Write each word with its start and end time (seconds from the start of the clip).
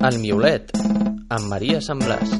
El 0.00 0.16
Miolet, 0.16 0.70
amb 1.28 1.50
Maria 1.52 1.76
Sambràs. 1.84 2.30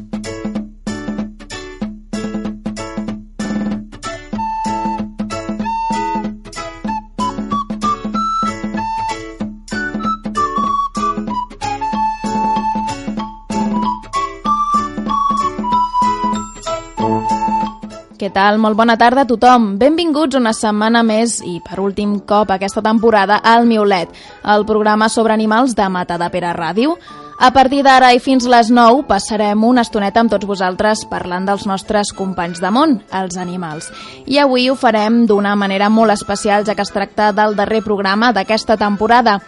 Què 18.17 18.29
tal? 18.33 18.57
Molt 18.57 18.77
bona 18.77 18.97
tarda 18.97 19.27
a 19.27 19.29
tothom. 19.29 19.75
Benvinguts 19.77 20.41
una 20.41 20.57
setmana 20.57 21.05
més 21.05 21.43
i 21.45 21.59
per 21.61 21.77
últim 21.85 22.23
cop 22.25 22.57
aquesta 22.57 22.81
temporada 22.81 23.43
al 23.45 23.69
Miolet, 23.69 24.09
el 24.49 24.65
programa 24.65 25.13
sobre 25.13 25.37
animals 25.37 25.77
de 25.77 25.93
Mata 25.93 26.17
de 26.17 26.33
Pere 26.33 26.57
Ràdio. 26.57 26.97
A 27.43 27.55
partir 27.57 27.79
d'ara 27.81 28.11
i 28.13 28.19
fins 28.21 28.45
les 28.45 28.69
9 28.69 29.07
passarem 29.09 29.63
una 29.65 29.81
estoneta 29.81 30.21
amb 30.21 30.29
tots 30.29 30.45
vosaltres 30.45 31.07
parlant 31.09 31.47
dels 31.49 31.63
nostres 31.65 32.11
companys 32.13 32.59
de 32.61 32.69
món, 32.69 32.99
els 33.17 33.39
animals. 33.41 33.87
I 34.29 34.37
avui 34.43 34.67
ho 34.69 34.75
farem 34.77 35.23
d'una 35.25 35.55
manera 35.57 35.89
molt 35.89 36.13
especial, 36.13 36.67
ja 36.69 36.75
que 36.77 36.85
es 36.85 36.93
tracta 36.93 37.31
del 37.33 37.57
darrer 37.57 37.81
programa 37.81 38.29
d'aquesta 38.37 38.77
temporada. 38.77 39.39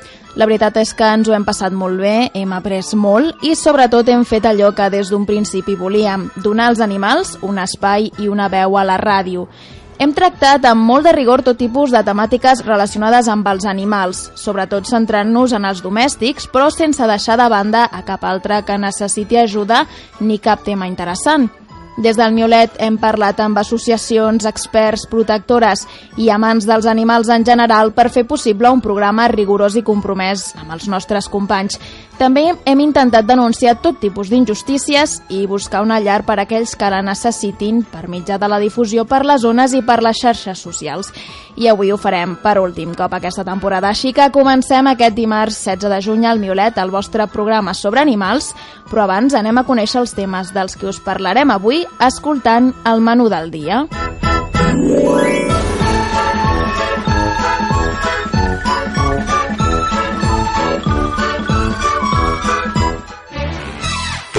La 0.41 0.49
veritat 0.49 0.81
és 0.81 0.95
que 0.97 1.05
ens 1.05 1.29
ho 1.29 1.37
hem 1.37 1.45
passat 1.45 1.77
molt 1.77 2.01
bé, 2.01 2.31
hem 2.33 2.57
après 2.57 2.95
molt 2.97 3.45
i 3.45 3.53
sobretot 3.53 4.09
hem 4.09 4.25
fet 4.25 4.49
allò 4.49 4.73
que 4.73 4.89
des 4.89 5.13
d'un 5.13 5.29
principi 5.29 5.77
volíem, 5.77 6.31
donar 6.41 6.73
als 6.73 6.81
animals 6.81 7.37
un 7.43 7.61
espai 7.61 8.09
i 8.17 8.33
una 8.33 8.49
veu 8.49 8.81
a 8.81 8.89
la 8.89 8.97
ràdio. 8.97 9.51
Hem 10.03 10.11
tractat 10.11 10.65
amb 10.67 10.83
molt 10.83 11.07
de 11.07 11.13
rigor 11.15 11.45
tot 11.47 11.61
tipus 11.61 11.93
de 11.95 12.01
temàtiques 12.03 12.65
relacionades 12.67 13.29
amb 13.31 13.47
els 13.47 13.69
animals, 13.71 14.25
sobretot 14.35 14.89
centrant-nos 14.91 15.55
en 15.55 15.69
els 15.69 15.79
domèstics, 15.85 16.49
però 16.51 16.73
sense 16.75 17.07
deixar 17.07 17.37
de 17.39 17.47
banda 17.47 17.85
a 17.87 18.03
cap 18.03 18.27
altre 18.27 18.65
que 18.67 18.81
necessiti 18.83 19.39
ajuda 19.39 19.85
ni 20.19 20.41
cap 20.43 20.67
tema 20.67 20.91
interessant. 20.91 21.47
Des 21.97 22.17
del 22.17 22.33
Miolet 22.33 22.79
hem 22.81 22.97
parlat 22.97 23.41
amb 23.45 23.59
associacions, 23.61 24.47
experts, 24.49 25.05
protectores 25.11 25.85
i 26.17 26.31
amants 26.33 26.65
dels 26.65 26.87
animals 26.89 27.29
en 27.29 27.45
general 27.45 27.93
per 27.93 28.09
fer 28.09 28.25
possible 28.25 28.71
un 28.73 28.81
programa 28.81 29.29
rigorós 29.29 29.77
i 29.77 29.85
compromès 29.85 30.55
amb 30.57 30.73
els 30.73 30.89
nostres 30.89 31.29
companys. 31.29 31.77
També 32.17 32.47
hem 32.65 32.81
intentat 32.81 33.27
denunciar 33.29 33.77
tot 33.83 33.99
tipus 34.01 34.31
d'injustícies 34.33 35.19
i 35.29 35.45
buscar 35.47 35.83
una 35.83 36.01
llar 36.01 36.23
per 36.25 36.39
a 36.39 36.47
aquells 36.47 36.75
que 36.79 36.91
la 36.93 37.03
necessitin 37.05 37.83
per 37.85 38.07
mitjà 38.09 38.39
de 38.39 38.49
la 38.49 38.61
difusió 38.63 39.05
per 39.05 39.25
les 39.27 39.43
zones 39.45 39.75
i 39.77 39.83
per 39.85 40.01
les 40.05 40.17
xarxes 40.17 40.65
socials. 40.65 41.13
I 41.57 41.69
avui 41.69 41.91
ho 41.93 41.99
farem 42.01 42.39
per 42.41 42.57
últim 42.63 42.95
cop 42.97 43.13
aquesta 43.13 43.45
temporada, 43.45 43.91
així 43.91 44.15
que 44.17 44.31
comencem 44.33 44.87
aquest 44.89 45.17
dimarts 45.17 45.59
16 45.67 45.93
de 45.93 46.01
juny 46.01 46.25
al 46.25 46.41
Miolet, 46.41 46.79
el 46.79 46.95
vostre 46.95 47.27
programa 47.29 47.75
sobre 47.75 48.01
animals, 48.01 48.55
però 48.89 49.05
abans 49.05 49.35
anem 49.37 49.61
a 49.61 49.67
conèixer 49.69 50.01
els 50.01 50.15
temes 50.17 50.55
dels 50.57 50.79
que 50.81 50.89
us 50.89 51.01
parlarem 51.05 51.53
avui 51.53 51.82
escoltant 52.01 52.73
el 52.89 53.01
menú 53.05 53.29
del 53.33 53.51
dia. 53.51 53.85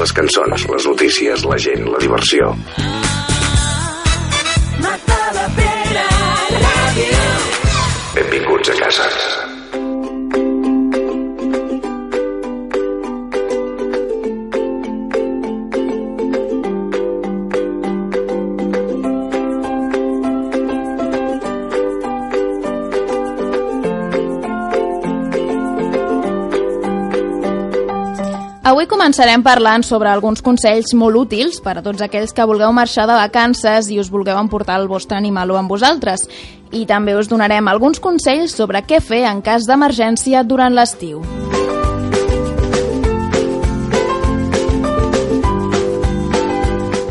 Les 0.04 0.12
cançons, 0.12 0.68
les 0.68 0.86
notícies, 0.90 1.46
la 1.48 1.58
gent, 1.58 1.88
la 1.88 2.04
diversió. 2.04 2.52
Mata 4.84 5.20
la 5.40 5.48
pera. 5.56 6.08
Benvinguts 8.14 8.70
a 8.70 8.80
casa. 8.84 9.53
Començarem 29.04 29.42
parlant 29.44 29.84
sobre 29.84 30.08
alguns 30.08 30.40
consells 30.40 30.94
molt 30.96 31.18
útils 31.20 31.58
per 31.60 31.74
a 31.76 31.82
tots 31.84 32.00
aquells 32.06 32.32
que 32.32 32.46
vulgueu 32.48 32.72
marxar 32.72 33.04
de 33.04 33.18
vacances 33.18 33.90
i 33.92 33.98
us 34.00 34.08
vulgueu 34.08 34.40
emportar 34.40 34.78
el 34.80 34.88
vostre 34.88 35.18
animal 35.18 35.52
amb 35.60 35.68
vosaltres. 35.68 36.24
I 36.72 36.86
també 36.88 37.18
us 37.20 37.28
donarem 37.28 37.68
alguns 37.68 38.00
consells 38.00 38.56
sobre 38.56 38.80
què 38.88 39.02
fer 39.04 39.26
en 39.28 39.44
cas 39.44 39.68
d'emergència 39.68 40.46
durant 40.48 40.72
l'estiu. 40.72 41.20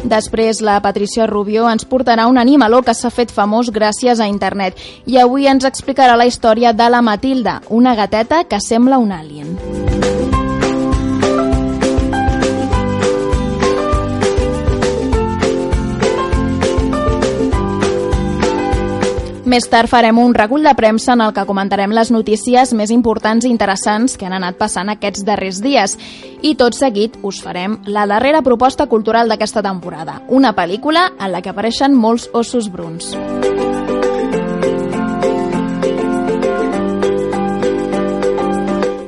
Després, 0.08 0.64
la 0.64 0.80
Patricia 0.80 1.28
Rubio 1.28 1.68
ens 1.68 1.84
portarà 1.84 2.24
un 2.24 2.40
animaló 2.40 2.80
que 2.80 2.96
s'ha 2.96 3.12
fet 3.12 3.28
famós 3.28 3.68
gràcies 3.68 4.16
a 4.16 4.32
internet 4.32 4.80
i 5.04 5.20
avui 5.20 5.44
ens 5.44 5.68
explicarà 5.68 6.16
la 6.16 6.24
història 6.24 6.72
de 6.72 6.88
la 6.88 7.04
Matilda, 7.04 7.60
una 7.68 7.94
gateta 7.94 8.44
que 8.48 8.64
sembla 8.64 8.96
un 8.96 9.12
alien. 9.12 9.91
Més 19.52 19.66
tard 19.68 19.90
farem 19.90 20.16
un 20.16 20.32
recull 20.32 20.62
de 20.64 20.72
premsa 20.72 21.12
en 21.12 21.20
el 21.20 21.34
que 21.36 21.42
comentarem 21.44 21.92
les 21.92 22.08
notícies 22.14 22.70
més 22.72 22.88
importants 22.94 23.44
i 23.44 23.50
interessants 23.52 24.14
que 24.16 24.24
han 24.24 24.32
anat 24.38 24.56
passant 24.56 24.88
aquests 24.88 25.26
darrers 25.28 25.60
dies. 25.60 25.98
I 26.40 26.54
tot 26.56 26.78
seguit 26.78 27.18
us 27.20 27.42
farem 27.44 27.76
la 27.84 28.06
darrera 28.08 28.40
proposta 28.40 28.88
cultural 28.88 29.28
d'aquesta 29.28 29.60
temporada, 29.68 30.22
una 30.32 30.56
pel·lícula 30.56 31.10
en 31.18 31.36
la 31.36 31.44
que 31.44 31.52
apareixen 31.52 31.92
molts 31.92 32.30
ossos 32.32 32.72
bruns. 32.72 33.12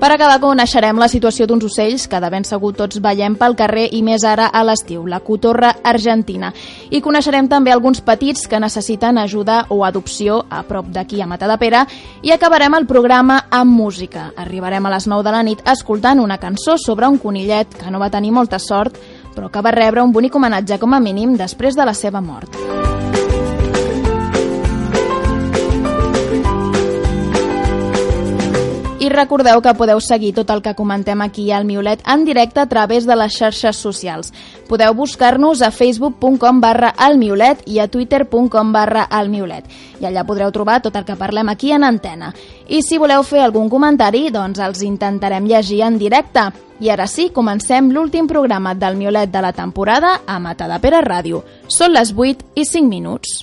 Per 0.04 0.10
acabar, 0.12 0.36
coneixerem 0.36 0.98
la 1.00 1.06
situació 1.08 1.46
d'uns 1.48 1.64
ocells 1.64 2.02
que 2.12 2.18
de 2.20 2.28
ben 2.28 2.44
segur 2.44 2.74
tots 2.76 2.98
veiem 3.00 3.38
pel 3.40 3.54
carrer 3.56 3.86
i 3.96 4.02
més 4.04 4.26
ara 4.28 4.50
a 4.52 4.60
l'estiu, 4.60 5.06
la 5.08 5.22
cotorra 5.24 5.70
argentina. 5.80 6.50
I 6.92 7.00
coneixerem 7.00 7.48
també 7.48 7.72
alguns 7.72 8.02
petits 8.04 8.44
que 8.44 8.60
necessiten 8.60 9.16
ajuda 9.22 9.62
o 9.72 9.80
adopció 9.88 10.42
a 10.50 10.60
prop 10.68 10.92
d'aquí 10.92 11.22
a 11.24 11.30
Matadepera 11.30 11.86
i 12.20 12.34
acabarem 12.36 12.76
el 12.76 12.84
programa 12.84 13.46
amb 13.48 13.72
música. 13.72 14.26
Arribarem 14.36 14.84
a 14.84 14.92
les 14.92 15.08
9 15.08 15.24
de 15.24 15.36
la 15.38 15.42
nit 15.42 15.64
escoltant 15.72 16.20
una 16.20 16.36
cançó 16.36 16.76
sobre 16.76 17.08
un 17.08 17.16
conillet 17.16 17.72
que 17.72 17.88
no 17.88 17.96
va 17.96 18.12
tenir 18.12 18.36
molta 18.36 18.60
sort 18.60 19.00
però 19.34 19.48
que 19.48 19.64
va 19.64 19.72
rebre 19.72 20.04
un 20.04 20.12
bonic 20.12 20.36
homenatge 20.36 20.82
com 20.84 20.92
a 20.92 21.00
mínim 21.00 21.32
després 21.40 21.80
de 21.80 21.88
la 21.88 21.96
seva 21.96 22.20
mort. 22.20 22.52
I 29.04 29.10
recordeu 29.12 29.60
que 29.60 29.74
podeu 29.76 29.98
seguir 30.00 30.30
tot 30.32 30.48
el 30.48 30.62
que 30.64 30.72
comentem 30.72 31.20
aquí 31.20 31.50
al 31.52 31.66
Miolet 31.68 32.00
en 32.08 32.22
directe 32.24 32.62
a 32.62 32.68
través 32.70 33.04
de 33.04 33.12
les 33.20 33.34
xarxes 33.36 33.76
socials. 33.76 34.30
Podeu 34.64 34.94
buscar-nos 34.96 35.60
a 35.60 35.68
facebook.com 35.68 36.60
barra 36.62 36.94
almiolet 36.96 37.60
i 37.68 37.82
a 37.82 37.88
twitter.com 37.88 38.72
barra 38.72 39.02
almiolet. 39.04 39.68
I 40.00 40.08
allà 40.08 40.24
podreu 40.24 40.48
trobar 40.56 40.78
tot 40.80 40.96
el 40.96 41.04
que 41.04 41.18
parlem 41.20 41.52
aquí 41.52 41.74
en 41.76 41.84
antena. 41.84 42.32
I 42.64 42.80
si 42.80 42.96
voleu 42.96 43.26
fer 43.28 43.44
algun 43.44 43.68
comentari, 43.68 44.30
doncs 44.32 44.62
els 44.64 44.80
intentarem 44.88 45.44
llegir 45.52 45.82
en 45.84 46.00
directe. 46.00 46.48
I 46.80 46.88
ara 46.88 47.04
sí, 47.04 47.28
comencem 47.28 47.92
l'últim 47.92 48.24
programa 48.26 48.72
del 48.72 48.96
Miolet 48.96 49.28
de 49.28 49.44
la 49.44 49.52
temporada 49.52 50.22
a 50.24 50.38
Mata 50.38 50.70
de 50.70 50.80
Pere 50.80 51.04
Ràdio. 51.04 51.44
Són 51.68 51.92
les 51.92 52.16
8 52.16 52.56
i 52.56 52.64
5 52.64 52.88
minuts. 52.88 53.42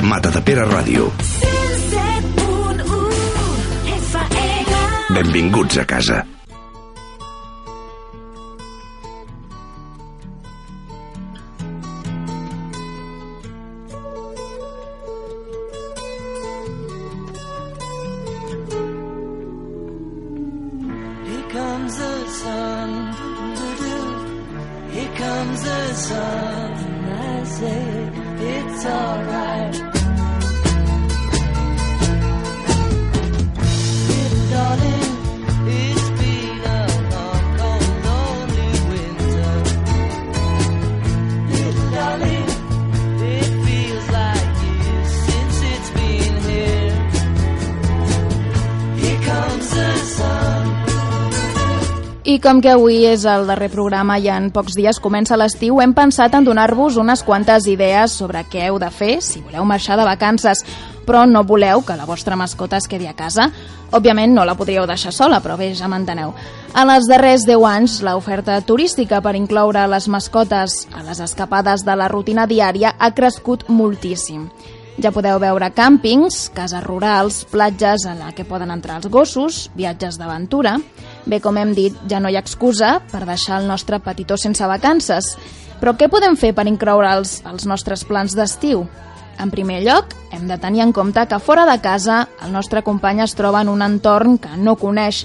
Mata 0.00 0.32
de 0.32 0.40
Pere 0.40 0.64
Ràdio. 0.64 1.12
107.1 1.12 1.73
Benvinguts 5.14 5.76
a 5.76 5.84
casa. 5.84 6.26
Here 34.76 35.03
I 52.24 52.38
com 52.40 52.62
que 52.64 52.70
avui 52.72 53.02
és 53.04 53.26
el 53.28 53.42
darrer 53.44 53.66
programa 53.68 54.14
i 54.16 54.30
en 54.32 54.46
pocs 54.48 54.78
dies 54.78 54.96
comença 54.96 55.36
l'estiu, 55.36 55.76
hem 55.84 55.90
pensat 55.92 56.32
en 56.32 56.46
donar-vos 56.46 56.96
unes 56.96 57.20
quantes 57.20 57.66
idees 57.68 58.14
sobre 58.16 58.40
què 58.48 58.62
heu 58.64 58.78
de 58.80 58.88
fer 58.88 59.18
si 59.20 59.42
voleu 59.44 59.66
marxar 59.68 59.98
de 60.00 60.06
vacances, 60.08 60.62
però 61.04 61.26
no 61.28 61.42
voleu 61.44 61.82
que 61.84 61.98
la 61.98 62.06
vostra 62.08 62.32
mascota 62.40 62.78
es 62.80 62.88
quedi 62.88 63.10
a 63.10 63.12
casa. 63.12 63.50
Òbviament 63.92 64.32
no 64.32 64.46
la 64.48 64.54
podríeu 64.56 64.86
deixar 64.88 65.12
sola, 65.12 65.42
però 65.44 65.58
bé, 65.60 65.74
ja 65.76 65.84
m'enteneu. 65.84 66.32
En 66.72 66.92
els 66.94 67.10
darrers 67.12 67.44
10 67.44 67.66
anys, 67.68 67.98
l'oferta 68.00 68.56
turística 68.64 69.20
per 69.20 69.34
incloure 69.36 69.84
les 69.92 70.08
mascotes 70.08 70.78
a 70.96 71.04
les 71.04 71.20
escapades 71.20 71.84
de 71.84 71.92
la 71.92 72.08
rutina 72.08 72.48
diària 72.48 72.94
ha 72.98 73.12
crescut 73.12 73.68
moltíssim. 73.68 74.48
Ja 74.94 75.10
podeu 75.10 75.40
veure 75.42 75.72
càmpings, 75.74 76.52
cases 76.54 76.84
rurals, 76.84 77.40
platges 77.50 78.04
en 78.06 78.20
la 78.22 78.30
que 78.30 78.44
poden 78.46 78.70
entrar 78.70 79.00
els 79.00 79.10
gossos, 79.10 79.68
viatges 79.74 80.20
d'aventura... 80.20 80.78
Bé, 81.24 81.38
com 81.40 81.56
hem 81.56 81.70
dit, 81.72 81.94
ja 82.04 82.18
no 82.20 82.28
hi 82.28 82.36
ha 82.36 82.42
excusa 82.44 82.98
per 83.08 83.22
deixar 83.24 83.62
el 83.62 83.66
nostre 83.66 83.96
petitó 84.04 84.36
sense 84.36 84.66
vacances. 84.68 85.30
Però 85.80 85.94
què 85.96 86.10
podem 86.12 86.36
fer 86.36 86.50
per 86.52 86.66
incloure'ls 86.68 87.38
als 87.48 87.64
nostres 87.64 88.04
plans 88.04 88.36
d'estiu? 88.36 88.84
En 89.40 89.50
primer 89.50 89.80
lloc, 89.82 90.12
hem 90.36 90.44
de 90.46 90.58
tenir 90.60 90.84
en 90.84 90.92
compte 90.92 91.24
que 91.26 91.40
fora 91.40 91.64
de 91.66 91.78
casa 91.80 92.26
el 92.44 92.52
nostre 92.52 92.84
company 92.84 93.24
es 93.24 93.34
troba 93.34 93.64
en 93.64 93.72
un 93.72 93.82
entorn 93.82 94.36
que 94.38 94.52
no 94.60 94.76
coneix 94.76 95.24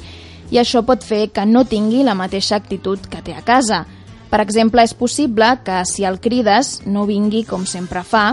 i 0.50 0.58
això 0.58 0.82
pot 0.88 1.04
fer 1.04 1.28
que 1.36 1.46
no 1.46 1.68
tingui 1.68 2.02
la 2.08 2.18
mateixa 2.18 2.56
actitud 2.58 3.06
que 3.12 3.22
té 3.22 3.36
a 3.36 3.44
casa. 3.46 3.84
Per 4.32 4.40
exemple, 4.40 4.82
és 4.88 4.96
possible 4.96 5.52
que 5.68 5.84
si 5.86 6.08
el 6.08 6.22
crides 6.24 6.80
no 6.88 7.06
vingui 7.06 7.44
com 7.44 7.68
sempre 7.68 8.08
fa 8.08 8.32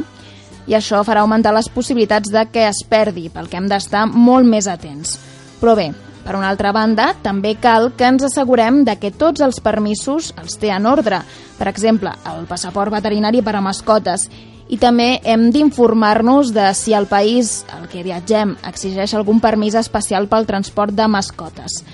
i 0.67 0.75
això 0.75 1.03
farà 1.07 1.23
augmentar 1.23 1.55
les 1.55 1.69
possibilitats 1.71 2.33
de 2.33 2.47
que 2.51 2.67
es 2.69 2.83
perdi, 2.89 3.29
pel 3.31 3.49
que 3.49 3.61
hem 3.61 3.69
d'estar 3.71 4.07
molt 4.11 4.47
més 4.49 4.67
atents. 4.67 5.17
Però 5.61 5.77
bé, 5.79 5.93
per 6.27 6.35
una 6.35 6.49
altra 6.51 6.73
banda, 6.75 7.13
també 7.23 7.55
cal 7.63 7.93
que 7.95 8.09
ens 8.11 8.25
assegurem 8.27 8.83
de 8.85 8.97
que 8.99 9.13
tots 9.15 9.45
els 9.47 9.61
permisos 9.63 10.33
els 10.43 10.59
té 10.59 10.73
en 10.75 10.89
ordre. 10.91 11.21
Per 11.55 11.69
exemple, 11.71 12.11
el 12.27 12.49
passaport 12.51 12.91
veterinari 12.91 13.45
per 13.47 13.55
a 13.55 13.63
mascotes. 13.63 14.27
I 14.67 14.81
també 14.83 15.21
hem 15.23 15.53
d'informar-nos 15.55 16.51
de 16.51 16.73
si 16.75 16.97
el 16.99 17.07
país 17.07 17.61
al 17.71 17.87
que 17.87 18.03
viatgem 18.03 18.57
exigeix 18.67 19.15
algun 19.15 19.39
permís 19.39 19.79
especial 19.79 20.27
pel 20.27 20.49
transport 20.51 20.97
de 20.99 21.07
mascotes. 21.07 21.85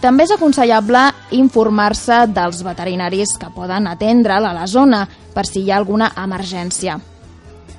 També 0.00 0.24
és 0.24 0.34
aconsellable 0.36 1.06
informar-se 1.36 2.26
dels 2.36 2.60
veterinaris 2.64 3.32
que 3.40 3.48
poden 3.56 3.88
atendre'l 3.88 4.44
a 4.48 4.52
la 4.56 4.66
zona 4.68 5.06
per 5.32 5.46
si 5.48 5.64
hi 5.64 5.72
ha 5.72 5.80
alguna 5.80 6.12
emergència. 6.20 6.98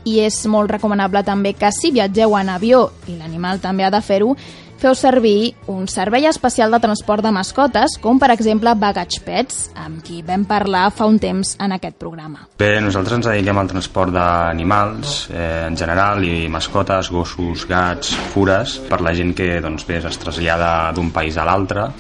I 0.06 0.20
és 0.26 0.42
molt 0.50 0.72
recomanable 0.72 1.24
també 1.24 1.54
que 1.54 1.70
si 1.76 1.92
viatgeu 1.94 2.36
en 2.40 2.50
avió 2.50 2.88
i 3.08 3.20
l'animal 3.20 3.62
també 3.62 3.86
ha 3.86 3.94
de 3.94 4.02
fer-ho, 4.02 4.36
feu 4.82 4.96
servir 4.98 5.54
un 5.70 5.86
servei 5.88 6.26
especial 6.26 6.72
de 6.74 6.80
transport 6.82 7.22
de 7.22 7.32
mascotes, 7.32 8.00
com 8.02 8.18
per 8.20 8.32
exemple 8.34 8.74
Baggage 8.82 9.22
Pets, 9.22 9.60
amb 9.78 10.02
qui 10.02 10.24
vam 10.26 10.48
parlar 10.50 10.88
fa 10.90 11.06
un 11.06 11.20
temps 11.22 11.54
en 11.62 11.76
aquest 11.76 12.00
programa. 12.02 12.48
Bé, 12.58 12.74
nosaltres 12.82 13.20
ens 13.20 13.30
dediquem 13.30 13.62
al 13.62 13.70
transport 13.70 14.16
d'animals 14.16 15.28
eh, 15.30 15.68
en 15.68 15.78
general 15.78 16.26
i 16.26 16.50
mascotes, 16.50 17.12
gossos, 17.14 17.68
gats, 17.70 18.16
fures, 18.34 18.80
per 18.90 19.04
la 19.06 19.14
gent 19.14 19.36
que 19.38 19.60
doncs, 19.62 19.86
bé, 19.86 20.02
es 20.02 20.18
trasllada 20.22 20.90
d'un 20.98 21.14
país 21.14 21.38
a 21.38 21.46
l'altre, 21.46 21.92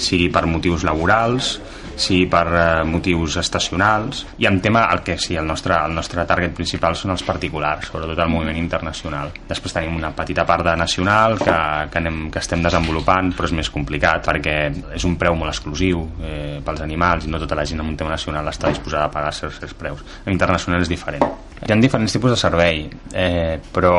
sigui 0.00 0.30
per 0.32 0.46
motius 0.48 0.88
laborals, 0.88 1.58
sigui 1.96 2.26
per 2.30 2.46
eh, 2.48 2.64
motius 2.88 3.38
estacionals 3.40 4.24
i 4.38 4.48
en 4.48 4.60
tema 4.62 4.86
el 4.92 5.02
que 5.06 5.16
sí, 5.18 5.36
el 5.36 5.46
nostre, 5.46 5.76
el 5.76 5.94
nostre 5.94 6.24
target 6.28 6.54
principal 6.56 6.96
són 6.96 7.14
els 7.14 7.24
particulars, 7.26 7.90
sobretot 7.90 8.18
el 8.18 8.32
moviment 8.32 8.58
internacional. 8.60 9.32
Després 9.48 9.76
tenim 9.76 9.98
una 9.98 10.12
petita 10.16 10.46
part 10.48 10.66
de 10.66 10.76
nacional 10.78 11.38
que, 11.40 11.56
que, 11.90 12.02
anem, 12.02 12.22
que 12.32 12.42
estem 12.42 12.62
desenvolupant 12.64 13.32
però 13.36 13.48
és 13.48 13.56
més 13.56 13.70
complicat 13.72 14.24
perquè 14.26 14.56
és 14.96 15.06
un 15.08 15.16
preu 15.20 15.36
molt 15.38 15.52
exclusiu 15.52 16.04
eh, 16.22 16.58
pels 16.64 16.82
animals 16.86 17.26
i 17.26 17.32
no 17.32 17.40
tota 17.42 17.58
la 17.58 17.66
gent 17.68 17.82
amb 17.82 17.92
un 17.92 18.00
tema 18.00 18.14
nacional 18.14 18.48
està 18.50 18.72
disposada 18.72 19.08
a 19.08 19.14
pagar 19.14 19.32
certs, 19.36 19.60
certs 19.62 19.76
preus. 19.78 20.04
En 20.24 20.34
internacional 20.34 20.82
és 20.84 20.90
diferent. 20.90 21.24
Hi 21.60 21.74
ha 21.74 21.76
diferents 21.76 22.14
tipus 22.14 22.32
de 22.32 22.38
servei, 22.40 22.86
eh, 23.12 23.58
però 23.74 23.96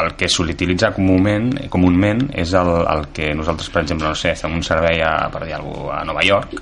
el 0.00 0.16
que 0.18 0.26
s'utilitza 0.32 0.90
comúment, 0.96 1.52
comúment 1.70 2.24
és 2.34 2.54
el, 2.58 2.72
el 2.90 3.06
que 3.14 3.30
nosaltres, 3.38 3.70
per 3.70 3.84
exemple, 3.84 4.08
no 4.08 4.18
sé, 4.18 4.34
fem 4.40 4.56
un 4.58 4.66
servei 4.66 4.98
a, 5.06 5.12
per 5.30 5.44
dir 5.44 5.54
alguna 5.54 5.84
cosa, 5.84 6.00
a 6.00 6.08
Nova 6.08 6.26
York 6.26 6.58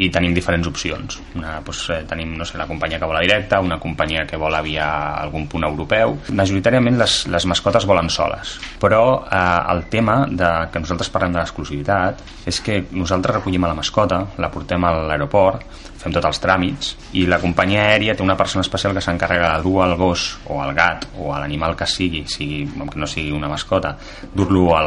i 0.00 0.08
tenim 0.12 0.32
diferents 0.34 0.68
opcions. 0.68 1.18
Una, 1.36 1.58
doncs, 1.64 1.82
eh, 1.92 2.00
tenim 2.08 2.34
no 2.38 2.46
sé, 2.48 2.56
la 2.58 2.66
companyia 2.66 2.98
que 2.98 3.08
vola 3.08 3.20
directa, 3.20 3.60
una 3.60 3.78
companyia 3.80 4.24
que 4.26 4.40
vola 4.40 4.62
via 4.64 4.86
algun 5.20 5.46
punt 5.48 5.66
europeu. 5.68 6.16
Majoritàriament 6.32 6.98
les, 7.00 7.18
les 7.32 7.46
mascotes 7.46 7.86
volen 7.88 8.08
soles, 8.10 8.56
però 8.80 9.02
eh, 9.26 9.72
el 9.74 9.86
tema 9.92 10.22
de, 10.28 10.50
que 10.72 10.82
nosaltres 10.82 11.12
parlem 11.12 11.36
de 11.36 11.42
l'exclusivitat 11.42 12.22
és 12.48 12.60
que 12.64 12.82
nosaltres 12.90 13.40
recollim 13.40 13.64
a 13.64 13.72
la 13.72 13.78
mascota, 13.78 14.24
la 14.40 14.50
portem 14.52 14.84
a 14.84 14.94
l'aeroport, 15.10 15.66
fem 16.02 16.14
tots 16.14 16.26
els 16.26 16.40
tràmits 16.42 16.88
i 17.18 17.24
la 17.30 17.38
companyia 17.42 17.84
aèria 17.92 18.16
té 18.18 18.24
una 18.24 18.36
persona 18.38 18.64
especial 18.66 18.94
que 18.96 19.02
s'encarrega 19.04 19.52
de 19.54 19.62
dur 19.62 19.84
el 19.84 19.94
gos 20.00 20.24
o 20.50 20.58
el 20.64 20.74
gat 20.74 21.06
o 21.18 21.30
l'animal 21.30 21.76
que 21.78 21.86
sigui, 21.86 22.24
sigui, 22.30 22.64
que 22.66 22.98
no 22.98 23.06
sigui 23.06 23.30
una 23.34 23.50
mascota, 23.52 23.94
dur-lo 24.34 24.64
a 24.74 24.82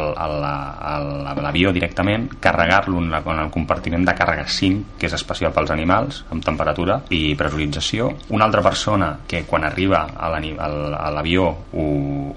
l'avió 1.46 1.72
directament, 1.76 2.28
carregar-lo 2.42 3.00
en, 3.00 3.14
en 3.16 3.44
el 3.46 3.52
compartiment 3.54 4.06
de 4.08 4.16
càrrega 4.18 4.48
5, 4.50 4.95
que 5.00 5.08
és 5.10 5.16
especial 5.18 5.54
pels 5.56 5.72
animals, 5.74 6.24
amb 6.32 6.44
temperatura 6.46 7.00
i 7.14 7.36
pressurització. 7.38 8.10
Una 8.36 8.48
altra 8.48 8.64
persona 8.66 9.12
que 9.28 9.44
quan 9.48 9.66
arriba 9.68 10.06
a 10.16 10.30
l'avió 10.32 11.48
ho, 11.74 11.86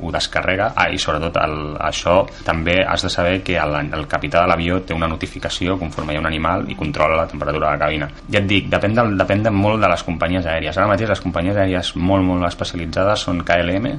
ho 0.01 0.13
descarrega, 0.15 0.73
ah, 0.75 0.89
i 0.91 0.99
sobretot 1.01 1.39
el, 1.43 1.59
això 1.89 2.21
també 2.47 2.79
has 2.85 3.05
de 3.07 3.13
saber 3.13 3.41
que 3.47 3.59
el, 3.61 3.77
el 3.95 4.07
capità 4.11 4.43
de 4.43 4.51
l'avió 4.51 4.81
té 4.83 4.97
una 4.97 5.11
notificació 5.11 5.79
conforme 5.79 6.15
hi 6.15 6.19
ha 6.19 6.25
un 6.25 6.31
animal 6.31 6.69
i 6.71 6.77
controla 6.79 7.23
la 7.23 7.29
temperatura 7.31 7.67
de 7.69 7.73
la 7.77 7.83
cabina. 7.85 8.11
Ja 8.31 8.43
et 8.43 8.49
dic, 8.51 8.71
depèn, 8.73 8.97
del, 8.97 9.17
depèn 9.19 9.45
de 9.47 9.55
molt 9.55 9.83
de 9.83 9.91
les 9.91 10.07
companyies 10.07 10.47
aèries. 10.47 10.77
Ara 10.77 10.91
mateix 10.91 11.13
les 11.13 11.25
companyies 11.25 11.57
aèries 11.57 11.95
molt, 11.97 12.25
molt 12.27 12.49
especialitzades 12.49 13.29
són 13.29 13.45
KLM, 13.47 13.93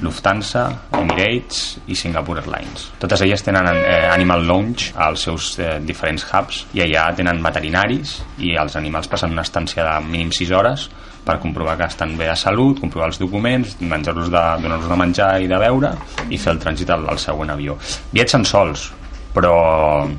Lufthansa, 0.00 0.64
Emirates 0.96 1.78
i 1.86 1.96
Singapore 1.98 2.40
Airlines. 2.42 2.90
Totes 3.02 3.24
elles 3.26 3.42
tenen 3.44 3.68
eh, 3.74 4.08
Animal 4.08 4.46
Lounge 4.48 4.92
als 4.96 5.26
seus 5.28 5.54
eh, 5.58 5.78
diferents 5.84 6.26
hubs 6.30 6.64
i 6.74 6.84
allà 6.84 7.10
tenen 7.16 7.42
veterinaris 7.44 8.18
i 8.44 8.54
els 8.60 8.76
animals 8.80 9.10
passen 9.12 9.34
una 9.34 9.44
estància 9.44 9.84
de 9.86 9.96
mínim 10.08 10.32
6 10.34 10.54
hores 10.56 10.88
per 11.24 11.38
comprovar 11.40 11.78
que 11.80 11.88
estan 11.88 12.16
bé 12.18 12.28
de 12.28 12.36
salut, 12.36 12.80
comprovar 12.80 13.08
els 13.12 13.20
documents, 13.20 13.78
menjar-los 13.80 14.28
de, 14.32 14.44
donar-los 14.64 14.90
de 14.90 15.00
menjar 15.00 15.30
i 15.40 15.48
de 15.48 15.60
beure 15.60 15.94
i 16.28 16.38
fer 16.38 16.52
el 16.52 16.60
trànsit 16.60 16.92
al, 16.92 17.08
al 17.08 17.20
següent 17.22 17.54
avió. 17.54 17.78
Viatgen 18.12 18.44
sols, 18.44 18.90
però 19.34 19.56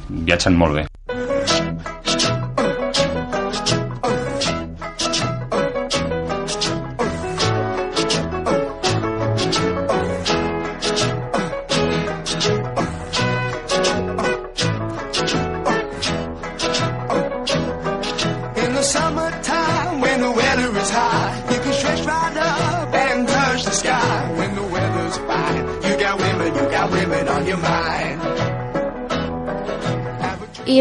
viatgen 0.10 0.58
molt 0.58 0.82
bé. 0.82 0.90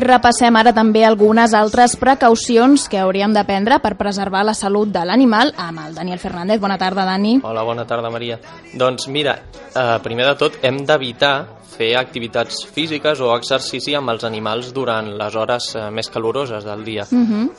Repassem 0.05 0.57
ara 0.57 0.73
també 0.77 1.03
algunes 1.05 1.55
altres 1.57 1.97
precaucions 1.97 2.87
que 2.89 3.01
hauríem 3.01 3.33
de 3.35 3.45
prendre 3.49 3.81
per 3.83 3.97
preservar 3.99 4.45
la 4.45 4.55
salut 4.55 4.93
de 4.93 5.03
l'animal 5.05 5.55
amb 5.57 5.81
el 5.87 5.95
Daniel 5.97 6.21
Fernández. 6.21 6.61
Bona 6.61 6.79
tarda, 6.79 7.05
Dani. 7.09 7.39
Hola, 7.43 7.65
bona 7.65 7.87
tarda, 7.89 8.11
Maria. 8.11 8.39
Doncs 8.75 9.09
mira, 9.09 9.39
eh, 9.75 9.99
primer 10.03 10.27
de 10.27 10.35
tot 10.37 10.59
hem 10.63 10.85
d'evitar 10.85 11.35
fer 11.75 11.97
activitats 11.99 12.65
físiques 12.71 13.21
o 13.21 13.33
exercici 13.35 13.95
amb 13.99 14.13
els 14.13 14.25
animals 14.25 14.73
durant 14.75 15.09
les 15.19 15.35
hores 15.35 15.73
eh, 15.75 15.89
més 15.91 16.11
caloroses 16.11 16.65
del 16.65 16.85
dia. 16.85 17.07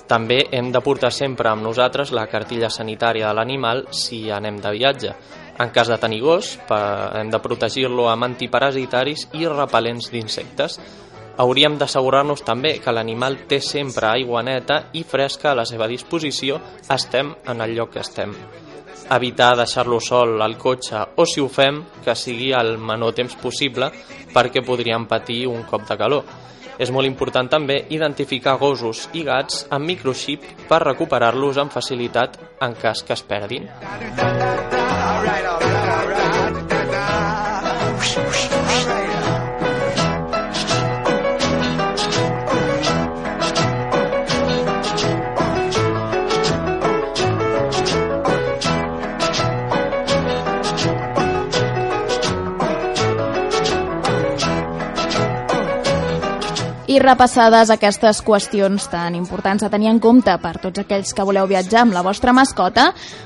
També 0.07 0.45
hem 0.51 0.71
de 0.71 0.81
portar 0.81 1.11
sempre 1.11 1.49
amb 1.49 1.63
nosaltres 1.63 2.13
la 2.15 2.27
cartilla 2.27 2.69
sanitària 2.69 3.27
de 3.27 3.33
l'animal 3.33 3.87
si 3.91 4.29
anem 4.31 4.61
de 4.61 4.71
viatge. 4.71 5.15
En 5.57 5.69
cas 5.71 5.87
de 5.87 5.95
tenir 5.97 6.19
gos, 6.19 6.57
hem 7.15 7.29
de 7.31 7.39
protegir-lo 7.39 8.09
amb 8.11 8.27
antiparasitaris 8.27 9.29
i 9.39 9.47
repel·lents 9.47 10.09
d'insectes. 10.11 10.79
Hauríem 11.37 11.73
d'assegurar-nos 11.75 12.45
també 12.47 12.77
que 12.79 12.93
l'animal 12.95 13.41
té 13.49 13.59
sempre 13.59 14.07
aigua 14.07 14.43
neta 14.43 14.85
i 14.95 15.03
fresca 15.03 15.51
a 15.51 15.57
la 15.59 15.65
seva 15.67 15.87
disposició, 15.91 16.61
estem 16.95 17.33
en 17.51 17.61
el 17.61 17.75
lloc 17.75 17.91
que 17.95 17.99
estem. 17.99 18.31
Evitar 19.11 19.51
deixar-lo 19.59 19.99
sol 19.99 20.41
al 20.41 20.55
cotxe 20.57 21.01
o, 21.15 21.25
si 21.27 21.43
ho 21.43 21.49
fem, 21.51 21.81
que 22.05 22.15
sigui 22.15 22.53
el 22.55 22.77
menor 22.79 23.13
temps 23.19 23.35
possible 23.41 23.91
perquè 24.33 24.63
podríem 24.65 25.05
patir 25.11 25.43
un 25.51 25.67
cop 25.67 25.83
de 25.89 25.99
calor. 25.99 26.23
És 26.79 26.91
molt 26.91 27.07
important 27.07 27.51
també 27.51 27.81
identificar 27.95 28.57
gossos 28.59 29.05
i 29.13 29.23
gats 29.27 29.65
amb 29.75 29.91
microxip 29.91 30.43
per 30.69 30.81
recuperar-los 30.83 31.59
amb 31.59 31.71
facilitat 31.71 32.39
en 32.63 32.75
cas 32.79 33.03
que 33.03 33.15
es 33.15 33.23
perdin. 33.23 33.69
I 56.95 56.99
repassades 57.01 57.67
aquestes 57.73 58.21
qüestions 58.23 58.85
tan 58.87 59.17
importants 59.17 59.65
a 59.65 59.69
tenir 59.73 59.89
en 59.89 59.97
compte 59.99 60.31
per 60.39 60.53
tots 60.63 60.79
aquells 60.79 61.09
que 61.11 61.25
voleu 61.27 61.43
viatjar 61.49 61.81
amb 61.81 61.91
la 61.91 62.03
vostra 62.05 62.31
mascota, 62.31 62.85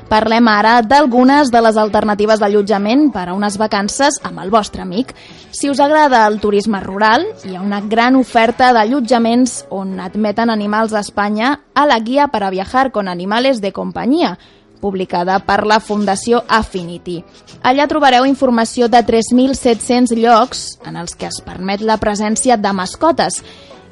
parlem 0.09 0.47
ara 0.49 0.79
d'algunes 0.81 1.51
de 1.53 1.61
les 1.61 1.77
alternatives 1.77 2.41
d'allotjament 2.41 3.11
per 3.13 3.27
a 3.29 3.35
unes 3.37 3.59
vacances 3.61 4.17
amb 4.25 4.41
el 4.41 4.49
vostre 4.49 4.81
amic. 4.81 5.13
Si 5.53 5.69
us 5.69 5.77
agrada 5.85 6.23
el 6.25 6.39
turisme 6.41 6.81
rural, 6.81 7.27
hi 7.45 7.53
ha 7.53 7.61
una 7.61 7.83
gran 7.85 8.17
oferta 8.17 8.71
d'allotjaments 8.73 9.67
on 9.69 9.99
admeten 10.01 10.49
animals 10.49 10.95
a 10.97 11.05
Espanya 11.05 11.59
a 11.75 11.85
la 11.85 11.99
guia 11.99 12.31
per 12.33 12.41
a 12.41 12.49
viajar 12.49 12.89
con 12.91 13.07
animales 13.07 13.61
de 13.61 13.71
companyia, 13.71 14.39
publicada 14.81 15.39
per 15.45 15.65
la 15.67 15.79
Fundació 15.79 16.43
Affinity. 16.47 17.19
Allà 17.61 17.87
trobareu 17.91 18.25
informació 18.25 18.87
de 18.87 19.03
3.700 19.05 20.15
llocs 20.17 20.63
en 20.87 20.97
els 20.99 21.15
que 21.15 21.27
es 21.29 21.41
permet 21.45 21.83
la 21.85 21.99
presència 22.01 22.57
de 22.57 22.73
mascotes 22.73 23.43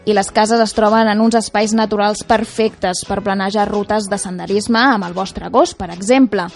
i 0.07 0.15
les 0.15 0.31
cases 0.31 0.61
es 0.63 0.71
troben 0.71 1.09
en 1.11 1.19
uns 1.19 1.35
espais 1.35 1.73
naturals 1.75 2.23
perfectes 2.23 3.03
per 3.07 3.19
planejar 3.25 3.67
rutes 3.67 4.07
de 4.07 4.17
senderisme 4.17 4.79
amb 4.79 5.03
el 5.03 5.13
vostre 5.13 5.51
gos, 5.51 5.75
per 5.75 5.91
exemple. 5.91 6.47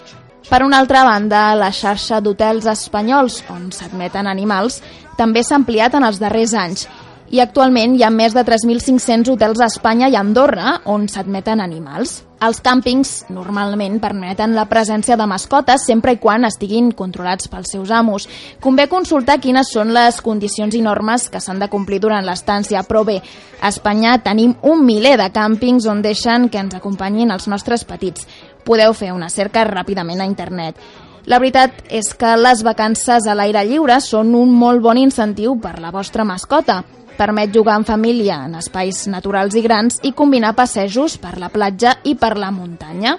Per 0.47 0.63
una 0.63 0.79
altra 0.79 1.03
banda, 1.03 1.51
la 1.55 1.69
xarxa 1.75 2.21
d'hotels 2.23 2.65
espanyols 2.71 3.41
on 3.51 3.69
s'admeten 3.75 4.27
animals 4.27 4.79
també 5.19 5.43
s'ha 5.43 5.59
ampliat 5.59 5.99
en 5.99 6.07
els 6.07 6.19
darrers 6.23 6.55
anys 6.57 6.87
i 7.31 7.39
actualment 7.39 7.93
hi 7.95 8.03
ha 8.03 8.09
més 8.11 8.33
de 8.35 8.43
3.500 8.43 9.29
hotels 9.31 9.61
a 9.61 9.69
Espanya 9.71 10.09
i 10.11 10.17
a 10.17 10.19
Andorra 10.19 10.81
on 10.91 11.07
s'admeten 11.07 11.61
animals. 11.63 12.17
Els 12.43 12.59
càmpings 12.65 13.11
normalment 13.31 13.99
permeten 14.03 14.55
la 14.57 14.65
presència 14.67 15.15
de 15.15 15.27
mascotes 15.29 15.85
sempre 15.87 16.15
i 16.15 16.19
quan 16.19 16.43
estiguin 16.43 16.89
controlats 16.97 17.47
pels 17.47 17.71
seus 17.71 17.93
amos. 17.95 18.25
Convé 18.59 18.89
consultar 18.91 19.37
quines 19.39 19.71
són 19.71 19.93
les 19.95 20.19
condicions 20.25 20.75
i 20.75 20.81
normes 20.83 21.29
que 21.31 21.39
s'han 21.39 21.61
de 21.61 21.69
complir 21.71 22.01
durant 22.03 22.25
l'estància, 22.27 22.83
però 22.83 23.05
bé, 23.07 23.21
a 23.61 23.69
Espanya 23.69 24.17
tenim 24.25 24.57
un 24.67 24.83
miler 24.83 25.15
de 25.21 25.29
càmpings 25.31 25.87
on 25.87 26.01
deixen 26.03 26.49
que 26.49 26.59
ens 26.59 26.75
acompanyin 26.75 27.31
els 27.31 27.47
nostres 27.47 27.85
petits. 27.87 28.27
Podeu 28.65 28.91
fer 28.97 29.13
una 29.15 29.29
cerca 29.29 29.63
ràpidament 29.69 30.19
a 30.19 30.27
internet. 30.27 30.81
La 31.29 31.37
veritat 31.37 31.83
és 31.93 32.15
que 32.17 32.33
les 32.35 32.63
vacances 32.65 33.27
a 33.29 33.35
l'aire 33.37 33.61
lliure 33.69 33.99
són 34.01 34.33
un 34.35 34.51
molt 34.51 34.81
bon 34.81 34.97
incentiu 34.97 35.53
per 35.61 35.77
la 35.79 35.93
vostra 35.93 36.25
mascota. 36.25 36.81
Permet 37.21 37.51
jugar 37.53 37.75
en 37.77 37.83
família 37.85 38.39
en 38.47 38.55
espais 38.57 39.03
naturals 39.05 39.53
i 39.53 39.61
grans 39.61 39.99
i 40.01 40.09
combinar 40.17 40.55
passejos 40.57 41.19
per 41.21 41.35
la 41.37 41.51
platja 41.53 41.91
i 42.09 42.15
per 42.17 42.31
la 42.33 42.49
muntanya. 42.49 43.11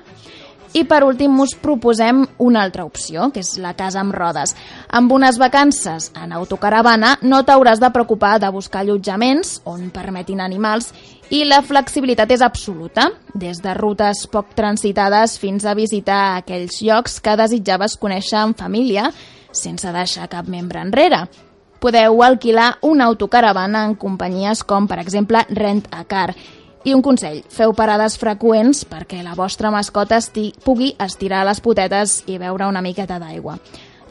I 0.74 0.82
per 0.90 1.04
últim 1.06 1.36
us 1.38 1.52
proposem 1.54 2.24
una 2.42 2.64
altra 2.66 2.82
opció, 2.82 3.28
que 3.30 3.44
és 3.44 3.52
la 3.62 3.76
casa 3.78 4.00
amb 4.00 4.16
rodes. 4.16 4.56
Amb 4.90 5.14
unes 5.14 5.38
vacances 5.38 6.08
en 6.18 6.34
autocaravana 6.34 7.12
no 7.22 7.44
t'hauràs 7.46 7.78
de 7.78 7.92
preocupar 7.94 8.40
de 8.42 8.50
buscar 8.50 8.82
allotjaments 8.82 9.60
on 9.70 9.92
permetin 9.94 10.42
animals 10.42 10.90
i 11.30 11.44
la 11.46 11.62
flexibilitat 11.62 12.34
és 12.34 12.42
absoluta, 12.42 13.06
des 13.34 13.62
de 13.62 13.76
rutes 13.78 14.24
poc 14.32 14.50
transitades 14.58 15.38
fins 15.38 15.62
a 15.62 15.78
visitar 15.78 16.40
aquells 16.40 16.82
llocs 16.82 17.20
que 17.22 17.38
desitjaves 17.38 17.94
conèixer 18.02 18.42
en 18.42 18.58
família 18.58 19.12
sense 19.52 19.94
deixar 19.94 20.26
cap 20.32 20.50
membre 20.50 20.82
enrere. 20.82 21.28
Podeu 21.82 22.22
alquilar 22.22 22.76
una 22.86 23.08
autocaravana 23.10 23.80
en 23.84 23.96
companyies 23.98 24.60
com, 24.62 24.84
per 24.86 25.00
exemple, 25.02 25.40
Rent 25.50 25.88
a 25.90 26.04
Car. 26.06 26.28
I 26.86 26.92
un 26.94 27.02
consell, 27.02 27.40
feu 27.50 27.72
parades 27.74 28.14
freqüents 28.20 28.84
perquè 28.86 29.24
la 29.26 29.34
vostra 29.34 29.72
mascota 29.74 30.20
esti 30.22 30.52
pugui 30.62 30.92
estirar 31.02 31.40
les 31.48 31.58
potetes 31.58 32.20
i 32.30 32.38
beure 32.38 32.68
una 32.70 32.84
miqueta 32.86 33.18
d'aigua. 33.18 33.56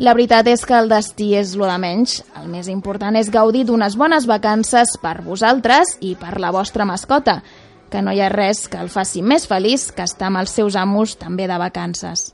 La 0.03 0.11
veritat 0.17 0.49
és 0.51 0.65
que 0.67 0.75
el 0.75 0.91
destí 0.91 1.29
és 1.39 1.55
lo 1.55 1.69
de 1.69 1.77
menys. 1.79 2.17
El 2.41 2.51
més 2.51 2.67
important 2.67 3.15
és 3.15 3.31
gaudir 3.31 3.63
d'unes 3.63 3.95
bones 3.95 4.27
vacances 4.27 4.97
per 4.99 5.21
vosaltres 5.23 5.95
i 6.01 6.17
per 6.19 6.41
la 6.43 6.51
vostra 6.51 6.83
mascota, 6.83 7.39
que 7.87 8.03
no 8.03 8.11
hi 8.11 8.19
ha 8.19 8.27
res 8.35 8.65
que 8.67 8.83
el 8.83 8.91
faci 8.91 9.23
més 9.23 9.47
feliç 9.47 9.93
que 9.95 10.03
estar 10.03 10.27
amb 10.27 10.43
els 10.43 10.59
seus 10.59 10.75
amos 10.75 11.15
també 11.15 11.47
de 11.47 11.55
vacances. 11.55 12.33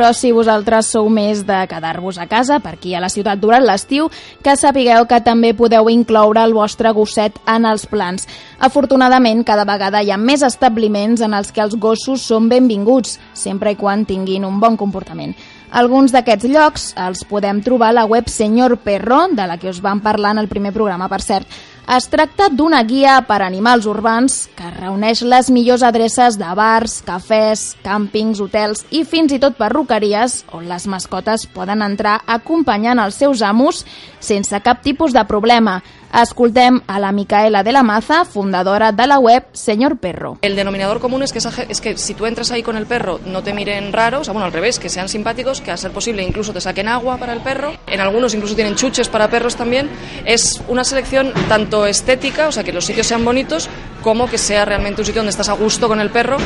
Però 0.00 0.14
si 0.16 0.30
vosaltres 0.32 0.86
sou 0.94 1.10
més 1.12 1.42
de 1.44 1.58
quedar-vos 1.68 2.16
a 2.16 2.24
casa, 2.24 2.56
per 2.64 2.70
aquí 2.78 2.94
a 2.96 3.02
la 3.04 3.10
ciutat 3.12 3.36
durant 3.36 3.60
l'estiu, 3.68 4.06
que 4.40 4.54
sapigueu 4.56 5.04
que 5.04 5.18
també 5.20 5.50
podeu 5.52 5.90
incloure 5.92 6.40
el 6.40 6.54
vostre 6.56 6.88
gosset 6.96 7.36
en 7.44 7.68
els 7.68 7.84
plans. 7.84 8.24
Afortunadament, 8.64 9.44
cada 9.44 9.66
vegada 9.68 10.00
hi 10.00 10.08
ha 10.08 10.16
més 10.16 10.40
establiments 10.40 11.20
en 11.20 11.36
els 11.36 11.52
que 11.52 11.60
els 11.60 11.76
gossos 11.76 12.24
són 12.24 12.48
benvinguts, 12.48 13.18
sempre 13.36 13.74
i 13.74 13.76
quan 13.76 14.06
tinguin 14.08 14.48
un 14.48 14.56
bon 14.56 14.80
comportament. 14.80 15.36
Alguns 15.70 16.16
d'aquests 16.16 16.48
llocs 16.48 16.86
els 16.96 17.20
podem 17.28 17.60
trobar 17.60 17.92
a 17.92 17.98
la 18.00 18.06
web 18.08 18.32
Senyor 18.32 18.78
Perro, 18.80 19.26
de 19.36 19.44
la 19.52 19.60
que 19.60 19.68
us 19.68 19.82
vam 19.84 20.00
parlar 20.00 20.32
en 20.32 20.40
el 20.46 20.48
primer 20.48 20.72
programa, 20.72 21.12
per 21.12 21.20
cert. 21.20 21.60
Es 21.88 22.06
tracta 22.12 22.48
d'una 22.52 22.82
guia 22.84 23.16
per 23.26 23.40
a 23.40 23.46
animals 23.48 23.86
urbans 23.88 24.34
que 24.56 24.68
reuneix 24.74 25.22
les 25.26 25.48
millors 25.50 25.82
adreces 25.86 26.36
de 26.38 26.50
bars, 26.54 27.00
cafès, 27.06 27.76
càmpings, 27.84 28.42
hotels 28.44 28.84
i 28.90 29.02
fins 29.08 29.32
i 29.32 29.40
tot 29.42 29.56
perruqueries 29.58 30.42
on 30.52 30.68
les 30.68 30.86
mascotes 30.86 31.46
poden 31.50 31.82
entrar 31.82 32.20
acompanyant 32.26 33.00
els 33.00 33.18
seus 33.18 33.42
amos 33.42 33.84
sense 34.20 34.60
cap 34.60 34.84
tipus 34.84 35.16
de 35.16 35.24
problema. 35.24 35.80
Escoltem 36.12 36.80
a 36.86 36.98
la 36.98 37.12
Micaela 37.12 37.62
de 37.62 37.72
la 37.72 37.82
Maza, 37.82 38.24
fundadora 38.24 38.92
de 38.92 39.06
la 39.06 39.18
web 39.18 39.44
Señor 39.52 39.98
Perro. 39.98 40.38
El 40.42 40.56
denominador 40.56 41.00
común 41.00 41.22
es 41.22 41.32
que, 41.32 41.38
esa 41.38 41.52
es 41.68 41.80
que 41.80 41.96
si 41.96 42.14
tú 42.14 42.26
entras 42.26 42.50
ahí 42.50 42.62
con 42.62 42.76
el 42.76 42.86
perro 42.86 43.20
no 43.26 43.42
te 43.42 43.52
miren 43.52 43.92
raro, 43.92 44.20
o 44.20 44.24
sea, 44.24 44.32
bueno, 44.32 44.46
al 44.46 44.52
revés, 44.52 44.78
que 44.78 44.88
sean 44.88 45.08
simpáticos, 45.08 45.60
que 45.60 45.70
a 45.70 45.76
ser 45.76 45.92
posible 45.92 46.22
incluso 46.22 46.52
te 46.52 46.60
saquen 46.60 46.88
agua 46.88 47.16
para 47.16 47.32
el 47.32 47.40
perro. 47.40 47.72
En 47.86 48.00
algunos 48.00 48.34
incluso 48.34 48.54
tienen 48.54 48.74
chuches 48.74 49.08
para 49.08 49.28
perros 49.28 49.56
también. 49.56 49.88
Es 50.24 50.60
una 50.68 50.84
selección 50.84 51.32
tanto 51.48 51.86
estética, 51.86 52.48
o 52.48 52.52
sea, 52.52 52.64
que 52.64 52.72
los 52.72 52.84
sitios 52.84 53.06
sean 53.06 53.24
bonitos, 53.24 53.68
como 54.02 54.28
que 54.28 54.38
sea 54.38 54.64
realmente 54.64 55.02
un 55.02 55.06
sitio 55.06 55.20
donde 55.20 55.30
estás 55.30 55.48
a 55.48 55.52
gusto 55.52 55.88
con 55.88 56.00
el 56.00 56.10
perro, 56.10 56.38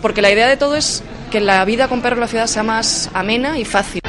porque 0.00 0.22
la 0.22 0.30
idea 0.30 0.48
de 0.48 0.56
todo 0.56 0.74
es 0.74 1.02
que 1.30 1.40
la 1.40 1.64
vida 1.64 1.88
con 1.88 2.02
perro 2.02 2.16
en 2.16 2.20
la 2.20 2.28
ciudad 2.28 2.46
sea 2.46 2.62
más 2.62 3.08
amena 3.14 3.58
y 3.58 3.64
fácil. 3.64 4.02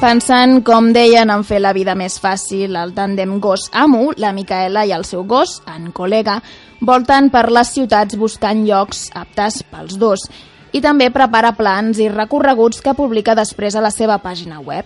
Pensant, 0.00 0.58
com 0.66 0.90
deien, 0.92 1.30
en 1.32 1.42
fer 1.48 1.60
la 1.62 1.72
vida 1.72 1.94
més 1.96 2.18
fàcil, 2.20 2.74
el 2.76 2.90
tàndem 2.92 3.38
gos-amo, 3.40 4.10
la 4.20 4.34
Micaela 4.36 4.82
i 4.84 4.92
el 4.92 5.06
seu 5.08 5.22
gos, 5.24 5.60
en 5.70 5.92
col·lega, 5.96 6.40
volten 6.84 7.30
per 7.32 7.46
les 7.48 7.70
ciutats 7.72 8.18
buscant 8.20 8.66
llocs 8.66 9.06
aptes 9.16 9.62
pels 9.70 9.96
dos 10.00 10.26
i 10.74 10.82
també 10.84 11.08
prepara 11.14 11.54
plans 11.56 12.00
i 12.02 12.10
recorreguts 12.10 12.82
que 12.84 12.96
publica 12.98 13.36
després 13.38 13.78
a 13.78 13.84
la 13.84 13.92
seva 13.94 14.18
pàgina 14.18 14.58
web. 14.60 14.84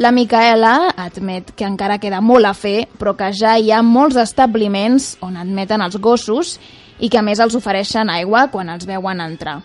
La 0.00 0.10
Micaela 0.12 0.90
admet 0.96 1.52
que 1.56 1.68
encara 1.68 2.00
queda 2.00 2.20
molt 2.20 2.48
a 2.48 2.52
fer, 2.56 2.88
però 2.98 3.14
que 3.16 3.30
ja 3.36 3.54
hi 3.60 3.70
ha 3.70 3.84
molts 3.84 4.18
establiments 4.20 5.14
on 5.24 5.36
admeten 5.36 5.84
els 5.84 6.00
gossos 6.00 6.56
i 6.98 7.12
que 7.12 7.20
a 7.20 7.24
més 7.24 7.40
els 7.40 7.54
ofereixen 7.54 8.10
aigua 8.10 8.48
quan 8.52 8.72
els 8.72 8.88
veuen 8.88 9.20
entrar. 9.20 9.60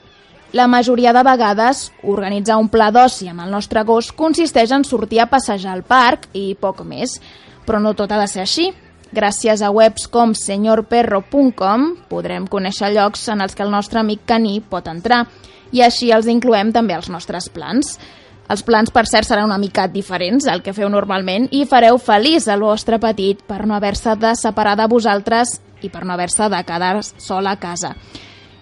La 0.51 0.67
majoria 0.67 1.13
de 1.13 1.24
vegades, 1.24 1.93
organitzar 2.03 2.58
un 2.60 2.67
pla 2.67 2.89
d'oci 2.91 3.29
amb 3.31 3.39
el 3.46 3.53
nostre 3.53 3.86
gos 3.88 4.10
consisteix 4.12 4.74
en 4.75 4.84
sortir 4.84 5.22
a 5.24 5.29
passejar 5.31 5.72
al 5.72 5.84
parc 5.88 6.25
i 6.36 6.58
poc 6.60 6.81
més, 6.84 7.13
però 7.63 7.79
no 7.79 7.93
tot 7.96 8.12
ha 8.12 8.17
de 8.20 8.27
ser 8.27 8.41
així. 8.43 8.65
Gràcies 9.15 9.62
a 9.63 9.70
webs 9.72 10.10
com 10.12 10.34
senyorperro.com 10.36 11.86
podrem 12.10 12.50
conèixer 12.51 12.89
llocs 12.91 13.24
en 13.31 13.43
els 13.46 13.55
que 13.55 13.63
el 13.63 13.72
nostre 13.72 14.01
amic 14.01 14.25
caní 14.27 14.58
pot 14.60 14.89
entrar 14.91 15.22
i 15.72 15.86
així 15.86 16.12
els 16.12 16.27
incloem 16.27 16.74
també 16.75 16.98
als 16.98 17.08
nostres 17.08 17.48
plans. 17.48 17.96
Els 18.51 18.63
plans, 18.67 18.91
per 18.91 19.05
cert, 19.08 19.29
seran 19.29 19.48
una 19.48 19.60
mica 19.60 19.86
diferents 19.88 20.50
al 20.51 20.60
que 20.65 20.74
feu 20.75 20.89
normalment 20.91 21.48
i 21.55 21.63
fareu 21.63 21.96
feliç 21.96 22.50
el 22.51 22.65
vostre 22.65 23.00
petit 23.00 23.39
per 23.48 23.62
no 23.63 23.77
haver-se 23.77 24.17
de 24.20 24.34
separar 24.36 24.75
de 24.75 24.89
vosaltres 24.91 25.62
i 25.79 25.88
per 25.88 26.03
no 26.03 26.12
haver-se 26.17 26.51
de 26.51 26.62
quedar 26.67 26.98
sol 27.03 27.48
a 27.48 27.55
casa. 27.55 27.96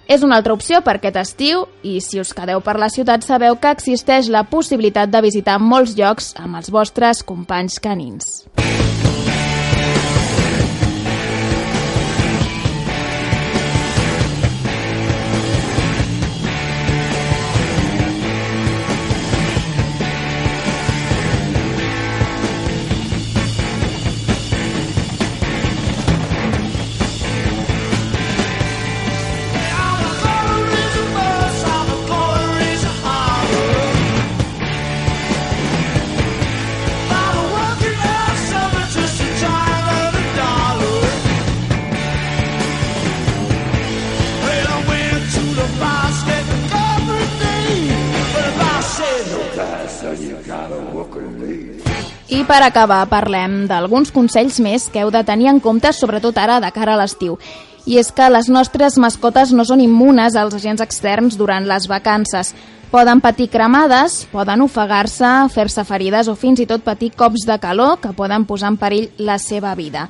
És 0.09 0.23
una 0.25 0.39
altra 0.39 0.55
opció 0.57 0.79
per 0.81 0.95
aquest 0.97 1.19
estiu 1.21 1.67
i 1.85 1.99
si 2.01 2.17
us 2.17 2.31
quedeu 2.33 2.63
per 2.65 2.73
la 2.81 2.89
ciutat 2.89 3.21
sabeu 3.27 3.59
que 3.61 3.69
existeix 3.77 4.31
la 4.33 4.41
possibilitat 4.49 5.13
de 5.13 5.21
visitar 5.21 5.59
molts 5.61 5.93
llocs 5.99 6.31
amb 6.41 6.57
els 6.57 6.73
vostres 6.73 7.21
companys 7.21 7.77
canins. 7.77 8.25
Per 52.49 52.63
acabar, 52.65 53.03
parlem 53.05 53.67
d'alguns 53.69 54.09
consells 54.09 54.55
més 54.57 54.87
que 54.89 55.03
heu 55.03 55.11
de 55.13 55.21
tenir 55.21 55.51
en 55.51 55.59
compte, 55.61 55.91
sobretot 55.93 56.37
ara 56.41 56.57
de 56.63 56.71
cara 56.73 56.95
a 56.95 56.97
l'estiu. 56.97 57.35
I 57.85 57.99
és 58.01 58.09
que 58.09 58.25
les 58.25 58.49
nostres 58.49 58.97
mascotes 58.97 59.53
no 59.53 59.65
són 59.65 59.83
immunes 59.83 60.33
als 60.33 60.55
agents 60.57 60.81
externs 60.81 61.37
durant 61.37 61.67
les 61.69 61.85
vacances. 61.85 62.55
Poden 62.89 63.21
patir 63.21 63.51
cremades, 63.53 64.23
poden 64.33 64.65
ofegar-se, 64.65 65.29
fer-se 65.53 65.85
ferides 65.85 66.25
o 66.25 66.33
fins 66.33 66.63
i 66.63 66.65
tot 66.65 66.81
patir 66.81 67.11
cops 67.13 67.45
de 67.45 67.59
calor 67.61 67.99
que 68.01 68.15
poden 68.17 68.49
posar 68.49 68.73
en 68.73 68.81
perill 68.81 69.11
la 69.21 69.37
seva 69.37 69.75
vida. 69.77 70.07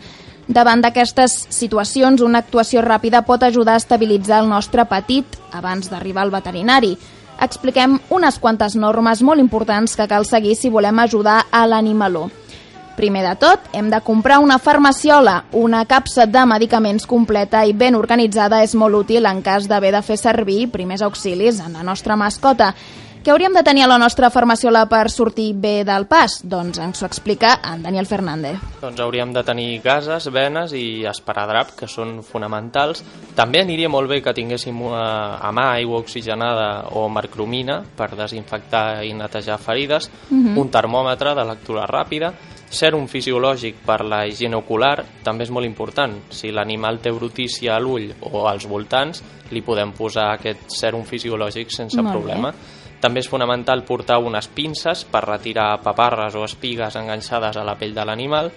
Davant 0.48 0.80
d'aquestes 0.80 1.36
situacions, 1.52 2.24
una 2.24 2.40
actuació 2.40 2.82
ràpida 2.88 3.26
pot 3.28 3.44
ajudar 3.44 3.76
a 3.76 3.84
estabilitzar 3.84 4.46
el 4.46 4.50
nostre 4.50 4.88
petit 4.88 5.36
abans 5.52 5.92
d'arribar 5.92 6.24
al 6.24 6.32
veterinari 6.32 6.96
expliquem 7.42 8.00
unes 8.10 8.40
quantes 8.40 8.76
normes 8.76 9.24
molt 9.24 9.40
importants 9.40 9.96
que 9.96 10.08
cal 10.08 10.26
seguir 10.26 10.56
si 10.56 10.70
volem 10.70 11.00
ajudar 11.00 11.46
a 11.52 11.66
l'animaló. 11.68 12.30
Primer 13.00 13.24
de 13.24 13.36
tot, 13.40 13.68
hem 13.72 13.88
de 13.88 14.02
comprar 14.04 14.42
una 14.44 14.58
farmaciola. 14.60 15.46
Una 15.56 15.86
capsa 15.88 16.26
de 16.28 16.42
medicaments 16.46 17.06
completa 17.08 17.62
i 17.64 17.72
ben 17.72 17.96
organitzada 17.96 18.60
és 18.60 18.74
molt 18.76 18.98
útil 18.98 19.30
en 19.30 19.40
cas 19.42 19.70
d'haver 19.72 19.94
de 19.96 20.02
fer 20.04 20.18
servir 20.20 20.66
primers 20.74 21.06
auxilis 21.08 21.62
en 21.64 21.78
la 21.80 21.84
nostra 21.88 22.18
mascota. 22.20 22.74
Què 23.20 23.34
hauríem 23.34 23.52
de 23.52 23.66
tenir 23.68 23.84
a 23.84 23.88
la 23.92 23.98
nostra 24.00 24.30
farmaciola 24.32 24.86
per 24.88 25.10
sortir 25.12 25.50
bé 25.60 25.84
del 25.84 26.06
pas? 26.08 26.38
Doncs 26.48 26.78
ens 26.80 27.02
ho 27.02 27.06
explica 27.06 27.58
en 27.68 27.82
Daniel 27.84 28.08
Fernández. 28.08 28.62
Doncs 28.80 29.02
hauríem 29.04 29.34
de 29.36 29.44
tenir 29.44 29.82
gases, 29.84 30.30
venes 30.32 30.72
i 30.72 31.04
esparadrap, 31.04 31.74
que 31.76 31.90
són 31.92 32.22
fonamentals. 32.24 33.04
També 33.36 33.60
aniria 33.60 33.90
molt 33.92 34.08
bé 34.08 34.22
que 34.24 34.34
tinguéssim 34.38 34.80
a, 34.88 35.36
a 35.44 35.52
mà 35.52 35.68
aigua 35.74 36.00
oxigenada 36.00 36.70
o 36.96 37.10
mercromina 37.12 37.82
per 37.98 38.14
desinfectar 38.16 39.04
i 39.04 39.12
netejar 39.12 39.60
ferides, 39.60 40.08
un 40.32 40.72
termòmetre 40.72 41.36
de 41.36 41.46
lectura 41.52 41.84
ràpida, 41.92 42.32
sèrum 42.70 43.08
fisiològic 43.10 43.84
per 43.86 44.04
la 44.06 44.24
higiene 44.30 44.56
ocular 44.56 44.96
també 45.26 45.44
és 45.44 45.52
molt 45.52 45.68
important. 45.68 46.16
Si 46.32 46.54
l'animal 46.54 47.02
té 47.04 47.12
brutícia 47.12 47.76
a 47.76 47.84
l'ull 47.84 48.14
o 48.32 48.46
als 48.48 48.68
voltants, 48.70 49.24
li 49.52 49.64
podem 49.66 49.92
posar 49.98 50.32
aquest 50.36 50.70
sèrum 50.80 51.04
fisiològic 51.04 51.74
sense 51.74 52.00
Molt 52.00 52.14
bé. 52.30 52.54
També 53.00 53.24
és 53.24 53.30
fonamental 53.32 53.86
portar 53.88 54.20
unes 54.20 54.50
pinces 54.52 55.06
per 55.08 55.24
retirar 55.26 55.78
paparres 55.84 56.36
o 56.36 56.44
espigues 56.44 56.98
enganxades 57.00 57.58
a 57.58 57.64
la 57.64 57.78
pell 57.80 57.96
de 57.96 58.06
l'animal, 58.06 58.52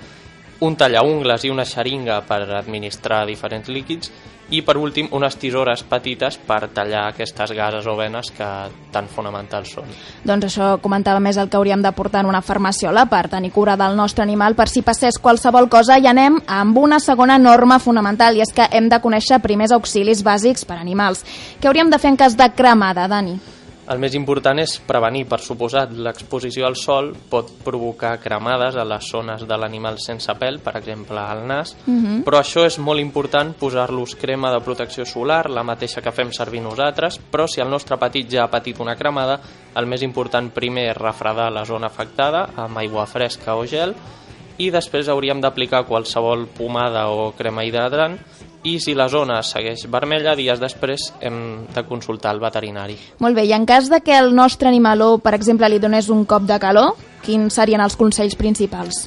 un 0.63 0.77
tallaungles 0.79 1.45
i 1.45 1.51
una 1.51 1.67
xeringa 1.67 2.21
per 2.27 2.45
administrar 2.59 3.25
diferents 3.27 3.69
líquids 3.69 4.11
i, 4.53 4.61
per 4.63 4.77
últim, 4.77 5.09
unes 5.17 5.37
tisores 5.41 5.83
petites 5.89 6.37
per 6.47 6.69
tallar 6.75 7.07
aquestes 7.09 7.55
gases 7.57 7.87
o 7.89 7.95
venes 7.97 8.29
que 8.37 8.49
tan 8.93 9.09
fonamentals 9.09 9.73
són. 9.79 9.89
Doncs 10.29 10.51
això 10.51 10.69
comentava 10.83 11.23
més 11.25 11.39
el 11.41 11.49
que 11.49 11.57
hauríem 11.57 11.83
de 11.83 11.95
portar 11.97 12.23
en 12.23 12.31
una 12.31 12.43
farmaciola 12.45 13.07
per 13.11 13.25
tenir 13.33 13.51
cura 13.55 13.79
del 13.81 13.97
nostre 13.97 14.27
animal 14.27 14.55
per 14.59 14.69
si 14.69 14.85
passés 14.87 15.19
qualsevol 15.23 15.71
cosa 15.73 15.97
i 15.99 16.07
anem 16.11 16.39
amb 16.47 16.79
una 16.79 17.01
segona 17.01 17.39
norma 17.39 17.81
fonamental 17.81 18.37
i 18.37 18.45
és 18.45 18.53
que 18.53 18.69
hem 18.71 18.91
de 18.93 19.01
conèixer 19.01 19.41
primers 19.43 19.73
auxilis 19.73 20.23
bàsics 20.23 20.69
per 20.69 20.79
animals. 20.79 21.25
Què 21.59 21.71
hauríem 21.71 21.91
de 21.91 21.99
fer 21.99 22.13
en 22.13 22.21
cas 22.21 22.37
de 22.37 22.53
cremada, 22.55 23.09
Dani? 23.09 23.41
El 23.91 23.99
més 23.99 24.15
important 24.15 24.61
és 24.63 24.77
prevenir, 24.87 25.25
per 25.27 25.41
suposat, 25.43 25.91
l'exposició 25.91 26.69
al 26.69 26.77
sol 26.79 27.11
pot 27.31 27.49
provocar 27.65 28.13
cremades 28.23 28.77
a 28.79 28.85
les 28.87 29.09
zones 29.11 29.43
de 29.49 29.59
l'animal 29.59 29.99
sense 29.99 30.31
pèl, 30.39 30.61
per 30.63 30.77
exemple 30.79 31.19
al 31.19 31.43
nas, 31.49 31.75
però 32.23 32.39
això 32.39 32.63
és 32.69 32.79
molt 32.79 33.03
important 33.03 33.51
posar-los 33.59 34.15
crema 34.15 34.53
de 34.55 34.63
protecció 34.63 35.05
solar, 35.05 35.51
la 35.51 35.67
mateixa 35.67 36.01
que 36.01 36.15
fem 36.15 36.31
servir 36.31 36.63
nosaltres, 36.63 37.19
però 37.19 37.49
si 37.51 37.61
el 37.61 37.71
nostre 37.71 37.99
petit 37.99 38.31
ja 38.31 38.45
ha 38.45 38.51
patit 38.51 38.79
una 38.79 38.95
cremada, 38.95 39.41
el 39.75 39.87
més 39.91 40.03
important 40.07 40.53
primer 40.55 40.93
és 40.93 40.97
refredar 40.97 41.51
la 41.51 41.65
zona 41.65 41.91
afectada 41.91 42.51
amb 42.57 42.79
aigua 42.79 43.07
fresca 43.07 43.57
o 43.57 43.67
gel 43.67 43.97
i 44.63 44.71
després 44.71 45.11
hauríem 45.11 45.41
d'aplicar 45.43 45.85
qualsevol 45.89 46.47
pomada 46.55 47.09
o 47.11 47.33
crema 47.39 47.65
hidratant 47.67 48.19
i 48.63 48.77
si 48.79 48.95
la 48.95 49.09
zona 49.11 49.41
segueix 49.43 49.89
vermella, 49.91 50.37
dies 50.39 50.61
després 50.63 51.09
hem 51.21 51.67
de 51.75 51.83
consultar 51.89 52.35
el 52.37 52.43
veterinari. 52.43 52.95
Molt 53.25 53.35
bé, 53.35 53.47
i 53.49 53.57
en 53.57 53.67
cas 53.67 53.91
de 53.91 53.99
que 54.07 54.15
el 54.15 54.31
nostre 54.37 54.71
animaló, 54.71 55.17
per 55.19 55.35
exemple, 55.35 55.69
li 55.69 55.83
donés 55.83 56.13
un 56.15 56.23
cop 56.31 56.47
de 56.47 56.61
calor, 56.63 56.95
quins 57.27 57.59
serien 57.59 57.83
els 57.83 57.99
consells 57.99 58.39
principals? 58.39 59.03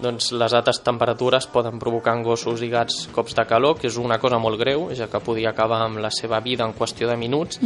Doncs 0.00 0.30
les 0.32 0.52
altes 0.56 0.80
temperatures 0.84 1.48
poden 1.52 1.80
provocar 1.80 2.14
en 2.16 2.22
gossos 2.24 2.60
i 2.64 2.70
gats 2.72 3.06
cops 3.12 3.36
de 3.36 3.44
calor, 3.48 3.76
que 3.80 3.88
és 3.88 3.98
una 4.00 4.20
cosa 4.20 4.38
molt 4.40 4.60
greu, 4.60 4.88
ja 4.96 5.08
que 5.12 5.20
podia 5.24 5.52
acabar 5.52 5.82
amb 5.84 6.00
la 6.00 6.12
seva 6.12 6.40
vida 6.44 6.64
en 6.64 6.76
qüestió 6.76 7.08
de 7.08 7.16
minuts. 7.20 7.60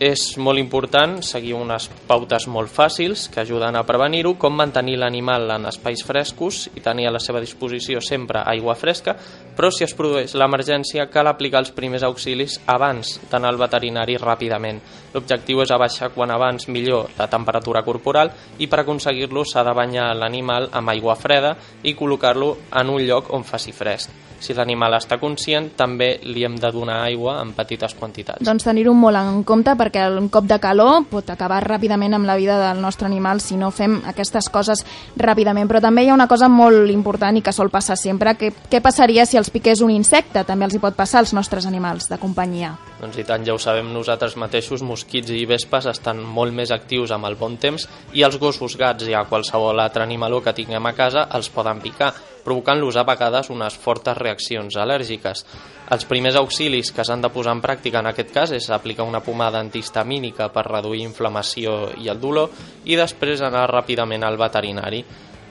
És 0.00 0.38
molt 0.40 0.56
important 0.56 1.18
seguir 1.20 1.50
unes 1.52 1.90
pautes 2.08 2.46
molt 2.48 2.70
fàcils 2.72 3.26
que 3.28 3.42
ajuden 3.42 3.76
a 3.76 3.82
prevenir-ho, 3.84 4.30
com 4.40 4.54
mantenir 4.56 4.94
l'animal 4.96 5.44
en 5.58 5.66
espais 5.68 6.00
frescos 6.08 6.62
i 6.72 6.80
tenir 6.80 7.10
a 7.10 7.12
la 7.12 7.20
seva 7.20 7.42
disposició 7.44 8.00
sempre 8.00 8.40
aigua 8.48 8.78
fresca, 8.80 9.12
però 9.52 9.68
si 9.68 9.84
es 9.84 9.92
produeix 9.92 10.32
l'emergència 10.40 11.04
cal 11.12 11.28
aplicar 11.28 11.60
els 11.60 11.74
primers 11.76 12.06
auxilis 12.08 12.56
abans 12.64 13.18
d'anar 13.28 13.50
al 13.52 13.60
veterinari 13.60 14.16
ràpidament. 14.16 14.80
L'objectiu 15.12 15.60
és 15.66 15.74
abaixar 15.76 16.14
quan 16.16 16.32
abans 16.32 16.70
millor 16.72 17.12
la 17.18 17.28
temperatura 17.28 17.84
corporal 17.84 18.32
i 18.56 18.70
per 18.72 18.80
aconseguir-lo 18.86 19.44
s'ha 19.44 19.66
de 19.68 19.76
banyar 19.76 20.14
l'animal 20.16 20.70
amb 20.72 20.96
aigua 20.96 21.20
freda 21.20 21.52
i 21.84 21.92
col·locar-lo 21.92 22.54
en 22.72 22.96
un 22.96 23.04
lloc 23.04 23.34
on 23.36 23.44
faci 23.44 23.76
fresc. 23.76 24.30
Si 24.40 24.54
l'animal 24.56 24.94
està 24.96 25.18
conscient, 25.20 25.66
també 25.76 26.14
li 26.24 26.46
hem 26.46 26.54
de 26.56 26.70
donar 26.72 27.02
aigua 27.04 27.36
en 27.42 27.50
petites 27.52 27.92
quantitats. 27.98 28.40
Doncs 28.46 28.64
tenir-ho 28.64 28.94
molt 28.96 29.20
en 29.20 29.42
compte 29.44 29.74
perquè 29.76 29.89
un 29.98 30.28
cop 30.28 30.44
de 30.46 30.58
calor 30.60 31.04
pot 31.10 31.30
acabar 31.30 31.62
ràpidament 31.64 32.14
amb 32.14 32.26
la 32.28 32.36
vida 32.36 32.58
del 32.60 32.80
nostre 32.80 33.06
animal 33.06 33.40
si 33.40 33.56
no 33.56 33.70
fem 33.70 34.00
aquestes 34.06 34.48
coses 34.48 34.84
ràpidament. 35.16 35.68
Però 35.68 35.80
també 35.80 36.04
hi 36.04 36.10
ha 36.10 36.14
una 36.14 36.28
cosa 36.28 36.48
molt 36.48 36.90
important 36.90 37.36
i 37.36 37.42
que 37.42 37.52
sol 37.52 37.70
passar 37.70 37.96
sempre, 37.96 38.36
que 38.36 38.52
què 38.70 38.80
passaria 38.80 39.26
si 39.26 39.36
els 39.36 39.50
piqués 39.50 39.80
un 39.80 39.90
insecte? 39.90 40.44
També 40.44 40.64
els 40.64 40.74
hi 40.74 40.82
pot 40.82 40.94
passar 40.94 41.20
als 41.20 41.34
nostres 41.34 41.66
animals 41.66 42.08
de 42.08 42.18
companyia. 42.18 42.76
Doncs 43.00 43.16
i 43.16 43.24
tant, 43.24 43.44
ja 43.46 43.54
ho 43.54 43.58
sabem 43.58 43.92
nosaltres 43.94 44.36
mateixos, 44.36 44.82
mosquits 44.84 45.32
i 45.32 45.46
vespes 45.48 45.86
estan 45.88 46.20
molt 46.20 46.52
més 46.52 46.70
actius 46.70 47.10
amb 47.16 47.26
el 47.26 47.38
bon 47.40 47.56
temps 47.56 47.88
i 48.12 48.24
els 48.26 48.36
gossos, 48.38 48.76
gats 48.76 49.08
i 49.08 49.14
a 49.16 49.24
qualsevol 49.24 49.80
altre 49.80 50.04
animaló 50.04 50.42
que 50.44 50.52
tinguem 50.56 50.86
a 50.86 50.92
casa 50.92 51.26
els 51.32 51.48
poden 51.50 51.80
picar, 51.80 52.12
provocant-los 52.44 52.96
a 52.96 53.04
vegades 53.08 53.50
unes 53.50 53.76
fortes 53.78 54.16
reaccions 54.18 54.76
al·lèrgiques. 54.76 55.44
Els 55.90 56.06
primers 56.06 56.36
auxilis 56.38 56.92
que 56.94 57.04
s'han 57.06 57.22
de 57.24 57.30
posar 57.34 57.56
en 57.56 57.62
pràctica 57.64 57.98
en 57.98 58.10
aquest 58.10 58.30
cas 58.34 58.52
és 58.54 58.68
aplicar 58.70 59.08
una 59.08 59.22
pomada 59.24 59.58
antihistamínica 59.58 60.50
per 60.54 60.68
reduir 60.68 61.02
inflamació 61.02 61.90
i 61.98 62.12
el 62.12 62.20
dolor 62.20 62.52
i 62.84 62.98
després 62.98 63.42
anar 63.42 63.66
ràpidament 63.70 64.24
al 64.26 64.38
veterinari. 64.38 65.04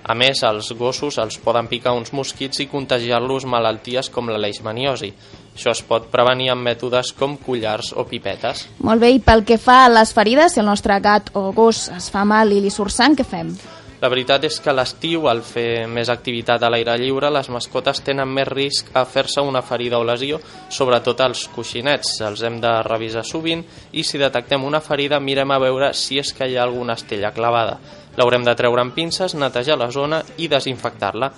A 0.09 0.15
més, 0.15 0.39
als 0.47 0.71
gossos 0.79 1.19
els 1.21 1.37
poden 1.43 1.67
picar 1.69 1.91
uns 1.93 2.13
mosquits 2.15 2.63
i 2.63 2.69
contagiar-los 2.71 3.45
malalties 3.45 4.09
com 4.09 4.31
la 4.31 4.39
leishmaniosi. 4.39 5.11
Això 5.53 5.73
es 5.75 5.83
pot 5.83 6.07
prevenir 6.09 6.49
amb 6.53 6.63
mètodes 6.65 7.11
com 7.19 7.35
collars 7.43 7.91
o 7.91 8.07
pipetes. 8.07 8.63
Molt 8.79 9.03
bé, 9.03 9.11
i 9.17 9.19
pel 9.19 9.43
que 9.45 9.59
fa 9.59 9.83
a 9.83 9.91
les 9.91 10.15
ferides, 10.15 10.55
si 10.55 10.63
el 10.63 10.69
nostre 10.71 10.97
gat 11.03 11.29
o 11.35 11.49
gos 11.51 11.89
es 11.93 12.09
fa 12.13 12.23
mal 12.25 12.55
i 12.55 12.61
li 12.63 12.71
surt 12.73 12.95
sang, 12.95 13.19
què 13.19 13.27
fem? 13.27 13.51
La 13.99 14.07
veritat 14.07 14.45
és 14.47 14.61
que 14.63 14.71
l'estiu, 14.71 15.25
al 15.27 15.41
fer 15.43 15.83
més 15.91 16.07
activitat 16.07 16.63
a 16.63 16.69
l'aire 16.71 16.93
lliure, 17.01 17.27
les 17.35 17.49
mascotes 17.51 17.99
tenen 18.07 18.31
més 18.31 18.47
risc 18.47 18.93
a 18.95 19.03
fer-se 19.03 19.43
una 19.43 19.59
ferida 19.59 19.99
o 19.99 20.05
lesió, 20.07 20.39
sobretot 20.71 21.19
els 21.25 21.41
coixinets. 21.51 22.13
Els 22.23 22.45
hem 22.47 22.61
de 22.63 22.71
revisar 22.87 23.25
sovint 23.27 23.65
i 23.91 24.05
si 24.07 24.21
detectem 24.21 24.63
una 24.63 24.79
ferida 24.79 25.19
mirem 25.19 25.51
a 25.51 25.59
veure 25.59 25.91
si 25.91 26.15
és 26.21 26.31
que 26.31 26.47
hi 26.47 26.55
ha 26.55 26.63
alguna 26.63 26.95
estella 26.95 27.33
clavada. 27.35 27.75
L'haurem 28.15 28.47
de 28.47 28.55
treure 28.55 28.85
amb 28.85 28.95
pinces, 28.95 29.35
netejar 29.35 29.75
la 29.75 29.91
zona 29.91 30.23
i 30.37 30.47
desinfectar-la. 30.47 31.33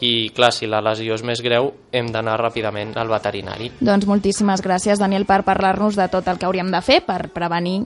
I 0.00 0.30
clar, 0.30 0.52
si 0.54 0.68
la 0.70 0.80
lesió 0.84 1.16
és 1.16 1.24
més 1.26 1.40
greu, 1.42 1.72
hem 1.90 2.10
d'anar 2.14 2.36
ràpidament 2.38 2.92
al 3.00 3.10
veterinari. 3.10 3.72
Doncs 3.80 4.06
moltíssimes 4.06 4.62
gràcies, 4.62 5.00
Daniel, 5.00 5.26
per 5.26 5.40
parlar-nos 5.46 5.98
de 5.98 6.06
tot 6.12 6.28
el 6.30 6.38
que 6.38 6.46
hauríem 6.46 6.70
de 6.70 6.82
fer 6.86 7.00
per 7.06 7.32
prevenir 7.34 7.80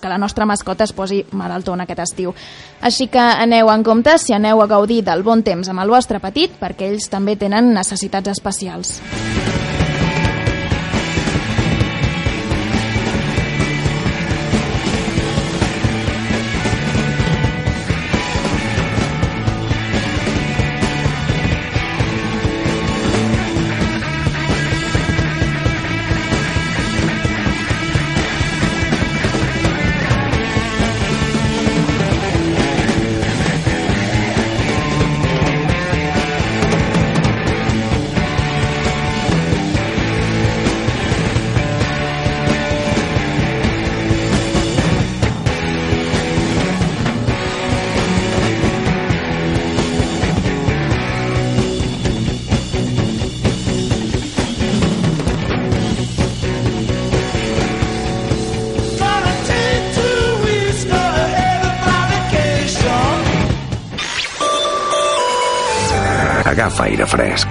que 0.00 0.08
la 0.08 0.18
nostra 0.18 0.46
mascota 0.48 0.84
es 0.84 0.94
posi 0.96 1.24
malaltona 1.36 1.84
aquest 1.84 2.04
estiu. 2.06 2.32
Així 2.80 3.10
que 3.12 3.20
aneu 3.20 3.68
en 3.72 3.84
compte 3.84 4.16
si 4.18 4.32
aneu 4.32 4.62
a 4.62 4.70
gaudir 4.70 5.02
del 5.04 5.26
bon 5.26 5.44
temps 5.44 5.68
amb 5.68 5.84
el 5.84 5.92
vostre 5.92 6.22
petit, 6.24 6.56
perquè 6.60 6.88
ells 6.88 7.10
també 7.12 7.36
tenen 7.36 7.74
necessitats 7.74 8.32
especials. 8.32 8.96
Aire 66.86 67.06
fresc. 67.06 67.48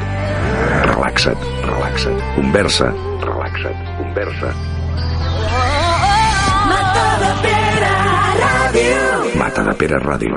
Relaxa't, 0.86 1.42
relaxa't. 1.66 2.22
Conversa, 2.36 2.88
relaxa't, 3.26 3.78
conversa. 3.98 4.75
Mata 9.56 9.72
de 9.72 9.78
Pere 9.80 10.00
Ràdio. 10.04 10.36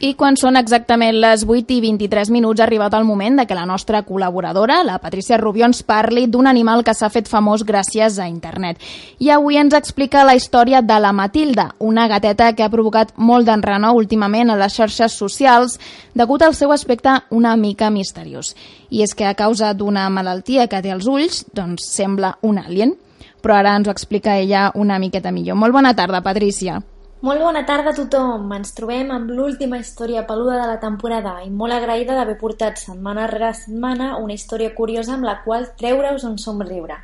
I 0.00 0.14
quan 0.16 0.36
són 0.40 0.56
exactament 0.56 1.18
les 1.20 1.42
8 1.44 1.74
i 1.74 1.82
23 1.84 2.30
minuts 2.32 2.62
ha 2.62 2.64
arribat 2.64 2.94
el 2.96 3.04
moment 3.04 3.36
de 3.36 3.44
que 3.44 3.58
la 3.58 3.66
nostra 3.68 4.00
col·laboradora, 4.06 4.78
la 4.84 4.96
Patricia 5.02 5.36
Rubió, 5.36 5.66
ens 5.68 5.82
parli 5.84 6.24
d'un 6.26 6.48
animal 6.48 6.84
que 6.86 6.94
s'ha 6.96 7.10
fet 7.12 7.28
famós 7.28 7.66
gràcies 7.68 8.16
a 8.16 8.30
internet. 8.32 8.80
I 9.20 9.28
avui 9.34 9.60
ens 9.60 9.76
explica 9.76 10.24
la 10.24 10.38
història 10.38 10.80
de 10.80 10.98
la 11.04 11.12
Matilda, 11.12 11.74
una 11.78 12.08
gateta 12.08 12.54
que 12.56 12.64
ha 12.64 12.72
provocat 12.72 13.12
molt 13.16 13.44
d'enrenou 13.44 14.00
últimament 14.00 14.50
a 14.50 14.56
les 14.56 14.72
xarxes 14.72 15.12
socials 15.12 15.76
degut 16.14 16.48
al 16.48 16.56
seu 16.56 16.72
aspecte 16.72 17.20
una 17.28 17.56
mica 17.60 17.90
misteriós. 17.90 18.54
I 18.88 19.04
és 19.04 19.12
que 19.12 19.28
a 19.28 19.36
causa 19.36 19.74
d'una 19.74 20.08
malaltia 20.08 20.68
que 20.68 20.80
té 20.80 20.96
als 20.96 21.04
ulls, 21.04 21.44
doncs 21.52 21.92
sembla 21.92 22.38
un 22.40 22.56
alien. 22.56 22.96
Però 23.44 23.60
ara 23.60 23.76
ens 23.76 23.86
ho 23.86 23.92
explica 23.92 24.38
ella 24.40 24.70
una 24.74 24.98
miqueta 24.98 25.30
millor. 25.30 25.60
Molt 25.60 25.76
bona 25.76 25.92
tarda, 25.94 26.24
Patricia. 26.24 26.80
Molt 27.26 27.40
bona 27.42 27.64
tarda 27.66 27.90
a 27.90 27.96
tothom. 27.96 28.44
Ens 28.54 28.68
trobem 28.76 29.08
amb 29.10 29.32
l'última 29.34 29.80
història 29.82 30.20
peluda 30.28 30.60
de 30.60 30.66
la 30.70 30.76
temporada 30.78 31.32
i 31.42 31.48
molt 31.50 31.74
agraïda 31.74 32.14
d'haver 32.14 32.36
portat 32.38 32.78
setmana 32.78 33.24
rere 33.32 33.48
setmana 33.64 34.12
una 34.22 34.36
història 34.36 34.70
curiosa 34.76 35.16
amb 35.16 35.26
la 35.26 35.40
qual 35.42 35.66
treure-us 35.80 36.22
un 36.30 36.38
somriure. 36.38 37.00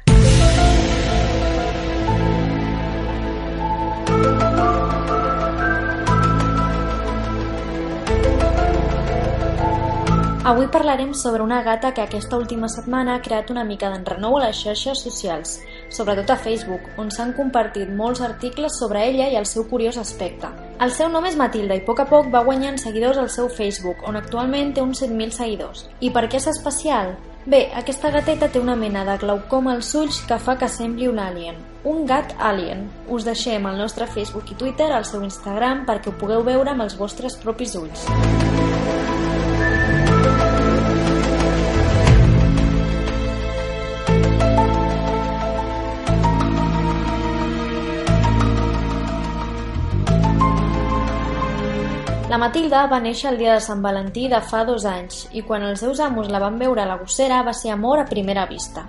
Avui 10.53 10.67
parlarem 10.71 11.15
sobre 11.15 11.43
una 11.43 11.65
gata 11.67 11.95
que 11.95 12.07
aquesta 12.07 12.39
última 12.39 12.71
setmana 12.71 13.17
ha 13.17 13.21
creat 13.27 13.51
una 13.51 13.63
mica 13.65 13.91
d'enrenou 13.91 14.39
a 14.39 14.47
les 14.47 14.63
xarxes 14.63 15.03
socials, 15.03 15.59
sobretot 15.93 16.31
a 16.31 16.37
Facebook, 16.41 16.89
on 16.99 17.11
s'han 17.11 17.35
compartit 17.37 17.91
molts 17.93 18.23
articles 18.25 18.79
sobre 18.81 19.05
ella 19.09 19.29
i 19.31 19.37
el 19.39 19.47
seu 19.47 19.67
curiós 19.71 19.99
aspecte. 20.01 20.51
El 20.83 20.91
seu 20.91 21.11
nom 21.13 21.25
és 21.29 21.37
Matilda 21.39 21.77
i 21.79 21.83
a 21.85 21.87
poc 21.87 22.01
a 22.03 22.09
poc 22.11 22.31
va 22.33 22.45
guanyant 22.47 22.81
seguidors 22.81 23.21
al 23.21 23.31
seu 23.31 23.49
Facebook, 23.49 24.03
on 24.09 24.17
actualment 24.17 24.73
té 24.75 24.83
uns 24.83 25.03
7.000 25.05 25.37
seguidors. 25.37 25.87
I 26.01 26.11
per 26.11 26.27
què 26.29 26.41
és 26.41 26.49
especial? 26.51 27.15
Bé, 27.45 27.65
aquesta 27.75 28.13
gateta 28.15 28.47
té 28.49 28.61
una 28.63 28.77
mena 28.79 29.03
de 29.05 29.17
glaucoma 29.19 29.73
als 29.75 29.89
ulls 29.99 30.21
que 30.29 30.39
fa 30.39 30.55
que 30.61 30.69
sembli 30.71 31.09
un 31.11 31.19
alien. 31.19 31.59
Un 31.83 32.07
gat 32.07 32.37
alien. 32.39 32.87
Us 33.11 33.27
deixem 33.27 33.67
al 33.67 33.81
nostre 33.83 34.07
Facebook 34.07 34.55
i 34.55 34.59
Twitter, 34.61 34.93
al 34.93 35.09
seu 35.09 35.27
Instagram, 35.27 35.83
perquè 35.89 36.13
ho 36.13 36.19
pugueu 36.21 36.47
veure 36.47 36.71
amb 36.71 36.87
els 36.87 36.95
vostres 37.01 37.35
propis 37.43 37.75
ulls. 37.75 38.07
La 52.33 52.39
Matilda 52.41 52.87
va 52.89 52.97
néixer 53.05 53.27
el 53.29 53.35
dia 53.37 53.53
de 53.53 53.61
Sant 53.61 53.83
Valentí 53.85 54.23
de 54.33 54.39
fa 54.41 54.63
dos 54.65 54.87
anys 54.89 55.27
i 55.37 55.43
quan 55.45 55.67
els 55.69 55.83
seus 55.83 55.99
amos 56.01 56.31
la 56.33 56.39
van 56.41 56.55
veure 56.57 56.81
a 56.81 56.87
la 56.89 56.97
gossera 56.97 57.43
va 57.45 57.53
ser 57.53 57.75
amor 57.75 58.01
a 58.01 58.07
primera 58.09 58.47
vista. 58.49 58.87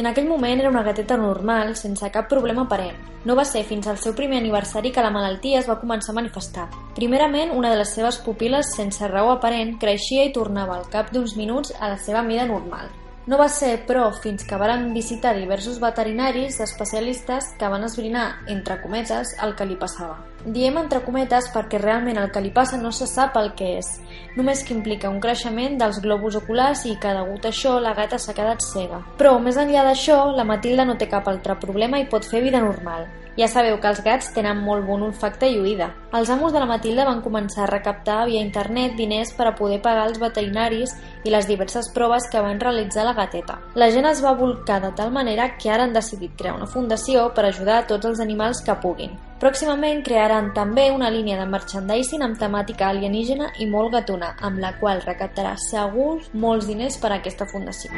En 0.00 0.08
aquell 0.08 0.30
moment 0.30 0.62
era 0.62 0.70
una 0.70 0.82
gateta 0.86 1.18
normal, 1.20 1.74
sense 1.76 2.08
cap 2.14 2.30
problema 2.30 2.64
aparent. 2.64 2.96
No 3.28 3.36
va 3.36 3.44
ser 3.44 3.66
fins 3.68 3.84
al 3.86 4.00
seu 4.00 4.16
primer 4.16 4.40
aniversari 4.40 4.94
que 4.96 5.04
la 5.04 5.12
malaltia 5.12 5.60
es 5.60 5.68
va 5.68 5.76
començar 5.82 6.14
a 6.14 6.18
manifestar. 6.22 6.70
Primerament, 6.96 7.52
una 7.52 7.68
de 7.68 7.82
les 7.82 7.92
seves 8.00 8.22
pupil·les, 8.24 8.72
sense 8.80 9.12
raó 9.12 9.34
aparent, 9.36 9.76
creixia 9.78 10.24
i 10.24 10.32
tornava 10.32 10.78
al 10.80 10.88
cap 10.88 11.12
d'uns 11.12 11.36
minuts 11.36 11.76
a 11.78 11.92
la 11.92 12.00
seva 12.00 12.24
mida 12.24 12.48
normal. 12.48 12.88
No 13.26 13.36
va 13.36 13.50
ser, 13.52 13.74
però, 13.84 14.08
fins 14.24 14.48
que 14.48 14.56
varen 14.56 14.94
visitar 14.96 15.36
diversos 15.36 15.84
veterinaris 15.84 16.64
especialistes 16.64 17.52
que 17.60 17.68
van 17.68 17.84
esbrinar, 17.84 18.30
entre 18.48 18.80
cometes, 18.80 19.36
el 19.44 19.52
que 19.52 19.68
li 19.68 19.76
passava. 19.76 20.22
Diem 20.44 20.76
entre 20.76 21.00
cometes 21.00 21.46
perquè 21.54 21.78
realment 21.80 22.18
el 22.20 22.28
que 22.32 22.42
li 22.44 22.50
passa 22.52 22.76
no 22.76 22.90
se 22.92 23.06
sap 23.08 23.38
el 23.40 23.54
que 23.56 23.70
és, 23.78 23.86
només 24.36 24.60
que 24.60 24.74
implica 24.76 25.08
un 25.08 25.16
creixement 25.16 25.78
dels 25.80 26.02
globus 26.04 26.36
oculars 26.36 26.84
i 26.84 26.98
que 27.00 27.14
degut 27.16 27.48
a 27.48 27.52
això 27.54 27.78
la 27.80 27.94
gata 27.96 28.18
s'ha 28.20 28.36
quedat 28.36 28.60
cega. 28.60 29.00
Però, 29.16 29.38
més 29.40 29.56
enllà 29.56 29.88
d'això, 29.88 30.18
la 30.36 30.44
Matilda 30.44 30.84
no 30.84 30.98
té 31.00 31.08
cap 31.08 31.32
altre 31.32 31.56
problema 31.56 31.96
i 31.96 32.10
pot 32.12 32.28
fer 32.28 32.44
vida 32.44 32.60
normal. 32.60 33.08
Ja 33.34 33.48
sabeu 33.50 33.80
que 33.82 33.88
els 33.90 33.98
gats 34.04 34.28
tenen 34.36 34.60
molt 34.62 34.84
bon 34.86 35.02
olfacte 35.02 35.48
i 35.50 35.56
oïda. 35.58 35.88
Els 36.14 36.28
amos 36.30 36.52
de 36.52 36.60
la 36.60 36.68
Matilda 36.70 37.08
van 37.08 37.24
començar 37.24 37.64
a 37.64 37.70
recaptar 37.72 38.20
via 38.28 38.44
internet 38.44 38.94
diners 39.00 39.32
per 39.34 39.48
a 39.48 39.56
poder 39.58 39.80
pagar 39.82 40.04
els 40.06 40.20
veterinaris 40.22 40.92
i 41.24 41.32
les 41.34 41.48
diverses 41.48 41.88
proves 41.96 42.28
que 42.30 42.44
van 42.44 42.60
realitzar 42.60 43.08
la 43.08 43.16
gateta. 43.16 43.58
La 43.74 43.90
gent 43.90 44.06
es 44.12 44.22
va 44.22 44.36
volcar 44.38 44.82
de 44.84 44.92
tal 44.94 45.10
manera 45.10 45.54
que 45.56 45.72
ara 45.72 45.88
han 45.88 45.96
decidit 45.96 46.36
crear 46.38 46.54
una 46.54 46.70
fundació 46.70 47.30
per 47.34 47.48
ajudar 47.48 47.80
a 47.80 47.86
tots 47.88 48.12
els 48.12 48.22
animals 48.22 48.62
que 48.62 48.76
puguin. 48.84 49.18
Pròximament 49.42 50.04
crearan 50.06 50.52
també 50.54 50.86
una 50.94 51.10
línia 51.10 51.36
de 51.40 51.46
merchandising 51.50 52.22
amb 52.22 52.38
temàtica 52.38 52.86
alienígena 52.88 53.50
i 53.58 53.66
molt 53.66 53.92
gatuna, 53.96 54.34
amb 54.40 54.62
la 54.62 54.76
qual 54.78 55.02
recaptarà 55.02 55.56
segur 55.58 56.20
molts 56.32 56.70
diners 56.70 57.00
per 57.02 57.10
a 57.10 57.18
aquesta 57.18 57.48
fundació. 57.50 57.90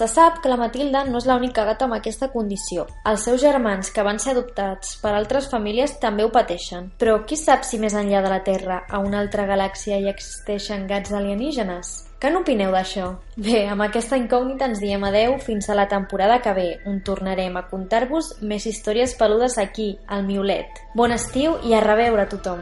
Se 0.00 0.06
sap 0.08 0.38
que 0.40 0.48
la 0.48 0.56
Matilda 0.56 1.02
no 1.04 1.20
és 1.20 1.26
l'única 1.28 1.66
gata 1.68 1.84
amb 1.84 1.98
aquesta 1.98 2.30
condició. 2.32 2.86
Els 3.04 3.28
seus 3.28 3.42
germans, 3.44 3.92
que 3.92 4.00
van 4.00 4.16
ser 4.16 4.32
adoptats 4.32 4.94
per 5.02 5.12
altres 5.12 5.50
famílies, 5.52 5.98
també 6.00 6.24
ho 6.24 6.32
pateixen. 6.32 6.88
Però 6.96 7.18
qui 7.28 7.36
sap 7.36 7.68
si 7.68 7.76
més 7.76 7.92
enllà 7.92 8.24
de 8.24 8.32
la 8.32 8.40
Terra, 8.46 8.86
a 8.88 9.04
una 9.04 9.20
altra 9.20 9.44
galàxia, 9.44 10.00
hi 10.00 10.08
existeixen 10.08 10.88
gats 10.88 11.12
alienígenes? 11.12 11.98
Què 12.20 12.28
n'opineu 12.28 12.74
d'això? 12.74 13.06
Bé, 13.40 13.62
amb 13.72 13.80
aquesta 13.86 14.18
incògnita 14.20 14.66
ens 14.68 14.82
diem 14.82 15.06
adeu 15.08 15.38
fins 15.40 15.70
a 15.72 15.76
la 15.78 15.86
temporada 15.88 16.36
que 16.44 16.52
ve, 16.52 16.66
on 16.84 16.98
tornarem 17.06 17.56
a 17.56 17.64
contar-vos 17.70 18.34
més 18.44 18.66
històries 18.68 19.16
peludes 19.16 19.56
aquí, 19.62 19.94
al 20.04 20.26
Miolet. 20.28 20.82
Bon 21.00 21.16
estiu 21.16 21.56
i 21.64 21.72
a 21.72 21.80
reveure 21.80 22.28
tothom! 22.28 22.60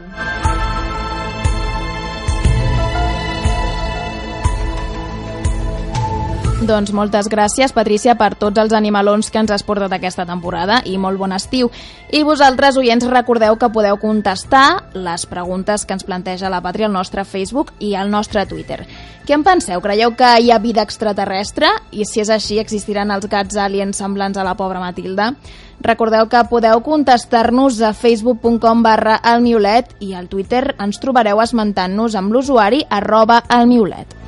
Doncs 6.59 6.91
moltes 6.91 7.29
gràcies, 7.31 7.71
Patrícia, 7.71 8.17
per 8.19 8.33
tots 8.35 8.59
els 8.59 8.73
animalons 8.75 9.29
que 9.31 9.39
ens 9.39 9.51
has 9.55 9.61
portat 9.63 9.93
aquesta 9.95 10.25
temporada 10.27 10.81
i 10.83 10.97
molt 10.99 11.15
bon 11.21 11.31
estiu. 11.31 11.69
I 12.11 12.25
vosaltres, 12.27 12.75
oients, 12.75 13.05
recordeu 13.07 13.55
que 13.55 13.69
podeu 13.71 13.95
contestar 14.01 14.91
les 14.91 15.23
preguntes 15.31 15.85
que 15.87 15.95
ens 15.95 16.03
planteja 16.03 16.51
la 16.51 16.59
Pàtria 16.59 16.89
al 16.89 16.97
nostre 16.97 17.23
Facebook 17.23 17.71
i 17.79 17.93
al 17.95 18.11
nostre 18.11 18.43
Twitter. 18.45 18.81
Què 19.23 19.37
en 19.37 19.47
penseu? 19.47 19.79
Creieu 19.79 20.17
que 20.19 20.33
hi 20.41 20.51
ha 20.51 20.59
vida 20.59 20.83
extraterrestre? 20.83 21.71
I 21.95 22.03
si 22.03 22.19
és 22.25 22.33
així, 22.35 22.59
existiran 22.59 23.15
els 23.15 23.31
gats 23.31 23.55
aliens 23.55 24.03
semblants 24.03 24.35
a 24.35 24.43
la 24.43 24.57
pobra 24.59 24.83
Matilda? 24.83 25.31
Recordeu 25.79 26.27
que 26.27 26.43
podeu 26.51 26.83
contestar-nos 26.83 27.79
a 27.79 27.93
facebook.com 27.95 28.83
barra 28.83 29.15
almiolet 29.23 29.95
i 30.03 30.11
al 30.11 30.27
Twitter 30.27 30.73
ens 30.75 30.99
trobareu 30.99 31.39
esmentant-nos 31.39 32.19
amb 32.19 32.35
l'usuari 32.35 32.83
arroba 32.89 33.45
almiolet. 33.47 34.19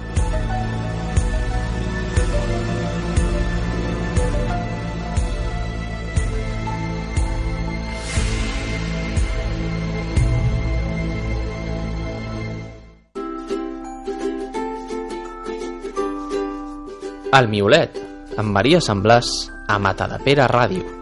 El 17.32 17.48
Miolet, 17.48 17.96
amb 18.42 18.52
Maria 18.52 18.82
Semblàs, 18.84 19.30
a 19.72 19.78
Matadepera 19.80 20.50
Ràdio. 20.52 21.01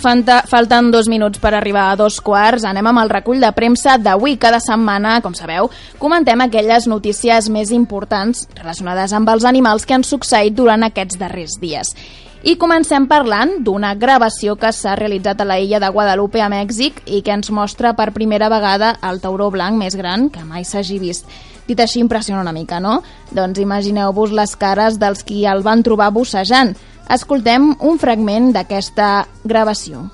Fanta, 0.00 0.38
falten 0.48 0.86
dos 0.88 1.10
minuts 1.12 1.36
per 1.42 1.50
arribar 1.52 1.90
a 1.90 1.96
dos 2.00 2.22
quarts, 2.24 2.64
anem 2.64 2.86
amb 2.88 3.02
el 3.02 3.10
recull 3.12 3.42
de 3.42 3.50
premsa 3.52 3.98
d'avui. 4.00 4.38
Cada 4.40 4.56
setmana, 4.64 5.18
com 5.20 5.34
sabeu, 5.36 5.68
comentem 6.00 6.40
aquelles 6.40 6.86
notícies 6.88 7.50
més 7.52 7.68
importants 7.68 8.46
relacionades 8.56 9.12
amb 9.12 9.28
els 9.28 9.44
animals 9.44 9.84
que 9.84 9.98
han 9.98 10.06
succeït 10.08 10.56
durant 10.56 10.88
aquests 10.88 11.20
darrers 11.20 11.58
dies. 11.60 11.92
I 12.40 12.56
comencem 12.56 13.04
parlant 13.04 13.58
d'una 13.60 13.92
gravació 14.00 14.56
que 14.56 14.72
s'ha 14.72 14.96
realitzat 14.96 15.42
a 15.42 15.44
la 15.44 15.58
illa 15.60 15.82
de 15.84 15.92
Guadalupe, 15.92 16.40
a 16.40 16.48
Mèxic, 16.48 17.02
i 17.04 17.20
que 17.20 17.36
ens 17.36 17.52
mostra 17.52 17.92
per 17.92 18.14
primera 18.16 18.48
vegada 18.48 18.94
el 19.04 19.20
tauró 19.20 19.50
blanc 19.52 19.76
més 19.76 20.00
gran 20.00 20.30
que 20.32 20.46
mai 20.48 20.64
s'hagi 20.64 20.96
vist. 21.02 21.28
Dit 21.68 21.84
així 21.84 22.00
impressiona 22.00 22.40
una 22.40 22.56
mica, 22.56 22.80
no? 22.80 23.02
Doncs 23.36 23.60
imagineu-vos 23.60 24.32
les 24.32 24.56
cares 24.56 24.96
dels 24.96 25.20
qui 25.28 25.44
el 25.44 25.60
van 25.60 25.84
trobar 25.84 26.08
bussejant. 26.16 26.72
Escoltem 27.10 27.72
un 27.82 27.96
fragment 27.98 28.52
d'aquesta 28.54 29.06
gravació. 29.42 30.04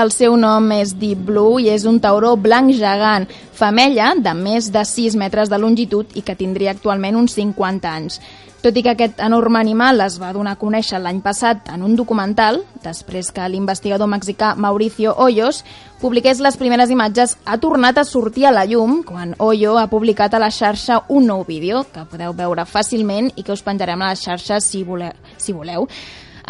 El 0.00 0.12
seu 0.14 0.36
nom 0.38 0.70
és 0.72 0.94
Deep 0.94 1.26
Blue 1.26 1.58
i 1.60 1.72
és 1.74 1.82
un 1.90 1.98
tauró 2.00 2.36
blanc 2.38 2.70
gegant, 2.78 3.26
femella 3.60 4.14
de 4.16 4.32
més 4.36 4.70
de 4.72 4.84
6 4.88 5.16
metres 5.20 5.50
de 5.52 5.58
longitud 5.60 6.14
i 6.16 6.22
que 6.24 6.36
tindria 6.38 6.72
actualment 6.72 7.18
uns 7.20 7.36
50 7.36 7.90
anys. 7.90 8.20
Tot 8.60 8.76
i 8.76 8.82
que 8.84 8.92
aquest 8.92 9.20
enorme 9.24 9.56
animal 9.60 10.02
es 10.04 10.18
va 10.20 10.34
donar 10.36 10.52
a 10.52 10.60
conèixer 10.60 10.98
l'any 11.00 11.22
passat 11.24 11.70
en 11.72 11.84
un 11.84 11.94
documental, 11.96 12.60
després 12.84 13.30
que 13.32 13.48
l'investigador 13.48 14.08
mexicà 14.08 14.52
Mauricio 14.56 15.14
Hoyos 15.16 15.62
publiqués 16.00 16.42
les 16.44 16.56
primeres 16.60 16.92
imatges, 16.92 17.36
ha 17.44 17.56
tornat 17.60 18.00
a 18.00 18.04
sortir 18.04 18.46
a 18.48 18.52
la 18.52 18.66
llum 18.68 19.00
quan 19.04 19.34
Hoyo 19.38 19.78
ha 19.80 19.88
publicat 19.92 20.36
a 20.36 20.42
la 20.42 20.52
xarxa 20.52 21.02
un 21.08 21.28
nou 21.32 21.44
vídeo 21.48 21.86
que 21.92 22.04
podeu 22.08 22.36
veure 22.36 22.68
fàcilment 22.68 23.32
i 23.36 23.44
que 23.44 23.56
us 23.56 23.64
penjarem 23.64 24.02
a 24.02 24.12
les 24.12 24.24
xarxes 24.28 24.68
si 24.72 24.84
voleu. 24.84 25.16
Si 25.38 25.56
voleu. 25.56 25.88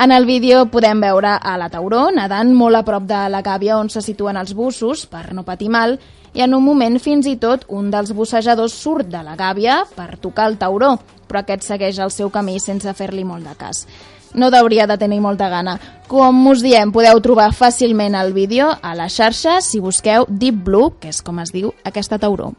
En 0.01 0.11
el 0.11 0.27
vídeo 0.27 0.65
podem 0.71 1.03
veure 1.03 1.37
a 1.37 1.57
la 1.59 1.71
tauró 1.71 2.09
nedant 2.15 2.55
molt 2.55 2.79
a 2.79 2.87
prop 2.87 3.07
de 3.07 3.27
la 3.31 3.43
gàbia 3.43 3.79
on 3.79 3.91
se 3.91 4.03
situen 4.03 4.39
els 4.41 4.55
bussos 4.55 5.07
per 5.07 5.29
no 5.35 5.47
patir 5.47 5.71
mal 5.71 5.99
i 6.35 6.45
en 6.45 6.55
un 6.55 6.65
moment 6.65 6.99
fins 7.03 7.27
i 7.27 7.37
tot 7.41 7.67
un 7.69 7.91
dels 7.91 8.13
bussejadors 8.15 8.75
surt 8.75 9.11
de 9.11 9.23
la 9.27 9.37
gàbia 9.37 9.83
per 9.97 10.17
tocar 10.19 10.49
el 10.51 10.59
tauró, 10.59 10.97
però 11.29 11.43
aquest 11.43 11.67
segueix 11.67 11.99
el 11.99 12.15
seu 12.15 12.31
camí 12.31 12.59
sense 12.61 12.95
fer-li 12.95 13.25
molt 13.25 13.47
de 13.47 13.57
cas. 13.59 13.87
No 14.35 14.47
hauria 14.55 14.87
de 14.87 14.97
tenir 14.99 15.21
molta 15.21 15.49
gana. 15.51 15.79
Com 16.07 16.47
us 16.47 16.63
diem, 16.63 16.93
podeu 16.95 17.19
trobar 17.21 17.51
fàcilment 17.51 18.15
el 18.15 18.33
vídeo 18.33 18.71
a 18.81 18.95
la 18.95 19.09
xarxa 19.09 19.61
si 19.61 19.81
busqueu 19.81 20.27
Deep 20.29 20.65
Blue, 20.65 20.95
que 21.01 21.11
és 21.11 21.23
com 21.23 21.43
es 21.43 21.51
diu 21.51 21.75
aquesta 21.85 22.19
tauró. 22.19 22.53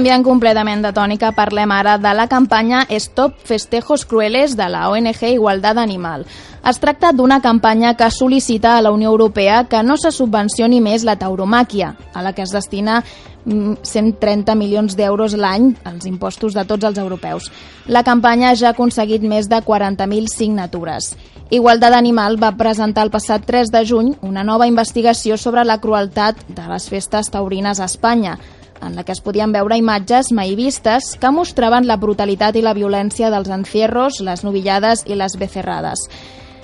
Canviant 0.00 0.22
completament 0.24 0.80
de 0.80 0.94
tònica, 0.96 1.28
parlem 1.36 1.68
ara 1.76 1.98
de 2.00 2.10
la 2.16 2.24
campanya 2.24 2.86
Stop 2.88 3.34
Festejos 3.44 4.06
Crueles 4.08 4.54
de 4.56 4.64
la 4.72 4.86
ONG 4.88 5.26
Igualtat 5.28 5.76
Animal. 5.76 6.22
Es 6.64 6.78
tracta 6.80 7.10
d'una 7.12 7.42
campanya 7.44 7.92
que 7.98 8.06
sol·licita 8.08 8.78
a 8.78 8.80
la 8.80 8.94
Unió 8.96 9.10
Europea 9.10 9.66
que 9.68 9.82
no 9.84 9.98
se 10.00 10.08
subvencioni 10.08 10.78
més 10.80 11.04
la 11.04 11.18
tauromàquia, 11.20 11.90
a 12.14 12.22
la 12.24 12.32
que 12.32 12.46
es 12.46 12.54
destina 12.56 13.02
mm, 13.44 13.82
130 13.84 14.54
milions 14.56 14.96
d'euros 14.96 15.34
l'any 15.36 15.74
als 15.84 16.06
impostos 16.08 16.56
de 16.56 16.64
tots 16.64 16.88
els 16.88 16.96
europeus. 16.96 17.50
La 17.84 18.00
campanya 18.00 18.54
ja 18.56 18.70
ha 18.70 18.72
aconseguit 18.72 19.20
més 19.20 19.50
de 19.52 19.60
40.000 19.60 20.32
signatures. 20.32 21.10
Igualtat 21.50 21.92
Animal 21.92 22.38
va 22.40 22.54
presentar 22.56 23.04
el 23.04 23.12
passat 23.12 23.44
3 23.44 23.68
de 23.74 23.84
juny 23.84 24.14
una 24.22 24.46
nova 24.48 24.70
investigació 24.70 25.36
sobre 25.36 25.66
la 25.68 25.76
crueltat 25.82 26.40
de 26.48 26.64
les 26.72 26.88
festes 26.88 27.28
taurines 27.28 27.80
a 27.80 27.90
Espanya, 27.90 28.38
en 28.82 28.96
la 28.96 29.04
que 29.04 29.12
es 29.12 29.20
podien 29.20 29.52
veure 29.52 29.78
imatges 29.78 30.32
mai 30.32 30.56
vistes 30.56 31.14
que 31.20 31.30
mostraven 31.30 31.86
la 31.86 31.98
brutalitat 32.00 32.56
i 32.56 32.64
la 32.64 32.74
violència 32.74 33.30
dels 33.30 33.50
encierros, 33.50 34.20
les 34.20 34.44
novillades 34.44 35.04
i 35.06 35.18
les 35.18 35.36
becerrades. 35.38 36.08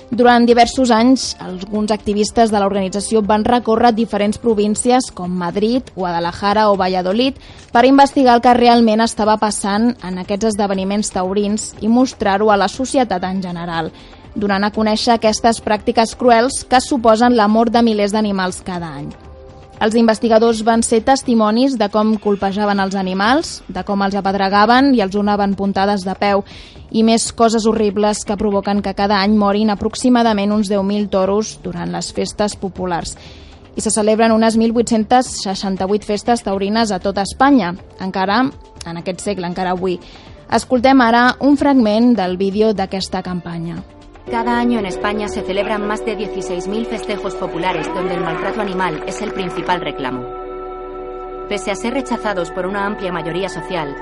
Durant 0.09 0.45
diversos 0.47 0.87
anys, 0.95 1.33
alguns 1.43 1.91
activistes 1.91 2.51
de 2.53 2.61
l'organització 2.63 3.19
van 3.27 3.43
recórrer 3.43 3.91
diferents 3.91 4.39
províncies 4.39 5.09
com 5.11 5.35
Madrid, 5.35 5.91
Guadalajara 5.95 6.69
o 6.71 6.77
Valladolid 6.79 7.35
per 7.73 7.83
investigar 7.85 8.37
el 8.37 8.41
que 8.45 8.55
realment 8.55 9.03
estava 9.03 9.35
passant 9.37 9.91
en 10.07 10.23
aquests 10.23 10.53
esdeveniments 10.53 11.11
taurins 11.11 11.73
i 11.83 11.91
mostrar-ho 11.91 12.53
a 12.53 12.57
la 12.57 12.71
societat 12.71 13.27
en 13.27 13.43
general, 13.43 13.91
donant 14.33 14.63
a 14.63 14.71
conèixer 14.71 15.17
aquestes 15.17 15.59
pràctiques 15.59 16.15
cruels 16.15 16.63
que 16.63 16.79
suposen 16.79 17.35
la 17.35 17.51
mort 17.51 17.75
de 17.75 17.83
milers 17.83 18.15
d'animals 18.15 18.63
cada 18.63 18.95
any. 18.95 19.11
Els 19.77 19.93
investigadors 19.93 20.63
van 20.65 20.81
ser 20.81 21.03
testimonis 21.05 21.75
de 21.77 21.85
com 21.93 22.15
colpejaven 22.17 22.79
els 22.81 22.95
animals, 22.97 23.59
de 23.69 23.83
com 23.85 24.01
els 24.01 24.15
apedregaven 24.17 24.89
i 24.97 25.03
els 25.05 25.13
donaven 25.13 25.53
puntades 25.59 26.01
de 26.05 26.15
peu 26.17 26.41
i 26.89 27.03
més 27.05 27.27
coses 27.37 27.67
horribles 27.69 28.23
que 28.25 28.37
provoquen 28.39 28.81
que 28.81 28.95
cada 28.97 29.19
any 29.21 29.35
morin 29.37 29.69
aproximadament 29.69 30.55
uns 30.55 30.71
10.000 30.71 31.11
toros 31.13 31.59
durant 31.61 31.93
les 31.93 32.09
festes 32.09 32.55
populars. 32.57 33.13
I 33.77 33.83
se 33.85 33.93
celebren 33.93 34.33
unes 34.33 34.57
1.868 34.57 36.07
festes 36.07 36.41
taurines 36.41 36.89
a 36.89 36.97
tota 36.97 37.21
Espanya, 37.21 37.75
encara 38.01 38.39
en 38.87 38.97
aquest 38.97 39.21
segle, 39.21 39.45
encara 39.45 39.75
avui. 39.77 39.99
Escoltem 40.49 41.05
ara 41.05 41.35
un 41.45 41.59
fragment 41.59 42.15
del 42.17 42.37
vídeo 42.41 42.73
d'aquesta 42.73 43.21
campanya. 43.21 43.77
Cada 44.29 44.57
año 44.57 44.77
en 44.79 44.85
España 44.85 45.29
se 45.29 45.41
celebran 45.41 45.87
más 45.87 46.03
de 46.03 46.17
16.000 46.17 46.85
festejos 46.87 47.35
populares 47.35 47.87
donde 47.93 48.13
el 48.13 48.19
maltrato 48.19 48.59
animal 48.59 49.01
es 49.07 49.21
el 49.21 49.31
principal 49.31 49.79
reclamo. 49.79 50.27
Pese 51.47 51.71
a 51.71 51.75
ser 51.75 51.93
rechazados 51.93 52.51
por 52.51 52.65
una 52.65 52.85
amplia 52.85 53.13
mayoría 53.13 53.47
social, 53.47 53.95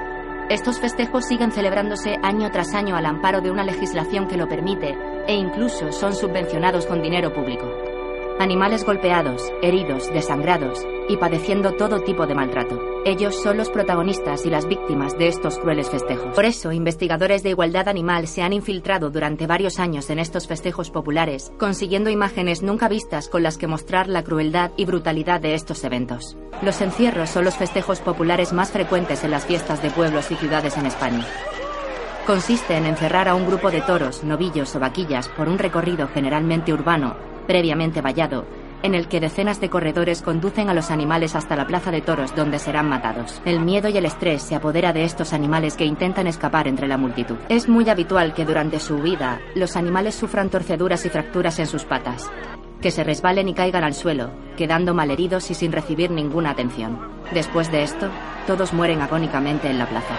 estos 0.49 0.79
festejos 0.79 1.25
siguen 1.25 1.51
celebrándose 1.51 2.17
año 2.23 2.49
tras 2.49 2.73
año 2.73 2.95
al 2.95 3.05
amparo 3.05 3.41
de 3.41 3.51
una 3.51 3.63
legislación 3.63 4.27
que 4.27 4.38
lo 4.38 4.49
permite 4.49 4.97
e 5.27 5.35
incluso 5.35 5.91
son 5.91 6.15
subvencionados 6.15 6.88
con 6.88 7.03
dinero 7.03 7.31
público. 7.31 7.94
Animales 8.37 8.83
golpeados, 8.83 9.49
heridos, 9.61 10.11
desangrados 10.11 10.85
y 11.07 11.15
padeciendo 11.15 11.71
todo 11.75 12.01
tipo 12.01 12.27
de 12.27 12.35
maltrato. 12.35 12.81
Ellos 13.05 13.41
son 13.41 13.55
los 13.55 13.69
protagonistas 13.69 14.45
y 14.45 14.49
las 14.49 14.67
víctimas 14.67 15.17
de 15.17 15.29
estos 15.29 15.57
crueles 15.57 15.89
festejos. 15.89 16.35
Por 16.35 16.43
eso, 16.43 16.73
investigadores 16.73 17.43
de 17.43 17.51
igualdad 17.51 17.87
animal 17.87 18.27
se 18.27 18.41
han 18.41 18.51
infiltrado 18.51 19.09
durante 19.09 19.47
varios 19.47 19.79
años 19.79 20.09
en 20.09 20.19
estos 20.19 20.47
festejos 20.47 20.91
populares, 20.91 21.53
consiguiendo 21.57 22.09
imágenes 22.09 22.61
nunca 22.61 22.89
vistas 22.89 23.29
con 23.29 23.41
las 23.41 23.57
que 23.57 23.67
mostrar 23.67 24.09
la 24.09 24.23
crueldad 24.23 24.71
y 24.75 24.83
brutalidad 24.83 25.39
de 25.39 25.53
estos 25.53 25.85
eventos. 25.85 26.35
Los 26.61 26.81
encierros 26.81 27.29
son 27.29 27.45
los 27.45 27.55
festejos 27.55 28.01
populares 28.01 28.51
más 28.51 28.69
frecuentes 28.71 29.23
en 29.23 29.31
las 29.31 29.45
fiestas 29.45 29.81
de 29.81 29.91
pueblos 29.91 30.29
y 30.31 30.35
ciudades 30.35 30.77
en 30.77 30.87
España. 30.87 31.25
Consiste 32.27 32.75
en 32.75 32.85
encerrar 32.85 33.29
a 33.29 33.35
un 33.35 33.45
grupo 33.45 33.71
de 33.71 33.79
toros, 33.79 34.25
novillos 34.25 34.75
o 34.75 34.79
vaquillas 34.79 35.29
por 35.29 35.47
un 35.47 35.57
recorrido 35.57 36.09
generalmente 36.09 36.73
urbano, 36.73 37.15
previamente 37.47 38.01
vallado, 38.01 38.45
en 38.84 38.93
el 38.93 39.08
que 39.08 39.19
decenas 39.19 39.60
de 39.60 39.69
corredores 39.69 40.21
conducen 40.21 40.69
a 40.69 40.73
los 40.73 40.91
animales 40.91 41.36
hasta 41.36 41.55
la 41.55 41.65
plaza 41.65 41.91
de 41.91 42.01
toros 42.01 42.36
donde 42.36 42.60
serán 42.60 42.88
matados. 42.88 43.41
El 43.45 43.60
miedo 43.60 43.89
y 43.89 43.97
el 43.97 44.05
estrés 44.05 44.43
se 44.43 44.55
apodera 44.55 44.93
de 44.93 45.03
estos 45.03 45.34
animales 45.34 45.75
que 45.75 45.86
intentan 45.86 46.27
escapar 46.27 46.67
entre 46.67 46.88
la 46.88 46.97
multitud. 46.97 47.38
Es 47.49 47.67
muy 47.67 47.89
habitual 47.89 48.34
que 48.34 48.45
durante 48.45 48.79
su 48.79 48.95
huida 48.95 49.39
los 49.55 49.75
animales 49.75 50.15
sufran 50.15 50.49
torceduras 50.49 51.05
y 51.05 51.10
fracturas 51.10 51.58
en 51.60 51.67
sus 51.67 51.84
patas, 51.84 52.29
que 52.81 52.91
se 52.91 53.03
resbalen 53.03 53.49
y 53.49 53.53
caigan 53.53 53.84
al 53.84 53.95
suelo, 53.95 54.29
quedando 54.55 54.93
malheridos 54.93 55.49
y 55.49 55.55
sin 55.55 55.71
recibir 55.71 56.12
ninguna 56.12 56.51
atención. 56.51 56.99
Después 57.34 57.71
de 57.71 57.84
esto, 57.84 58.10
todos 58.45 58.73
mueren 58.73 59.01
agónicamente 59.01 59.67
en 59.69 59.79
la 59.79 59.88
plaza. 59.88 60.13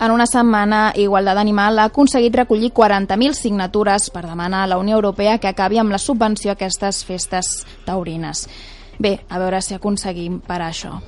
En 0.00 0.10
una 0.10 0.26
setmana, 0.26 0.92
Igualtat 0.96 1.36
Animal 1.36 1.78
ha 1.78 1.84
aconseguit 1.84 2.34
recollir 2.34 2.72
40.000 2.72 3.34
signatures 3.34 4.08
per 4.08 4.26
demanar 4.26 4.64
a 4.64 4.66
la 4.66 4.78
Unió 4.78 4.96
Europea 4.96 5.36
que 5.36 5.48
acabi 5.48 5.76
amb 5.76 5.92
la 5.92 5.98
subvenció 5.98 6.50
a 6.50 6.54
aquestes 6.56 7.04
festes 7.04 7.66
taurines. 7.84 8.48
Bé, 8.98 9.20
a 9.28 9.38
veure 9.38 9.60
si 9.60 9.74
aconseguim 9.76 10.40
per 10.40 10.62
això. 10.64 11.02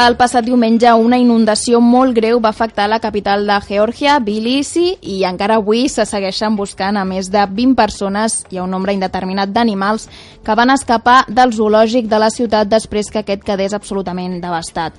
El 0.00 0.14
passat 0.16 0.46
diumenge 0.46 0.88
una 0.96 1.18
inundació 1.20 1.76
molt 1.84 2.14
greu 2.16 2.38
va 2.40 2.54
afectar 2.54 2.86
la 2.88 3.00
capital 3.04 3.42
de 3.44 3.56
Geòrgia, 3.66 4.14
Tbilisi, 4.24 4.94
i 5.02 5.18
encara 5.28 5.58
avui 5.60 5.90
se 5.92 6.06
segueixen 6.08 6.54
buscant 6.56 6.96
a 6.96 7.02
més 7.04 7.28
de 7.28 7.42
20 7.58 7.76
persones 7.76 8.38
i 8.48 8.56
a 8.56 8.62
un 8.64 8.72
nombre 8.72 8.94
indeterminat 8.96 9.52
d'animals 9.52 10.06
que 10.46 10.56
van 10.56 10.72
escapar 10.72 11.26
del 11.28 11.52
zoològic 11.52 12.08
de 12.08 12.20
la 12.22 12.30
ciutat 12.32 12.70
després 12.70 13.10
que 13.12 13.20
aquest 13.20 13.44
quedés 13.44 13.74
absolutament 13.76 14.38
devastat. 14.40 14.96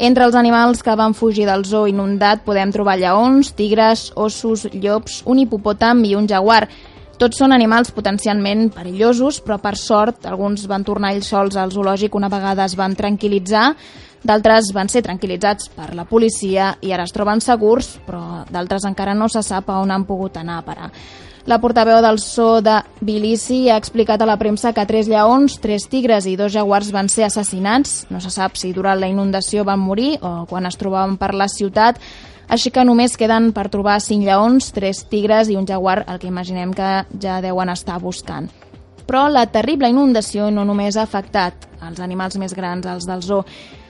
Entre 0.00 0.24
els 0.24 0.38
animals 0.38 0.80
que 0.80 0.96
van 0.96 1.12
fugir 1.12 1.44
del 1.44 1.66
zoo 1.68 1.84
inundat 1.90 2.40
podem 2.46 2.72
trobar 2.72 2.96
lleons, 2.96 3.52
tigres, 3.52 4.06
ossos, 4.16 4.70
llops, 4.72 5.20
un 5.28 5.42
hipopòtam 5.42 6.00
i 6.08 6.14
un 6.16 6.30
jaguar. 6.30 6.62
Tots 7.20 7.36
són 7.36 7.52
animals 7.52 7.90
potencialment 7.92 8.70
perillosos, 8.72 9.42
però 9.44 9.58
per 9.60 9.74
sort 9.76 10.24
alguns 10.24 10.62
van 10.70 10.86
tornar 10.88 11.10
ells 11.12 11.26
sols 11.28 11.58
al 11.60 11.68
zoològic 11.68 12.14
una 12.16 12.30
vegada 12.32 12.64
es 12.64 12.72
van 12.78 12.94
tranquil·litzar, 12.96 13.64
d'altres 14.24 14.70
van 14.72 14.88
ser 14.88 15.02
tranquil·litzats 15.04 15.68
per 15.76 15.90
la 15.98 16.06
policia 16.08 16.70
i 16.80 16.94
ara 16.96 17.04
es 17.04 17.12
troben 17.12 17.42
segurs, 17.44 17.98
però 18.06 18.46
d'altres 18.48 18.88
encara 18.88 19.12
no 19.12 19.28
se 19.28 19.42
sap 19.44 19.68
a 19.68 19.76
on 19.82 19.92
han 19.92 20.06
pogut 20.08 20.40
anar 20.40 20.56
a 20.62 20.64
parar. 20.64 20.88
La 21.44 21.60
portaveu 21.60 22.00
del 22.00 22.22
zoo 22.24 22.62
de 22.64 22.78
Tbilisi 23.02 23.68
ha 23.68 23.76
explicat 23.76 24.24
a 24.24 24.28
la 24.28 24.38
premsa 24.40 24.72
que 24.72 24.88
tres 24.88 25.08
lleons, 25.08 25.58
tres 25.60 25.90
tigres 25.92 26.24
i 26.24 26.38
dos 26.40 26.52
jaguars 26.56 26.88
van 26.92 27.12
ser 27.12 27.28
assassinats. 27.28 28.06
No 28.08 28.20
se 28.24 28.32
sap 28.32 28.56
si 28.56 28.72
durant 28.72 29.00
la 29.00 29.12
inundació 29.12 29.64
van 29.68 29.80
morir 29.80 30.14
o 30.24 30.46
quan 30.48 30.64
es 30.68 30.80
trobaven 30.80 31.16
per 31.20 31.34
la 31.34 31.48
ciutat, 31.52 32.00
així 32.50 32.72
que 32.74 32.84
només 32.84 33.14
queden 33.16 33.52
per 33.54 33.68
trobar 33.70 34.00
cinc 34.02 34.26
lleons, 34.26 34.72
tres 34.74 35.04
tigres 35.10 35.48
i 35.48 35.56
un 35.56 35.68
jaguar, 35.68 36.02
el 36.10 36.18
que 36.18 36.26
imaginem 36.26 36.74
que 36.74 36.90
ja 37.22 37.40
deuen 37.44 37.70
estar 37.70 38.00
buscant. 38.02 38.50
Però 39.06 39.28
la 39.30 39.46
terrible 39.50 39.88
inundació 39.90 40.50
no 40.50 40.64
només 40.66 40.98
ha 40.98 41.06
afectat 41.06 41.68
els 41.86 42.00
animals 42.02 42.36
més 42.38 42.54
grans, 42.54 42.86
els 42.86 43.06
del 43.08 43.22
zoo, 43.22 43.44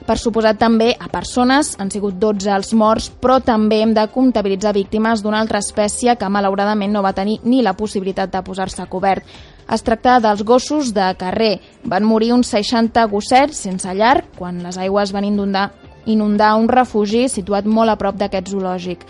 per 0.05 0.17
suposat 0.17 0.57
també 0.57 0.95
a 0.97 1.09
persones, 1.13 1.75
han 1.77 1.91
sigut 1.93 2.17
12 2.21 2.49
els 2.55 2.71
morts, 2.73 3.11
però 3.21 3.37
també 3.45 3.81
hem 3.83 3.93
de 3.93 4.07
comptabilitzar 4.13 4.73
víctimes 4.73 5.21
d'una 5.21 5.41
altra 5.43 5.61
espècie 5.61 6.15
que 6.17 6.29
malauradament 6.29 6.93
no 6.93 7.03
va 7.05 7.13
tenir 7.17 7.37
ni 7.43 7.61
la 7.61 7.75
possibilitat 7.77 8.33
de 8.33 8.41
posar-se 8.45 8.81
a 8.81 8.89
cobert. 8.89 9.25
Es 9.71 9.85
tracta 9.85 10.17
dels 10.19 10.41
gossos 10.43 10.89
de 10.93 11.05
carrer. 11.19 11.59
Van 11.85 12.03
morir 12.03 12.33
uns 12.33 12.49
60 12.49 13.05
gossets 13.13 13.61
sense 13.67 13.93
llar 13.93 14.23
quan 14.37 14.63
les 14.65 14.77
aigües 14.81 15.13
van 15.13 15.29
inundar, 15.29 15.69
inundar 16.05 16.55
un 16.59 16.69
refugi 16.69 17.27
situat 17.29 17.65
molt 17.65 17.93
a 17.93 17.97
prop 17.99 18.17
d'aquest 18.17 18.49
zoològic. 18.53 19.05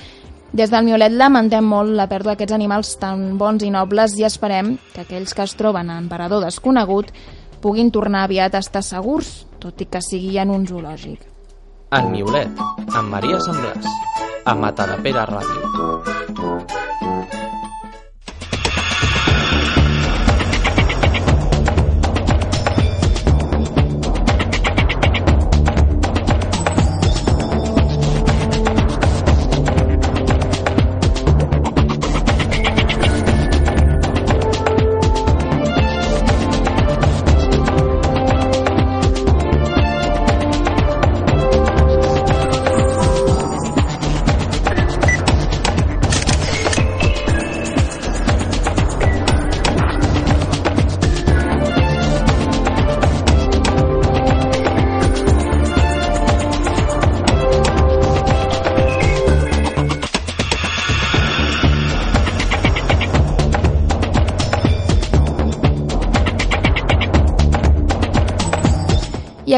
Des 0.51 0.71
del 0.71 0.83
Miolet 0.83 1.13
lamentem 1.15 1.63
molt 1.63 1.93
la 1.95 2.09
pèrdua 2.11 2.33
d'aquests 2.33 2.57
animals 2.57 2.95
tan 2.99 3.37
bons 3.39 3.63
i 3.63 3.71
nobles 3.71 4.17
i 4.19 4.25
esperem 4.27 4.75
que 4.91 5.05
aquells 5.05 5.33
que 5.33 5.45
es 5.47 5.55
troben 5.55 5.89
en 5.89 6.09
parador 6.11 6.43
desconegut 6.43 7.13
puguin 7.61 7.91
tornar 7.91 8.25
aviat 8.25 8.55
a 8.55 8.63
estar 8.65 8.83
segurs, 8.83 9.45
tot 9.59 9.79
i 9.79 9.87
que 9.87 10.01
sigui 10.03 10.37
en 10.41 10.51
un 10.51 10.67
zoològic. 10.67 11.23
En 11.95 12.11
Miolet, 12.11 12.51
amb 12.91 13.11
Maria 13.15 13.39
Semblàs, 13.39 13.87
a 14.45 14.55
Matadepera 14.55 15.27
Ràdio. 15.29 16.80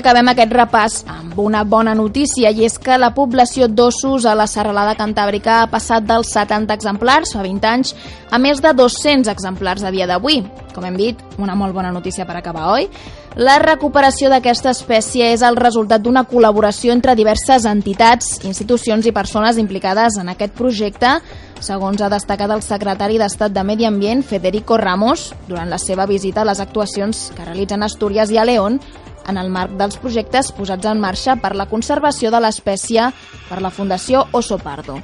Acabem 0.03 0.27
aquest 0.33 0.51
repàs 0.51 0.95
amb 1.07 1.37
una 1.39 1.61
bona 1.63 1.93
notícia 1.95 2.49
i 2.51 2.65
és 2.67 2.73
que 2.75 2.97
la 2.99 3.13
població 3.15 3.69
d'ossos 3.71 4.25
a 4.27 4.33
la 4.35 4.49
serralada 4.51 4.97
cantàbrica 4.99 5.61
ha 5.61 5.69
passat 5.71 6.03
dels 6.03 6.33
70 6.35 6.75
exemplars 6.75 7.31
fa 7.31 7.39
20 7.45 7.69
anys 7.69 7.93
a 8.27 8.39
més 8.41 8.59
de 8.59 8.73
200 8.75 9.31
exemplars 9.31 9.85
a 9.87 9.93
dia 9.95 10.03
d'avui. 10.09 10.41
Com 10.75 10.83
hem 10.83 10.97
dit, 10.99 11.21
una 11.39 11.55
molt 11.55 11.71
bona 11.71 11.93
notícia 11.95 12.25
per 12.27 12.35
acabar, 12.35 12.65
oi? 12.73 12.89
La 13.39 13.55
recuperació 13.63 14.27
d'aquesta 14.29 14.73
espècie 14.75 15.31
és 15.31 15.41
el 15.41 15.55
resultat 15.55 16.03
d'una 16.03 16.25
col·laboració 16.27 16.91
entre 16.91 17.15
diverses 17.15 17.63
entitats, 17.65 18.41
institucions 18.43 19.07
i 19.07 19.15
persones 19.15 19.57
implicades 19.61 20.19
en 20.19 20.33
aquest 20.33 20.53
projecte, 20.57 21.13
segons 21.63 22.01
ha 22.03 22.11
destacat 22.11 22.51
el 22.51 22.61
secretari 22.61 23.15
d'Estat 23.21 23.55
de 23.55 23.63
Medi 23.63 23.87
Ambient, 23.87 24.25
Federico 24.27 24.75
Ramos, 24.77 25.29
durant 25.47 25.71
la 25.71 25.79
seva 25.79 26.05
visita 26.05 26.43
a 26.43 26.49
les 26.49 26.59
actuacions 26.59 27.29
que 27.37 27.47
realitzen 27.47 27.87
Astúries 27.87 28.35
i 28.35 28.41
a 28.41 28.43
León 28.43 28.81
en 29.27 29.37
el 29.37 29.49
marc 29.49 29.75
dels 29.79 29.97
projectes 30.01 30.51
posats 30.55 30.87
en 30.89 31.01
marxa 31.01 31.35
per 31.41 31.55
la 31.55 31.67
conservació 31.71 32.31
de 32.31 32.41
l'espècie 32.43 33.09
per 33.49 33.61
la 33.61 33.71
Fundació 33.71 34.27
Oso 34.31 34.57
Pardo. 34.59 34.99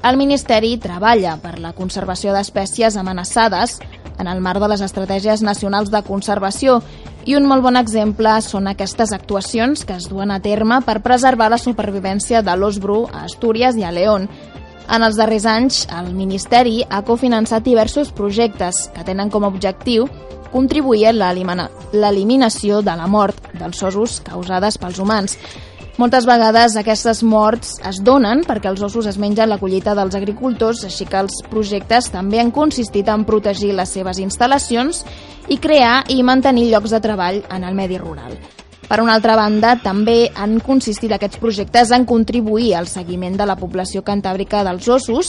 El 0.00 0.16
Ministeri 0.16 0.78
treballa 0.80 1.34
per 1.42 1.58
la 1.60 1.74
conservació 1.76 2.32
d'espècies 2.32 2.96
amenaçades 2.96 3.80
en 4.20 4.28
el 4.28 4.40
marc 4.40 4.60
de 4.60 4.68
les 4.72 4.80
estratègies 4.84 5.42
nacionals 5.42 5.90
de 5.92 6.00
conservació 6.06 6.80
i 7.28 7.36
un 7.36 7.44
molt 7.48 7.64
bon 7.64 7.76
exemple 7.76 8.32
són 8.44 8.70
aquestes 8.70 9.12
actuacions 9.12 9.84
que 9.84 9.96
es 10.00 10.08
duen 10.08 10.30
a 10.32 10.40
terme 10.40 10.80
per 10.86 11.02
preservar 11.04 11.50
la 11.52 11.60
supervivència 11.60 12.40
de 12.42 12.56
l'os 12.56 12.80
bru 12.80 13.02
a 13.12 13.26
Astúries 13.26 13.76
i 13.76 13.84
a 13.84 13.92
León. 13.92 14.28
En 14.90 15.04
els 15.06 15.20
darrers 15.20 15.44
anys, 15.46 15.84
el 15.94 16.14
Ministeri 16.16 16.80
ha 16.88 17.02
cofinançat 17.06 17.62
diversos 17.62 18.10
projectes 18.10 18.88
que 18.94 19.04
tenen 19.04 19.30
com 19.30 19.44
a 19.44 19.52
objectiu 19.52 20.08
contribuir 20.52 21.06
a 21.08 21.12
l'elimina- 21.12 21.70
l'eliminació 21.92 22.82
de 22.82 22.96
la 22.96 23.06
mort 23.06 23.52
dels 23.58 23.82
ossos 23.82 24.20
causades 24.20 24.78
pels 24.78 24.98
humans. 24.98 25.38
Moltes 26.00 26.24
vegades 26.24 26.76
aquestes 26.80 27.22
morts 27.22 27.74
es 27.84 27.98
donen 28.02 28.40
perquè 28.46 28.70
els 28.70 28.80
ossos 28.80 29.06
es 29.06 29.18
mengen 29.18 29.50
la 29.50 29.58
collita 29.58 29.94
dels 29.94 30.14
agricultors, 30.14 30.84
així 30.84 31.04
que 31.04 31.18
els 31.20 31.42
projectes 31.50 32.08
també 32.10 32.40
han 32.40 32.50
consistit 32.50 33.08
en 33.08 33.26
protegir 33.28 33.74
les 33.74 33.88
seves 33.88 34.18
instal·lacions 34.18 35.04
i 35.48 35.58
crear 35.58 36.04
i 36.08 36.22
mantenir 36.22 36.70
llocs 36.70 36.90
de 36.90 37.00
treball 37.00 37.42
en 37.50 37.64
el 37.64 37.74
medi 37.74 37.98
rural. 37.98 38.38
Per 38.90 38.98
una 38.98 39.14
altra 39.14 39.36
banda, 39.38 39.76
també 39.78 40.32
han 40.34 40.56
consistit 40.66 41.12
aquests 41.14 41.38
projectes 41.38 41.92
en 41.94 42.02
contribuir 42.10 42.72
al 42.74 42.88
seguiment 42.90 43.36
de 43.38 43.46
la 43.46 43.54
població 43.54 44.02
cantàbrica 44.02 44.64
dels 44.66 44.88
ossos 44.90 45.28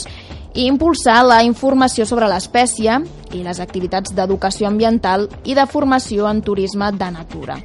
i 0.58 0.64
impulsar 0.66 1.20
la 1.22 1.44
informació 1.46 2.02
sobre 2.02 2.26
l'espècie 2.26 2.96
i 3.30 3.44
les 3.44 3.60
activitats 3.62 4.16
d'educació 4.16 4.66
ambiental 4.66 5.28
i 5.46 5.54
de 5.54 5.66
formació 5.70 6.26
en 6.26 6.42
turisme 6.42 6.90
de 6.98 7.10
natura. 7.14 7.60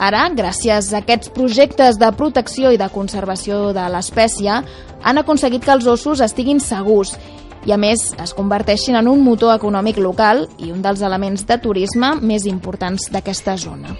Ara, 0.00 0.24
gràcies 0.32 0.88
a 0.94 1.02
aquests 1.02 1.28
projectes 1.36 2.00
de 2.00 2.08
protecció 2.16 2.72
i 2.72 2.80
de 2.80 2.88
conservació 2.88 3.74
de 3.76 3.84
l'espècie, 3.92 4.62
han 5.04 5.20
aconseguit 5.20 5.66
que 5.66 5.74
els 5.76 5.86
ossos 5.86 6.24
estiguin 6.24 6.56
segurs 6.56 7.18
i, 7.66 7.72
a 7.72 7.76
més, 7.76 8.14
es 8.16 8.32
converteixin 8.32 8.96
en 8.96 9.12
un 9.12 9.20
motor 9.20 9.52
econòmic 9.54 10.00
local 10.00 10.46
i 10.56 10.72
un 10.72 10.80
dels 10.80 11.04
elements 11.04 11.44
de 11.44 11.60
turisme 11.60 12.14
més 12.24 12.48
importants 12.48 13.10
d'aquesta 13.12 13.58
zona. 13.60 13.92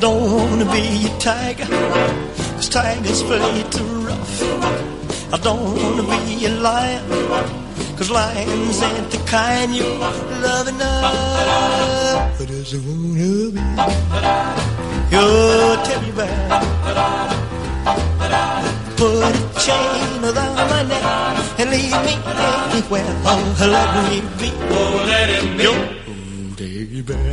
Don't 0.00 0.32
wanna 0.32 0.64
be 0.72 1.04
a 1.04 1.12
tiger, 1.20 1.68
'cause 2.56 2.68
tigers 2.70 3.22
play 3.22 3.62
too 3.70 3.92
rough. 4.08 4.42
I 5.34 5.36
don't 5.46 5.76
wanna 5.76 6.04
be 6.08 6.46
a 6.46 6.48
lion, 6.48 7.04
'cause 7.96 8.10
lions 8.10 8.82
ain't 8.82 9.10
the 9.10 9.18
kind 9.36 9.74
you 9.74 9.84
love 10.44 10.68
enough. 10.68 12.40
I 12.40 12.44
just 12.46 12.74
wanna 12.86 13.52
be 13.54 13.60
your 15.12 15.76
teddy 15.86 16.12
bear. 16.18 16.48
Put 18.96 19.34
a 19.40 19.44
chain 19.66 20.24
around 20.30 20.64
my 20.72 20.82
neck 20.92 21.04
and 21.60 21.68
leave 21.70 22.00
me 22.08 22.14
anywhere. 22.48 23.14
Oh, 23.26 23.42
let 23.74 23.88
me 24.08 24.16
be. 24.40 24.48
Oh, 24.72 25.04
let 25.10 25.28
him 25.28 25.46
be. 25.56 25.62
Your 25.64 25.80
teddy 26.56 27.02
bear. 27.08 27.30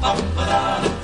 Baby. 0.00 0.97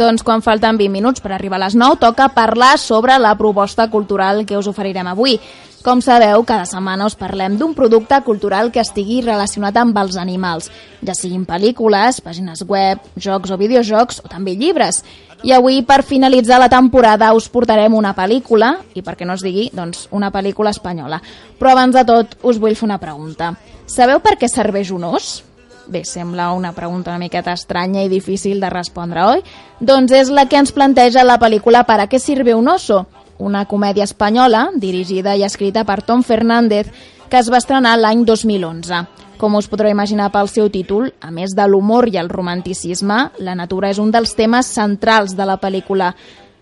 Doncs 0.00 0.22
quan 0.24 0.40
falten 0.40 0.78
20 0.80 0.92
minuts 0.92 1.20
per 1.20 1.34
arribar 1.36 1.58
a 1.60 1.66
les 1.66 1.74
9, 1.76 1.98
toca 2.00 2.30
parlar 2.32 2.78
sobre 2.78 3.18
la 3.18 3.34
proposta 3.36 3.90
cultural 3.90 4.46
que 4.46 4.56
us 4.56 4.68
oferirem 4.70 5.10
avui. 5.10 5.34
Com 5.80 6.02
sabeu, 6.04 6.42
cada 6.44 6.66
setmana 6.68 7.06
us 7.08 7.16
parlem 7.16 7.54
d'un 7.56 7.72
producte 7.72 8.18
cultural 8.24 8.68
que 8.72 8.82
estigui 8.82 9.22
relacionat 9.24 9.78
amb 9.80 9.96
els 9.96 10.18
animals, 10.20 10.68
ja 11.00 11.14
siguin 11.16 11.46
pel·lícules, 11.48 12.20
pàgines 12.20 12.60
web, 12.68 13.00
jocs 13.16 13.52
o 13.52 13.56
videojocs 13.60 14.20
o 14.24 14.28
també 14.28 14.56
llibres. 14.60 15.00
I 15.44 15.54
avui, 15.56 15.80
per 15.88 16.02
finalitzar 16.04 16.60
la 16.60 16.68
temporada, 16.68 17.32
us 17.32 17.48
portarem 17.48 17.96
una 17.96 18.12
pel·lícula, 18.16 18.74
i 18.92 19.00
per 19.00 19.16
què 19.16 19.24
no 19.24 19.36
es 19.36 19.44
digui, 19.44 19.70
doncs 19.72 20.06
una 20.12 20.28
pel·lícula 20.32 20.72
espanyola. 20.76 21.20
Però 21.56 21.72
abans 21.72 21.96
de 21.96 22.04
tot, 22.04 22.36
us 22.44 22.60
vull 22.60 22.76
fer 22.76 22.88
una 22.88 23.00
pregunta. 23.00 23.54
Sabeu 23.88 24.20
per 24.20 24.36
què 24.36 24.52
serveix 24.52 24.92
un 24.92 25.08
os? 25.08 25.38
Bé, 25.86 26.04
sembla 26.04 26.52
una 26.52 26.72
pregunta 26.72 27.10
una 27.10 27.18
miqueta 27.18 27.52
estranya 27.52 28.02
i 28.04 28.08
difícil 28.08 28.60
de 28.60 28.70
respondre, 28.70 29.22
oi? 29.24 29.44
Doncs 29.80 30.12
és 30.12 30.30
la 30.30 30.46
que 30.46 30.58
ens 30.60 30.72
planteja 30.72 31.24
la 31.24 31.38
pel·lícula 31.40 31.84
Para 31.88 32.06
què 32.06 32.20
sirve 32.20 32.54
un 32.54 32.68
oso? 32.68 33.06
Una 33.38 33.64
comèdia 33.64 34.04
espanyola, 34.04 34.68
dirigida 34.76 35.34
i 35.36 35.42
escrita 35.42 35.84
per 35.88 36.02
Tom 36.02 36.22
Fernández, 36.22 36.90
que 37.30 37.38
es 37.38 37.48
va 37.50 37.58
estrenar 37.58 37.96
l'any 37.96 38.26
2011. 38.28 39.04
Com 39.40 39.54
us 39.56 39.70
podreu 39.72 39.88
imaginar 39.94 40.28
pel 40.34 40.50
seu 40.52 40.68
títol, 40.68 41.14
a 41.24 41.30
més 41.32 41.54
de 41.56 41.64
l'humor 41.64 42.10
i 42.12 42.18
el 42.20 42.28
romanticisme, 42.28 43.30
la 43.40 43.54
natura 43.56 43.88
és 43.88 43.98
un 44.02 44.10
dels 44.12 44.34
temes 44.36 44.68
centrals 44.68 45.32
de 45.38 45.46
la 45.48 45.56
pel·lícula. 45.62 46.12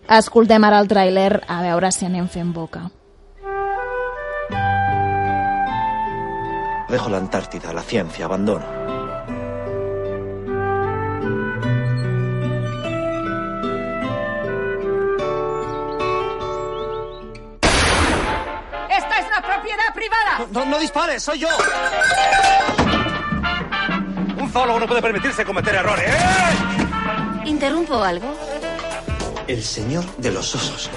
Escoltem 0.06 0.62
ara 0.64 0.78
el 0.78 0.86
tràiler 0.86 1.40
a 1.48 1.58
veure 1.64 1.90
si 1.90 2.06
anem 2.06 2.30
fent 2.30 2.54
boca. 2.54 2.86
Dejo 6.88 7.10
la 7.10 7.18
Antártida, 7.18 7.72
la 7.72 7.82
ciencia, 7.82 8.24
abandono. 8.24 8.97
No, 20.52 20.64
no 20.64 20.78
dispares, 20.78 21.22
soy 21.22 21.40
yo. 21.40 21.48
Un 24.36 24.50
zoólogo 24.50 24.80
no 24.80 24.86
puede 24.86 25.02
permitirse 25.02 25.44
cometer 25.44 25.74
errores. 25.74 26.14
¿Interrumpo 27.44 28.02
algo? 28.02 28.34
El 29.46 29.62
señor 29.62 30.04
de 30.16 30.30
los 30.30 30.54
osos. 30.54 30.90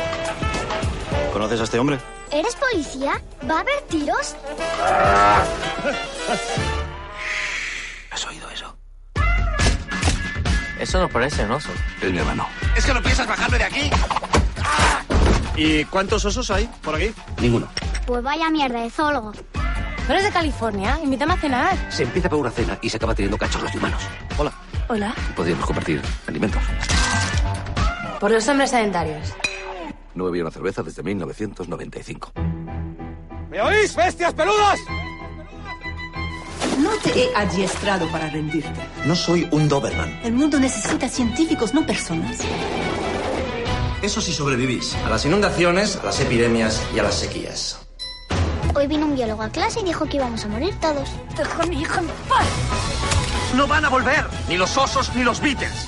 ¿Conoces 1.34 1.60
a 1.60 1.64
este 1.64 1.80
hombre? 1.80 2.00
¿Eres 2.32 2.56
policía? 2.56 3.22
¿Va 3.50 3.58
a 3.58 3.60
haber 3.62 3.82
tiros? 3.89 4.36
¿Has 8.12 8.26
oído 8.28 8.50
eso? 8.50 8.78
Eso 10.80 11.00
no 11.00 11.10
parece 11.10 11.46
un 11.46 11.52
oso. 11.52 11.70
Es 12.02 12.12
mi 12.12 12.20
hermano. 12.20 12.48
¿Es 12.76 12.86
que 12.86 12.94
no 12.94 13.02
piensas 13.02 13.28
bajarme 13.28 13.58
de 13.58 13.64
aquí? 13.64 13.89
¿Y 15.56 15.86
cuántos 15.86 16.24
osos 16.26 16.49
hay 16.52 16.70
por 16.82 16.95
aquí? 16.95 17.12
Ninguno. 17.41 17.68
Pues 18.06 18.24
vaya 18.24 18.49
mierda 18.49 18.82
de 18.82 18.89
zoólogo. 18.89 19.34
¿No 20.08 20.14
eres 20.14 20.24
de 20.24 20.32
California? 20.32 20.99
Invítame 21.04 21.34
a 21.34 21.38
cenar. 21.38 21.91
Se 21.91 22.04
empieza 22.04 22.30
por 22.30 22.39
una 22.39 22.52
cena 22.52 22.78
y 22.82 22.89
se 22.89 22.97
acaba 22.97 23.14
teniendo 23.14 23.38
cachorros 23.38 23.72
de 23.72 23.78
humanos. 23.78 24.02
Hola. 24.38 24.52
Hola. 24.88 25.16
Podríamos 25.36 25.66
compartir 25.66 26.02
alimentos. 26.28 26.62
Por 28.20 28.32
los 28.32 28.47
hombres 28.47 28.72
sedentarios. 28.72 29.34
No 30.16 30.26
bebía 30.26 30.43
una 30.43 30.52
cerveza 30.52 30.84
desde 30.84 31.04
1995. 31.04 32.34
¿Me 33.49 33.62
oís, 33.62 33.95
bestias 33.95 34.34
peludas? 34.34 34.80
No 36.80 36.89
te 37.04 37.24
he 37.24 37.36
adiestrado 37.36 38.08
para 38.12 38.30
rendirte. 38.30 38.72
No 39.06 39.16
soy 39.16 39.47
un 39.52 39.70
Doberman. 39.70 40.20
El 40.24 40.34
mundo 40.34 40.60
necesita 40.60 41.08
científicos, 41.08 41.74
no 41.74 41.86
personas. 41.86 42.39
Eso 44.02 44.20
sí 44.20 44.34
sobrevivís. 44.34 44.95
A 45.06 45.10
las 45.10 45.26
inundaciones, 45.26 45.97
a 45.97 46.06
las 46.06 46.20
epidemias 46.20 46.82
y 46.95 46.99
a 46.99 47.04
las 47.04 47.16
sequías. 47.16 47.80
Hoy 48.74 48.88
vino 48.88 49.06
un 49.06 49.16
biólogo 49.16 49.43
a 49.43 49.49
clase 49.49 49.82
y 49.82 49.84
dijo 49.84 50.06
que 50.06 50.18
íbamos 50.18 50.43
a 50.43 50.47
morir 50.47 50.74
todos. 50.80 51.10
Deja 51.38 51.62
a 51.62 51.66
mi 51.68 51.82
hijo 51.82 51.99
en 51.99 52.08
paz. 52.28 52.47
No 53.56 53.68
van 53.68 53.86
a 53.86 53.89
volver, 53.89 54.26
ni 54.49 54.58
los 54.58 54.76
osos 54.78 55.14
ni 55.16 55.24
los 55.24 55.39
Beatles. 55.39 55.88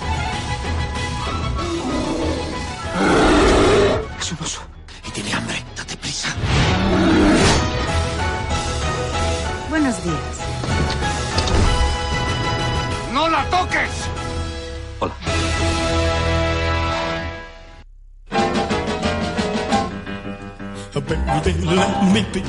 Let 21.76 22.14
me 22.14 22.22
be 22.32 22.42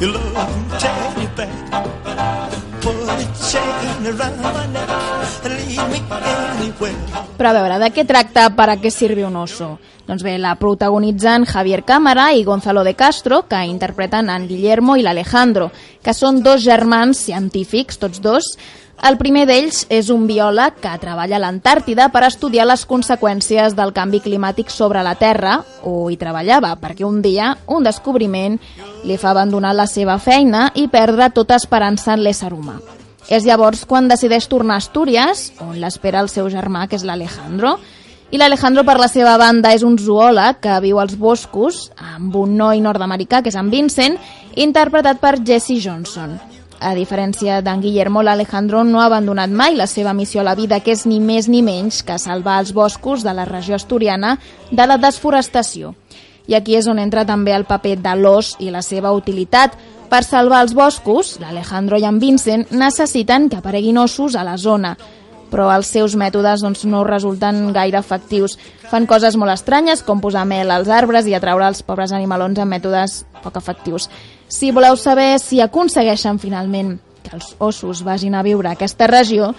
your 0.00 0.14
a 0.14 0.44
and 5.44 5.54
lead 5.66 5.90
me 5.90 6.00
anywhere. 6.10 6.94
Però 7.36 7.50
a 7.50 7.56
veure, 7.56 7.78
de 7.82 7.90
què 7.92 8.06
tracta 8.06 8.48
para 8.56 8.76
qué 8.80 8.90
sirve 8.90 9.26
un 9.26 9.36
oso? 9.36 9.78
Doncs 10.06 10.22
bé, 10.22 10.36
la 10.38 10.54
protagonitzen 10.54 11.44
Javier 11.44 11.82
Cámara 11.84 12.32
i 12.32 12.44
Gonzalo 12.44 12.84
de 12.84 12.94
Castro, 12.94 13.42
que 13.48 13.64
interpreten 13.66 14.30
en 14.30 14.46
Guillermo 14.46 14.96
i 14.96 15.02
l'Alejandro, 15.02 15.72
que 16.02 16.14
són 16.14 16.42
dos 16.46 16.62
germans 16.62 17.18
científics, 17.18 17.98
tots 17.98 18.22
dos. 18.22 18.54
El 19.04 19.18
primer 19.20 19.44
d'ells 19.46 19.82
és 19.92 20.08
un 20.10 20.24
biòleg 20.26 20.78
que 20.80 20.94
treballa 20.98 21.36
a 21.36 21.40
l'Antàrtida 21.42 22.08
per 22.14 22.22
estudiar 22.24 22.64
les 22.66 22.86
conseqüències 22.88 23.76
del 23.76 23.92
canvi 23.92 24.22
climàtic 24.24 24.72
sobre 24.72 25.02
la 25.04 25.14
Terra, 25.20 25.58
o 25.84 26.08
hi 26.10 26.16
treballava, 26.16 26.72
perquè 26.80 27.04
un 27.04 27.20
dia 27.22 27.52
un 27.68 27.84
descobriment 27.84 28.56
li 29.04 29.18
fa 29.20 29.34
abandonar 29.34 29.74
la 29.76 29.86
seva 29.86 30.16
feina 30.18 30.70
i 30.74 30.88
perdre 30.88 31.28
tota 31.30 31.60
esperança 31.60 32.14
en 32.16 32.24
l'ésser 32.24 32.54
humà. 32.56 32.80
És 33.28 33.44
llavors 33.44 33.84
quan 33.84 34.08
decideix 34.08 34.48
tornar 34.48 34.80
a 34.80 34.82
Astúries, 34.82 35.52
on 35.60 35.76
l'espera 35.82 36.24
el 36.24 36.32
seu 36.32 36.48
germà, 36.48 36.86
que 36.88 36.96
és 36.96 37.04
l'Alejandro, 37.04 37.76
i 38.32 38.40
l'Alejandro, 38.40 38.82
per 38.82 38.96
la 38.98 39.12
seva 39.12 39.36
banda, 39.38 39.74
és 39.76 39.84
un 39.86 40.00
zoòleg 40.00 40.58
que 40.64 40.80
viu 40.82 40.98
als 40.98 41.14
boscos 41.20 41.90
amb 42.00 42.34
un 42.34 42.56
noi 42.56 42.80
nord-americà, 42.82 43.42
que 43.42 43.52
és 43.52 43.60
en 43.60 43.70
Vincent, 43.70 44.16
interpretat 44.56 45.20
per 45.20 45.36
Jesse 45.44 45.78
Johnson. 45.78 46.38
A 46.80 46.92
diferència 46.94 47.62
d'en 47.64 47.80
Guillermo, 47.80 48.20
l'Alejandro 48.22 48.82
no 48.84 49.00
ha 49.00 49.06
abandonat 49.08 49.50
mai 49.50 49.76
la 49.76 49.86
seva 49.88 50.12
missió 50.12 50.42
a 50.42 50.44
la 50.44 50.54
vida, 50.54 50.80
que 50.84 50.92
és 50.92 51.06
ni 51.08 51.20
més 51.20 51.48
ni 51.48 51.62
menys 51.64 52.02
que 52.04 52.18
salvar 52.20 52.58
els 52.60 52.74
boscos 52.76 53.24
de 53.24 53.32
la 53.32 53.46
regió 53.48 53.76
asturiana 53.76 54.36
de 54.70 54.86
la 54.86 54.98
desforestació. 55.00 55.94
I 56.46 56.54
aquí 56.54 56.76
és 56.76 56.86
on 56.86 57.00
entra 57.00 57.24
també 57.26 57.54
el 57.56 57.64
paper 57.64 57.96
de 58.04 58.14
l'os 58.20 58.54
i 58.60 58.70
la 58.70 58.82
seva 58.82 59.12
utilitat. 59.16 59.74
Per 60.06 60.22
salvar 60.22 60.60
els 60.62 60.76
boscos, 60.76 61.38
l'Alejandro 61.40 61.98
i 61.98 62.04
en 62.06 62.20
Vincent 62.22 62.68
necessiten 62.70 63.48
que 63.48 63.58
apareguin 63.58 63.98
ossos 63.98 64.36
a 64.36 64.44
la 64.46 64.56
zona, 64.56 64.94
però 65.50 65.70
els 65.74 65.88
seus 65.90 66.14
mètodes 66.14 66.62
doncs, 66.62 66.84
no 66.84 67.02
resulten 67.08 67.72
gaire 67.72 67.98
efectius. 67.98 68.58
Fan 68.90 69.08
coses 69.10 69.34
molt 69.40 69.54
estranyes, 69.56 70.04
com 70.06 70.20
posar 70.20 70.44
mel 70.46 70.70
als 70.70 70.92
arbres 70.92 71.26
i 71.26 71.34
atraure 71.34 71.66
els 71.66 71.82
pobres 71.82 72.12
animalons 72.12 72.60
amb 72.60 72.76
mètodes 72.76 73.24
poc 73.42 73.56
efectius. 73.58 74.10
Si 74.48 74.70
voleu 74.70 74.94
saber 74.96 75.40
si 75.42 75.58
aconsegueixen 75.60 76.38
finalment 76.38 76.96
que 77.24 77.34
els 77.34 77.56
ossos 77.58 78.04
vagin 78.06 78.36
a 78.38 78.44
viure 78.46 78.70
a 78.70 78.76
aquesta 78.76 79.08
regió, 79.10 79.50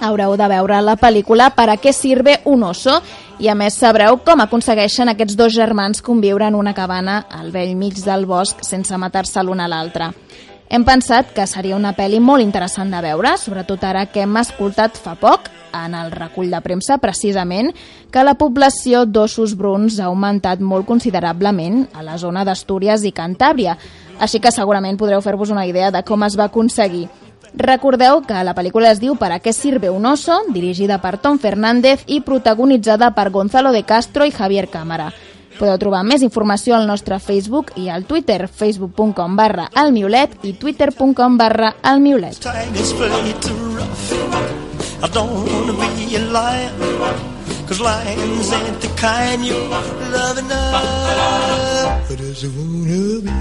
haureu 0.00 0.38
de 0.40 0.48
veure 0.48 0.80
la 0.80 0.96
pel·lícula 0.96 1.50
«Para 1.54 1.76
qué 1.76 1.92
sirve 1.92 2.40
un 2.48 2.64
oso» 2.64 3.02
i 3.38 3.48
a 3.48 3.54
més 3.54 3.76
sabreu 3.76 4.16
com 4.24 4.40
aconsegueixen 4.40 5.12
aquests 5.12 5.36
dos 5.36 5.52
germans 5.52 6.00
conviure 6.00 6.48
en 6.48 6.56
una 6.56 6.72
cabana 6.72 7.26
al 7.28 7.52
vell 7.52 7.76
mig 7.76 8.00
del 8.04 8.24
bosc 8.26 8.64
sense 8.64 8.96
matar-se 8.96 9.42
l'un 9.44 9.60
a 9.60 9.68
l'altre. 9.68 10.12
Hem 10.72 10.86
pensat 10.88 11.34
que 11.36 11.44
seria 11.44 11.76
una 11.76 11.92
pel·li 11.92 12.16
molt 12.16 12.40
interessant 12.40 12.88
de 12.88 13.00
veure, 13.04 13.34
sobretot 13.36 13.82
ara 13.84 14.06
que 14.08 14.22
hem 14.24 14.38
escoltat 14.40 14.96
fa 14.96 15.12
poc, 15.20 15.50
en 15.76 15.92
el 15.96 16.08
recull 16.12 16.48
de 16.52 16.60
premsa 16.64 16.96
precisament, 17.00 17.68
que 18.12 18.24
la 18.24 18.38
població 18.40 19.04
d'ossos 19.04 19.52
bruns 19.56 19.98
ha 20.00 20.06
augmentat 20.08 20.64
molt 20.64 20.88
considerablement 20.88 21.82
a 21.92 22.04
la 22.06 22.16
zona 22.16 22.44
d'Astúries 22.48 23.04
i 23.04 23.12
Cantàbria, 23.12 23.76
així 24.22 24.38
que 24.38 24.54
segurament 24.54 24.96
podreu 25.00 25.20
fer-vos 25.24 25.50
una 25.50 25.66
idea 25.66 25.90
de 25.90 26.04
com 26.06 26.22
es 26.22 26.38
va 26.38 26.46
aconseguir. 26.46 27.08
Recordeu 27.58 28.22
que 28.24 28.44
la 28.46 28.54
pel·lícula 28.54 28.92
es 28.94 29.00
diu 29.02 29.16
¿Para 29.16 29.40
qué 29.40 29.52
sirve 29.52 29.90
un 29.90 30.06
oso?, 30.06 30.38
dirigida 30.54 31.02
per 31.02 31.18
Tom 31.18 31.38
Fernández 31.38 32.04
i 32.06 32.22
protagonitzada 32.22 33.12
per 33.14 33.30
Gonzalo 33.30 33.72
de 33.72 33.82
Castro 33.82 34.24
i 34.24 34.30
Javier 34.30 34.68
Cámara. 34.70 35.12
Podeu 35.58 35.76
trobar 35.78 36.00
més 36.06 36.22
informació 36.24 36.78
al 36.78 36.86
nostre 36.88 37.18
Facebook 37.20 37.74
i 37.76 37.90
al 37.92 38.06
Twitter, 38.08 38.48
facebook.com 38.48 39.36
barra 39.36 39.68
almiulet 39.74 40.38
i 40.48 40.54
twitter.com 40.54 41.36
barra 41.36 41.74
almiulet. 41.82 42.40
Cause 47.66 47.80
lions 47.80 48.52
ain't 48.52 48.80
the 48.80 48.88
kind 48.96 49.44
you're 49.44 49.68
loving 50.16 50.50
up. 50.50 52.08
But 52.08 52.20
as 52.20 52.44
a 52.44 52.50
wanna 52.50 53.20
be, 53.24 53.32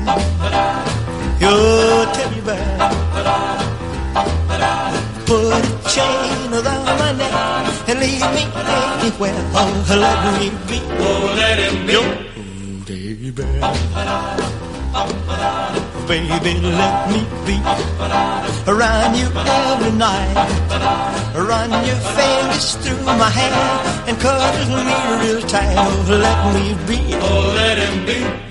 you'll 1.42 2.06
tell 2.16 2.30
me 2.32 2.42
back. 2.42 2.80
Put 5.26 5.54
a 5.54 5.90
chain 5.90 6.54
around 6.54 6.86
my 7.02 7.12
neck 7.14 7.34
and 7.90 8.00
leave 8.00 8.28
me 8.36 8.44
anywhere. 9.02 9.42
Oh, 9.54 9.86
let 9.90 10.20
me 10.40 10.48
be. 10.68 10.80
Oh, 11.00 11.34
let 11.36 11.58
him 11.60 11.86
be. 11.86 11.94
Your 11.94 12.08
baby. 13.34 13.62
Baby, 16.08 16.60
let 16.60 17.10
me 17.10 17.22
be 17.46 17.58
around 18.68 19.16
you 19.16 19.28
every 19.28 19.92
night. 19.92 20.36
Run 21.36 21.70
your 21.86 22.02
fingers 22.18 22.76
through 22.76 23.06
my 23.06 23.30
hair 23.30 24.08
and 24.08 24.20
cuddle 24.20 24.84
me 24.84 24.96
real 25.26 25.42
tight. 25.48 25.76
Let 26.10 26.54
me 26.54 26.76
be. 26.88 27.00
Oh, 27.16 27.54
let 27.56 27.78
him 27.78 28.06
be. 28.06 28.51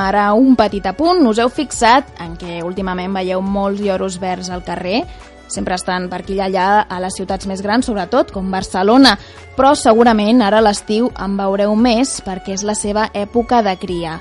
Ara 0.00 0.30
un 0.32 0.56
petit 0.56 0.86
apunt. 0.88 1.22
Us 1.28 1.40
heu 1.42 1.50
fixat 1.52 2.08
en 2.24 2.36
què 2.40 2.60
últimament 2.64 3.12
veieu 3.14 3.42
molts 3.44 3.82
lloros 3.84 4.18
verds 4.22 4.50
al 4.50 4.64
carrer? 4.64 5.04
Sempre 5.50 5.74
estan 5.74 6.06
per 6.08 6.20
aquí 6.22 6.38
allà 6.38 6.86
a 6.86 7.00
les 7.02 7.16
ciutats 7.18 7.48
més 7.50 7.60
grans, 7.62 7.86
sobretot, 7.86 8.30
com 8.30 8.52
Barcelona. 8.54 9.16
Però 9.56 9.74
segurament 9.74 10.42
ara 10.46 10.60
a 10.62 10.64
l'estiu 10.64 11.10
en 11.18 11.34
veureu 11.36 11.74
més 11.74 12.20
perquè 12.22 12.54
és 12.54 12.62
la 12.66 12.76
seva 12.78 13.08
època 13.12 13.60
de 13.66 13.74
cria. 13.80 14.20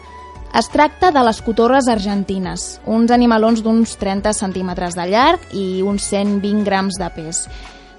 Es 0.57 0.71
tracta 0.73 1.11
de 1.13 1.21
les 1.21 1.43
cotorres 1.45 1.88
argentines, 1.93 2.80
uns 2.89 3.11
animalons 3.13 3.61
d'uns 3.61 3.93
30 4.01 4.34
centímetres 4.34 4.97
de 4.97 5.05
llarg 5.11 5.51
i 5.53 5.84
uns 5.86 6.07
120 6.09 6.65
grams 6.65 6.97
de 6.97 7.09
pes. 7.13 7.43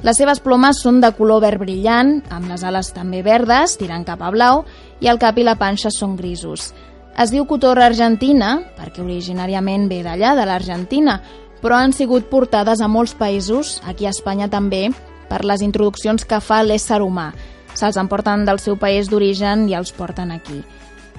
Les 0.02 0.16
seves 0.18 0.40
plomes 0.42 0.80
són 0.82 0.98
de 0.98 1.12
color 1.14 1.44
verd 1.44 1.60
brillant, 1.62 2.16
amb 2.32 2.50
les 2.50 2.64
ales 2.66 2.90
també 2.96 3.20
verdes, 3.22 3.76
tirant 3.78 4.02
cap 4.08 4.22
a 4.24 4.32
blau, 4.34 4.64
i 4.98 5.06
el 5.12 5.20
cap 5.22 5.38
i 5.38 5.44
la 5.46 5.58
panxa 5.60 5.92
són 5.94 6.16
grisos. 6.16 6.72
Es 7.20 7.28
diu 7.28 7.44
cotorra 7.44 7.84
argentina 7.90 8.54
perquè 8.78 9.02
originàriament 9.02 9.90
ve 9.90 9.98
d'allà, 10.00 10.30
de 10.38 10.44
l'Argentina, 10.48 11.18
però 11.60 11.76
han 11.76 11.92
sigut 11.92 12.30
portades 12.30 12.80
a 12.80 12.88
molts 12.88 13.12
països, 13.12 13.74
aquí 13.84 14.06
a 14.08 14.12
Espanya 14.14 14.48
també, 14.48 14.86
per 15.28 15.42
les 15.44 15.60
introduccions 15.60 16.24
que 16.24 16.38
fa 16.40 16.62
l'ésser 16.64 17.02
humà. 17.04 17.26
Se'ls 17.76 18.00
emporten 18.00 18.46
del 18.48 18.62
seu 18.64 18.78
país 18.80 19.12
d'origen 19.12 19.68
i 19.68 19.76
els 19.76 19.92
porten 19.92 20.32
aquí. 20.32 20.62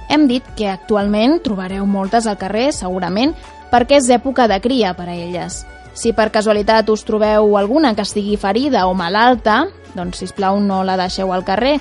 Hem 0.09 0.25
dit 0.27 0.49
que 0.57 0.71
actualment 0.71 1.37
trobareu 1.45 1.85
moltes 1.85 2.25
al 2.25 2.41
carrer, 2.41 2.71
segurament, 2.73 3.35
perquè 3.69 4.01
és 4.01 4.09
època 4.09 4.49
de 4.49 4.57
cria 4.59 4.95
per 4.97 5.05
a 5.05 5.13
elles. 5.13 5.61
Si 5.93 6.15
per 6.17 6.31
casualitat 6.33 6.89
us 6.89 7.05
trobeu 7.05 7.59
alguna 7.61 7.93
que 7.93 8.01
estigui 8.01 8.41
ferida 8.41 8.87
o 8.89 8.97
malalta, 8.97 9.67
doncs, 9.93 10.17
si 10.17 10.33
plau 10.33 10.57
no 10.59 10.81
la 10.83 10.97
deixeu 10.97 11.29
al 11.29 11.45
carrer. 11.45 11.77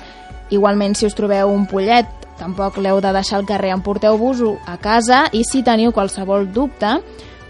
Igualment, 0.53 0.93
si 0.93 1.09
us 1.09 1.17
trobeu 1.17 1.49
un 1.49 1.65
pollet, 1.65 2.20
tampoc 2.41 2.79
l'heu 2.81 2.97
de 3.03 3.13
deixar 3.13 3.37
al 3.39 3.45
carrer, 3.45 3.75
emporteu-vos-ho 3.75 4.55
a 4.65 4.79
casa 4.81 5.27
i 5.31 5.45
si 5.45 5.61
teniu 5.61 5.93
qualsevol 5.93 6.49
dubte, 6.49 6.97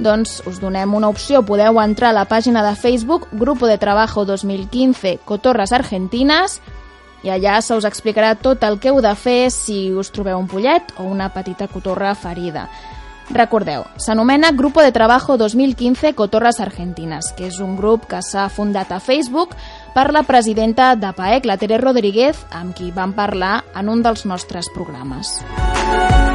doncs 0.02 0.42
us 0.50 0.60
donem 0.60 0.94
una 0.98 1.10
opció. 1.10 1.46
Podeu 1.48 1.80
entrar 1.80 2.12
a 2.12 2.18
la 2.20 2.28
pàgina 2.28 2.66
de 2.66 2.76
Facebook 2.76 3.30
Grupo 3.32 3.70
de 3.70 3.78
Trabajo 3.78 4.26
2015 4.26 5.20
Cotorres 5.26 5.72
Argentinas 5.72 6.60
i 7.24 7.30
allà 7.30 7.60
se 7.62 7.78
us 7.78 7.86
explicarà 7.86 8.34
tot 8.36 8.64
el 8.66 8.80
que 8.82 8.89
heu 8.89 9.00
de 9.02 9.14
fer 9.16 9.52
si 9.54 9.92
us 9.94 10.10
trobeu 10.12 10.39
un 10.42 10.50
pollet 10.50 10.92
o 10.98 11.06
una 11.06 11.30
petita 11.32 11.70
cotorra 11.70 12.16
ferida. 12.16 12.68
Recordeu, 13.32 13.86
s'anomena 13.96 14.52
Grupo 14.52 14.82
de 14.82 14.92
Trabajo 14.92 15.38
2015 15.38 16.16
Cotorres 16.16 16.60
Argentinas, 16.60 17.32
que 17.38 17.46
és 17.48 17.62
un 17.64 17.78
grup 17.78 18.10
que 18.10 18.20
s'ha 18.26 18.50
fundat 18.52 18.92
a 18.92 19.00
Facebook 19.00 19.56
per 19.94 20.12
la 20.16 20.24
presidenta 20.24 20.96
de 20.96 21.14
PAEC, 21.14 21.46
la 21.46 21.58
Tere 21.62 21.80
Rodríguez, 21.82 22.46
amb 22.52 22.76
qui 22.76 22.92
vam 22.96 23.16
parlar 23.18 23.62
en 23.76 23.92
un 23.92 24.04
dels 24.06 24.26
nostres 24.26 24.72
programes. 24.74 25.39
I'm 25.92 26.30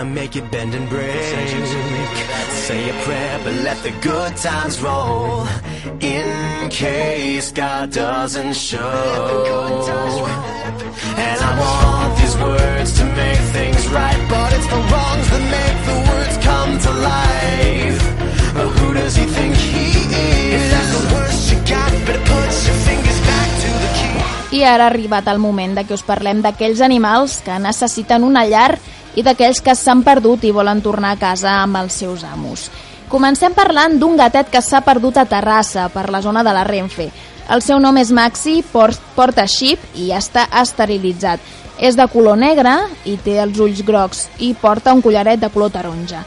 gonna 0.00 0.14
make 0.14 0.34
you 0.34 0.42
bend 0.42 0.74
and 0.74 0.88
break. 0.88 1.12
Say 2.66 2.88
a 2.88 2.94
prayer, 3.04 3.40
but 3.44 3.54
let 3.66 3.78
the 3.82 3.92
good 4.00 4.36
times 4.36 4.80
roll. 4.80 5.46
In 6.00 6.70
case 6.70 7.52
God 7.52 7.92
doesn't 7.92 8.54
show. 8.54 8.78
And 11.26 11.38
I 11.48 11.52
want 11.62 12.12
these 12.20 12.36
words 12.38 12.90
to 12.98 13.04
make 13.04 13.42
things 13.56 13.82
right, 13.88 14.20
but 14.32 14.48
it's 14.56 14.68
the 14.74 14.80
wrongs 14.90 15.26
that 15.32 15.44
make 15.58 15.78
the 15.90 15.98
words 16.08 16.36
come 16.48 16.72
to 16.86 16.92
life. 17.12 18.00
But 18.54 18.68
who 18.76 18.94
does 18.94 19.14
he 19.16 19.26
think 19.26 19.54
he 19.54 19.86
is? 20.56 20.70
That's 20.72 20.92
the 20.96 21.04
worst 21.14 21.52
you 21.52 21.58
got, 21.74 21.90
better 22.06 22.24
put 22.30 22.48
your 22.68 22.78
fingers 22.88 23.20
back 23.28 23.48
to 23.62 23.68
the 23.82 23.90
key. 23.98 24.60
I 24.60 24.64
ara 24.64 24.84
ha 24.84 24.90
arribat 24.90 25.28
el 25.28 25.38
moment 25.38 25.76
de 25.76 25.84
que 25.84 25.94
us 25.94 26.02
parlem 26.02 26.40
d'aquells 26.42 26.80
animals 26.80 27.42
que 27.44 27.58
necessiten 27.58 28.24
una 28.24 28.46
llar 28.46 28.78
i 29.20 29.24
d'aquells 29.26 29.60
que 29.60 29.74
s'han 29.76 30.00
perdut 30.06 30.46
i 30.48 30.54
volen 30.56 30.80
tornar 30.80 31.12
a 31.12 31.20
casa 31.20 31.58
amb 31.60 31.76
els 31.82 31.98
seus 32.00 32.24
amos. 32.24 32.70
Comencem 33.10 33.52
parlant 33.52 33.98
d'un 33.98 34.16
gatet 34.16 34.48
que 34.48 34.62
s'ha 34.62 34.80
perdut 34.86 35.18
a 35.18 35.26
Terrassa, 35.28 35.88
per 35.92 36.08
la 36.10 36.22
zona 36.22 36.44
de 36.46 36.52
la 36.54 36.64
Renfe. 36.64 37.10
El 37.50 37.60
seu 37.66 37.80
nom 37.82 37.96
és 37.98 38.12
Maxi, 38.14 38.60
por- 38.72 38.94
porta 39.16 39.44
xip 39.50 39.80
i 39.98 40.12
està 40.14 40.46
esterilitzat. 40.62 41.40
És 41.80 41.96
de 41.96 42.06
color 42.12 42.36
negre 42.38 42.76
i 43.08 43.16
té 43.16 43.38
els 43.42 43.58
ulls 43.58 43.80
grocs 43.82 44.28
i 44.38 44.52
porta 44.54 44.94
un 44.94 45.02
collaret 45.02 45.40
de 45.40 45.48
color 45.50 45.72
taronja. 45.74 46.22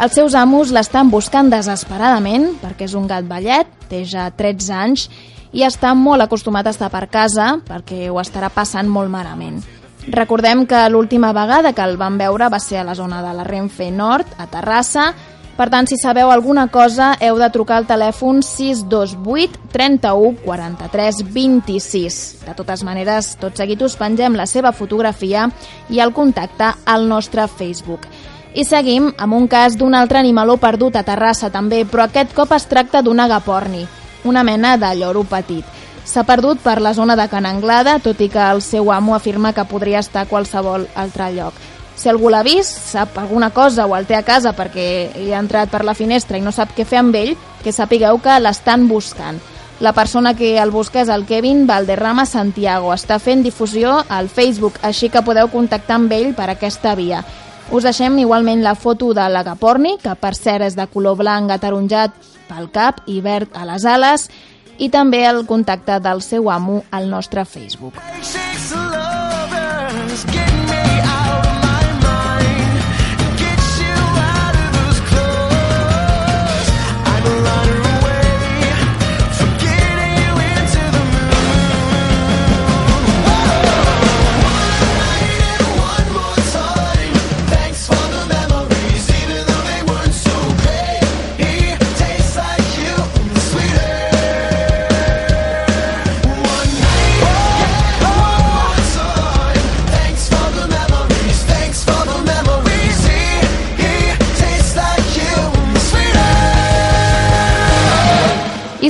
Els 0.00 0.16
seus 0.16 0.34
amos 0.34 0.72
l'estan 0.74 1.10
buscant 1.12 1.52
desesperadament 1.52 2.56
perquè 2.58 2.88
és 2.88 2.96
un 2.98 3.06
gat 3.06 3.28
vellet, 3.30 3.68
té 3.88 4.02
ja 4.04 4.26
13 4.34 4.72
anys 4.74 5.08
i 5.54 5.62
està 5.62 5.94
molt 5.94 6.24
acostumat 6.24 6.66
a 6.66 6.74
estar 6.74 6.90
per 6.90 7.06
casa 7.08 7.60
perquè 7.68 8.08
ho 8.10 8.18
estarà 8.18 8.50
passant 8.50 8.90
molt 8.90 9.12
malament. 9.12 9.62
Recordem 10.06 10.66
que 10.66 10.88
l'última 10.90 11.32
vegada 11.32 11.72
que 11.72 11.84
el 11.84 11.96
vam 11.96 12.18
veure 12.20 12.50
va 12.52 12.60
ser 12.60 12.78
a 12.78 12.84
la 12.84 12.94
zona 12.94 13.22
de 13.24 13.32
la 13.32 13.44
Renfe 13.44 13.90
Nord, 13.90 14.34
a 14.36 14.46
Terrassa. 14.46 15.14
Per 15.56 15.68
tant, 15.70 15.86
si 15.86 15.96
sabeu 15.96 16.32
alguna 16.34 16.66
cosa, 16.68 17.14
heu 17.22 17.38
de 17.38 17.48
trucar 17.54 17.78
al 17.78 17.86
telèfon 17.88 18.42
628 18.42 19.70
31 19.72 20.42
43 20.44 21.22
26. 21.32 22.18
De 22.44 22.56
totes 22.58 22.82
maneres, 22.84 23.36
tot 23.40 23.56
seguit 23.56 23.80
us 23.86 23.96
pengem 23.96 24.36
la 24.36 24.48
seva 24.50 24.74
fotografia 24.76 25.46
i 25.88 26.02
el 26.04 26.12
contacte 26.12 26.74
al 26.84 27.08
nostre 27.08 27.46
Facebook. 27.48 28.04
I 28.54 28.66
seguim 28.66 29.08
amb 29.16 29.34
un 29.34 29.48
cas 29.48 29.78
d'un 29.78 29.94
altre 29.94 30.18
animaló 30.20 30.58
perdut 30.60 30.98
a 30.98 31.04
Terrassa 31.06 31.48
també, 31.54 31.84
però 31.86 32.04
aquest 32.04 32.34
cop 32.36 32.52
es 32.52 32.68
tracta 32.68 33.00
d'un 33.02 33.22
agaporni, 33.24 33.86
una 34.24 34.44
mena 34.44 34.76
de 34.76 34.92
lloro 34.98 35.24
petit. 35.24 35.64
S'ha 36.04 36.26
perdut 36.28 36.60
per 36.60 36.80
la 36.84 36.92
zona 36.92 37.16
de 37.16 37.24
Can 37.32 37.46
Anglada, 37.48 37.98
tot 37.98 38.20
i 38.20 38.28
que 38.28 38.42
el 38.52 38.60
seu 38.62 38.92
amo 38.92 39.14
afirma 39.14 39.54
que 39.56 39.64
podria 39.64 40.02
estar 40.04 40.24
a 40.24 40.28
qualsevol 40.28 40.84
altre 40.94 41.30
lloc. 41.32 41.56
Si 41.96 42.10
algú 42.10 42.28
l'ha 42.28 42.42
vist, 42.42 42.76
sap 42.90 43.16
alguna 43.18 43.50
cosa 43.54 43.86
o 43.86 43.94
el 43.96 44.06
té 44.06 44.16
a 44.18 44.24
casa 44.26 44.52
perquè 44.52 44.86
hi 45.22 45.32
ha 45.32 45.40
entrat 45.40 45.70
per 45.70 45.84
la 45.86 45.94
finestra 45.94 46.36
i 46.36 46.42
no 46.42 46.52
sap 46.52 46.74
què 46.76 46.84
fer 46.84 47.00
amb 47.00 47.16
ell, 47.16 47.36
que 47.62 47.72
sapigueu 47.72 48.18
que 48.20 48.36
l'estan 48.42 48.88
buscant. 48.88 49.40
La 49.80 49.92
persona 49.92 50.34
que 50.34 50.56
el 50.60 50.70
busca 50.70 51.00
és 51.02 51.08
el 51.10 51.24
Kevin 51.26 51.66
Valderrama 51.66 52.26
Santiago. 52.26 52.92
Està 52.94 53.18
fent 53.18 53.42
difusió 53.42 53.96
al 54.08 54.28
Facebook, 54.28 54.78
així 54.82 55.08
que 55.08 55.22
podeu 55.22 55.48
contactar 55.50 55.98
amb 55.98 56.12
ell 56.14 56.34
per 56.34 56.50
aquesta 56.50 56.94
via. 56.94 57.24
Us 57.72 57.86
deixem 57.86 58.18
igualment 58.20 58.62
la 58.62 58.74
foto 58.76 59.14
de 59.16 59.24
l'agaporni, 59.28 59.96
que 60.02 60.14
per 60.20 60.34
cert 60.36 60.66
és 60.68 60.76
de 60.76 60.86
color 60.92 61.16
blanc 61.18 61.50
ataronjat 61.50 62.14
pel 62.48 62.68
cap 62.70 63.00
i 63.10 63.20
verd 63.24 63.56
a 63.56 63.64
les 63.66 63.86
ales, 63.88 64.28
i 64.78 64.90
també 64.90 65.24
el 65.26 65.44
contacte 65.46 66.00
del 66.00 66.22
seu 66.22 66.50
amo 66.50 66.82
al 66.90 67.10
nostre 67.10 67.44
Facebook. 67.44 68.00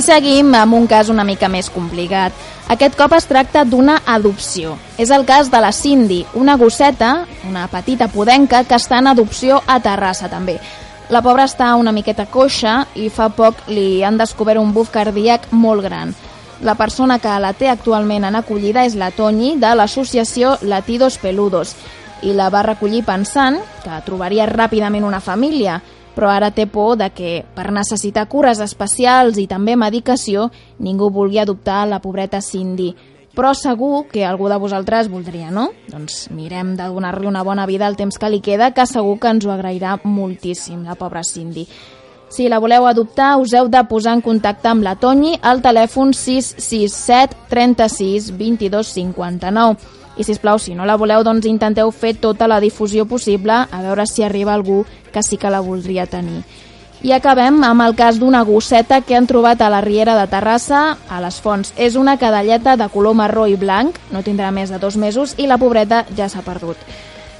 Seguim 0.05 0.53
amb 0.53 0.75
un 0.77 0.85
cas 0.87 1.09
una 1.09 1.25
mica 1.25 1.49
més 1.49 1.71
complicat. 1.73 2.33
Aquest 2.69 2.95
cop 2.97 3.13
es 3.17 3.25
tracta 3.25 3.63
d'una 3.65 3.99
adopció. 4.05 4.75
És 5.01 5.09
el 5.09 5.25
cas 5.25 5.49
de 5.51 5.61
la 5.61 5.71
Cindy, 5.73 6.23
una 6.33 6.55
gosseta, 6.61 7.25
una 7.49 7.67
petita 7.67 8.07
podenca, 8.07 8.63
que 8.63 8.77
està 8.77 8.99
en 9.01 9.09
adopció 9.11 9.61
a 9.65 9.79
Terrassa 9.81 10.29
també. 10.29 10.59
La 11.09 11.21
pobra 11.21 11.45
està 11.45 11.73
una 11.77 11.93
miqueta 11.93 12.25
coixa 12.25 12.85
i 12.97 13.09
fa 13.13 13.29
poc 13.29 13.67
li 13.69 14.03
han 14.03 14.17
descobert 14.17 14.61
un 14.61 14.73
buf 14.73 14.89
cardíac 14.93 15.51
molt 15.51 15.85
gran. 15.85 16.13
La 16.65 16.73
persona 16.75 17.19
que 17.19 17.33
la 17.41 17.53
té 17.53 17.69
actualment 17.69 18.25
en 18.25 18.37
acollida 18.39 18.85
és 18.85 18.95
la 18.95 19.11
Toñi 19.11 19.55
de 19.61 19.73
l'associació 19.75 20.55
Latidos 20.61 21.19
Peludos 21.21 21.75
i 22.25 22.33
la 22.33 22.49
va 22.49 22.63
recollir 22.65 23.03
pensant 23.05 23.59
que 23.83 24.01
trobaria 24.05 24.47
ràpidament 24.49 25.05
una 25.05 25.21
família, 25.21 25.81
però 26.15 26.31
ara 26.31 26.51
té 26.55 26.65
por 26.71 26.95
de 26.97 27.09
que 27.13 27.43
per 27.55 27.71
necessitar 27.75 28.29
cures 28.31 28.61
especials 28.63 29.37
i 29.37 29.45
també 29.51 29.75
medicació 29.75 30.49
ningú 30.79 31.11
vulgui 31.11 31.41
adoptar 31.43 31.83
la 31.87 31.99
pobreta 31.99 32.41
Cindy. 32.41 32.93
Però 33.35 33.51
segur 33.53 34.05
que 34.07 34.23
algú 34.23 34.47
de 34.47 34.55
vosaltres 34.55 35.09
voldria, 35.11 35.51
no? 35.51 35.67
Doncs 35.91 36.29
mirem 36.31 36.77
de 36.79 36.87
donar-li 36.87 37.27
una 37.27 37.43
bona 37.43 37.65
vida 37.67 37.87
el 37.87 37.97
temps 37.99 38.17
que 38.17 38.29
li 38.31 38.39
queda, 38.39 38.71
que 38.71 38.85
segur 38.87 39.17
que 39.19 39.33
ens 39.35 39.43
ho 39.45 39.51
agrairà 39.51 39.97
moltíssim, 40.03 40.85
la 40.87 40.95
pobra 40.95 41.23
Cindy. 41.23 41.67
Si 42.29 42.47
la 42.49 42.59
voleu 42.59 42.87
adoptar, 42.87 43.35
us 43.37 43.53
heu 43.53 43.67
de 43.71 43.83
posar 43.87 44.15
en 44.17 44.23
contacte 44.23 44.71
amb 44.71 44.83
la 44.83 44.95
Toñi 44.99 45.35
al 45.41 45.61
telèfon 45.61 46.13
667 46.15 47.45
36 47.51 48.31
22 48.39 48.95
59. 48.95 49.93
I, 50.15 50.23
si 50.23 50.35
plau, 50.39 50.57
si 50.59 50.73
no 50.75 50.87
la 50.87 50.95
voleu, 50.95 51.25
doncs 51.27 51.45
intenteu 51.47 51.91
fer 51.91 52.13
tota 52.23 52.47
la 52.47 52.61
difusió 52.63 53.03
possible 53.05 53.51
a 53.51 53.81
veure 53.83 54.07
si 54.07 54.23
arriba 54.23 54.53
algú 54.53 54.85
que 55.15 55.23
sí 55.23 55.39
que 55.39 55.49
la 55.49 55.63
voldria 55.63 56.05
tenir. 56.11 56.43
I 57.05 57.11
acabem 57.15 57.59
amb 57.63 57.83
el 57.85 57.93
cas 57.95 58.17
d'una 58.19 58.41
gosseta 58.43 59.01
que 59.05 59.15
han 59.15 59.27
trobat 59.29 59.61
a 59.61 59.69
la 59.69 59.81
Riera 59.83 60.15
de 60.17 60.25
Terrassa, 60.27 60.97
a 61.07 61.19
les 61.21 61.37
Fonts. 61.39 61.73
És 61.77 61.95
una 61.95 62.17
cadalleta 62.17 62.75
de 62.75 62.87
color 62.89 63.15
marró 63.15 63.45
i 63.47 63.55
blanc, 63.59 63.99
no 64.11 64.23
tindrà 64.25 64.51
més 64.51 64.71
de 64.73 64.79
dos 64.81 64.97
mesos, 64.97 65.35
i 65.37 65.45
la 65.47 65.59
pobreta 65.61 66.03
ja 66.17 66.27
s'ha 66.27 66.43
perdut. 66.43 66.81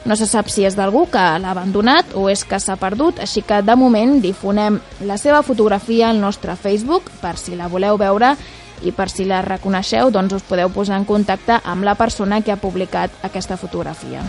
No 0.06 0.14
se 0.16 0.28
sap 0.30 0.52
si 0.54 0.68
és 0.68 0.76
d'algú 0.78 1.08
que 1.10 1.24
l'ha 1.42 1.56
abandonat 1.56 2.14
o 2.14 2.28
és 2.30 2.44
que 2.46 2.60
s'ha 2.62 2.76
perdut, 2.78 3.20
així 3.26 3.42
que 3.42 3.64
de 3.66 3.76
moment 3.76 4.20
difonem 4.22 4.78
la 5.02 5.18
seva 5.18 5.42
fotografia 5.42 6.12
al 6.12 6.22
nostre 6.22 6.54
Facebook 6.56 7.10
per 7.24 7.34
si 7.42 7.58
la 7.58 7.72
voleu 7.72 7.98
veure 7.98 8.36
i 8.86 8.94
per 8.94 9.10
si 9.10 9.26
la 9.26 9.42
reconeixeu 9.42 10.14
doncs 10.14 10.38
us 10.38 10.46
podeu 10.46 10.70
posar 10.70 11.02
en 11.02 11.10
contacte 11.10 11.58
amb 11.64 11.88
la 11.88 11.98
persona 11.98 12.44
que 12.46 12.54
ha 12.54 12.62
publicat 12.62 13.18
aquesta 13.26 13.58
fotografia. 13.58 14.22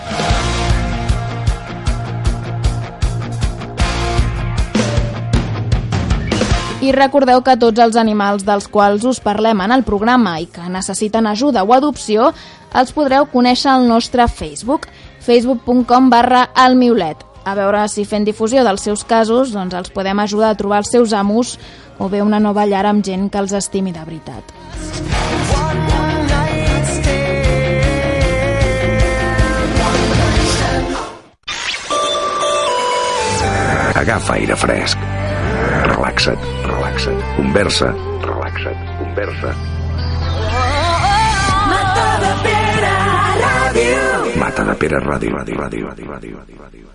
I 6.86 6.92
recordeu 6.94 7.40
que 7.42 7.56
tots 7.58 7.82
els 7.82 7.96
animals 7.98 8.44
dels 8.46 8.68
quals 8.70 9.02
us 9.10 9.18
parlem 9.18 9.58
en 9.64 9.72
el 9.74 9.82
programa 9.82 10.36
i 10.38 10.44
que 10.46 10.68
necessiten 10.70 11.26
ajuda 11.26 11.64
o 11.66 11.72
adopció 11.74 12.28
els 12.78 12.92
podreu 12.94 13.26
conèixer 13.32 13.72
al 13.72 13.88
nostre 13.88 14.28
Facebook, 14.30 14.86
facebook.com 15.26 16.10
barra 16.12 16.44
almiulet. 16.54 17.24
A 17.42 17.56
veure 17.58 17.80
si 17.90 18.04
fent 18.06 18.22
difusió 18.28 18.62
dels 18.62 18.86
seus 18.86 19.02
casos 19.02 19.50
doncs 19.56 19.74
els 19.74 19.90
podem 19.90 20.22
ajudar 20.22 20.52
a 20.52 20.58
trobar 20.60 20.84
els 20.84 20.92
seus 20.94 21.10
amos 21.10 21.56
o 21.98 22.06
bé 22.06 22.22
una 22.22 22.38
nova 22.38 22.68
llar 22.70 22.84
amb 22.86 23.02
gent 23.02 23.26
que 23.34 23.42
els 23.42 23.56
estimi 23.58 23.90
de 23.90 24.06
veritat. 24.06 24.54
Agafa 34.06 34.38
aire 34.38 34.54
fresc. 34.54 34.98
Relaxa't, 35.86 36.42
relaxa't. 36.96 37.36
Conversa, 37.36 37.92
relaxa't, 38.22 38.78
conversa. 38.98 39.50
Mata 41.68 42.08
de 42.22 42.32
Pere 42.44 42.94
Ràdio. 43.44 44.40
Mata 44.40 44.64
de 44.64 44.74
Pere 44.80 44.98
Ràdio, 45.00 45.30
ràdio, 45.36 45.56
ràdio, 45.60 45.86
ràdio, 45.88 46.06
ràdio, 46.08 46.56
ràdio, 46.62 46.85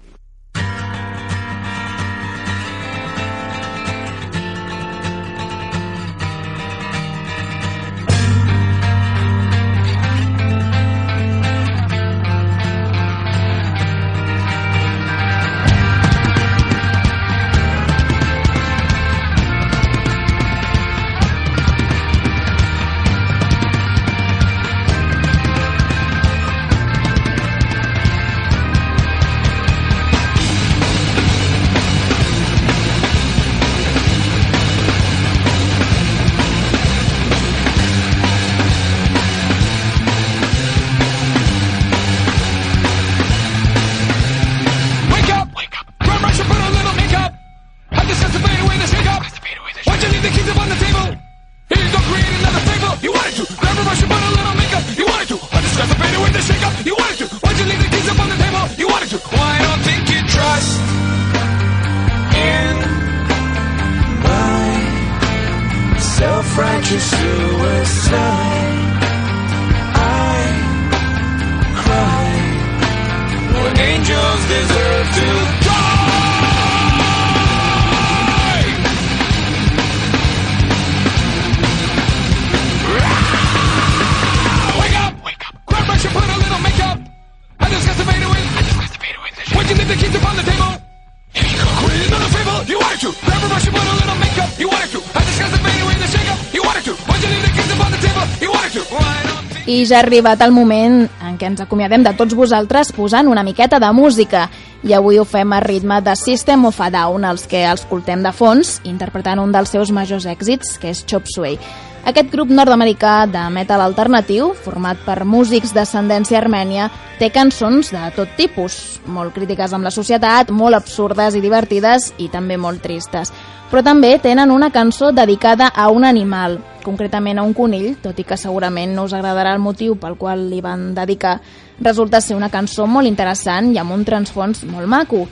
ja 99.91 99.97
ha 99.97 100.05
arribat 100.05 100.39
el 100.45 100.53
moment 100.55 101.01
en 101.27 101.33
què 101.35 101.49
ens 101.49 101.59
acomiadem 101.59 102.05
de 102.05 102.13
tots 102.15 102.35
vosaltres 102.37 102.93
posant 102.95 103.27
una 103.27 103.43
miqueta 103.43 103.75
de 103.79 103.89
música. 103.91 104.45
I 104.87 104.93
avui 104.95 105.19
ho 105.19 105.25
fem 105.27 105.51
a 105.51 105.59
ritme 105.59 105.97
de 106.01 106.13
System 106.15 106.63
of 106.69 106.79
a 106.79 106.87
Down, 106.93 107.25
els 107.27 107.43
que 107.43 107.65
escoltem 107.67 108.23
de 108.23 108.31
fons, 108.31 108.77
interpretant 108.87 109.41
un 109.43 109.51
dels 109.51 109.73
seus 109.75 109.91
majors 109.91 110.29
èxits, 110.31 110.77
que 110.79 110.93
és 110.95 111.03
Chop 111.03 111.27
Suey. 111.27 111.59
Aquest 112.07 112.31
grup 112.31 112.49
nord-americà 112.49 113.27
de 113.27 113.43
metal 113.51 113.83
alternatiu, 113.83 114.53
format 114.63 115.03
per 115.03 115.25
músics 115.27 115.75
d'ascendència 115.75 116.39
armènia, 116.39 116.87
té 117.19 117.27
cançons 117.29 117.91
de 117.91 118.07
tot 118.15 118.31
tipus, 118.39 119.01
molt 119.05 119.35
crítiques 119.35 119.75
amb 119.75 119.83
la 119.83 119.91
societat, 119.91 120.55
molt 120.55 120.79
absurdes 120.79 121.35
i 121.35 121.43
divertides 121.43 122.13
i 122.17 122.31
també 122.31 122.55
molt 122.55 122.79
tristes. 122.81 123.35
Però 123.69 123.83
també 123.83 124.15
tenen 124.23 124.55
una 124.55 124.71
cançó 124.71 125.11
dedicada 125.11 125.67
a 125.67 125.91
un 125.91 126.07
animal, 126.07 126.61
concretament 126.83 127.39
a 127.39 127.45
un 127.47 127.53
conill, 127.53 127.95
tot 128.01 128.17
i 128.19 128.25
que 128.27 128.37
segurament 128.37 128.95
no 128.95 129.05
us 129.07 129.13
agradarà 129.13 129.53
el 129.55 129.63
motiu 129.63 129.95
pel 129.99 130.17
qual 130.17 130.47
li 130.49 130.61
van 130.61 130.91
dedicar. 130.97 131.39
Resulta 131.79 132.21
ser 132.21 132.35
una 132.35 132.51
cançó 132.53 132.87
molt 132.87 133.09
interessant 133.09 133.71
i 133.73 133.79
amb 133.81 133.95
un 133.95 134.05
transfons 134.05 134.65
molt 134.69 134.87
maco. 134.87 135.25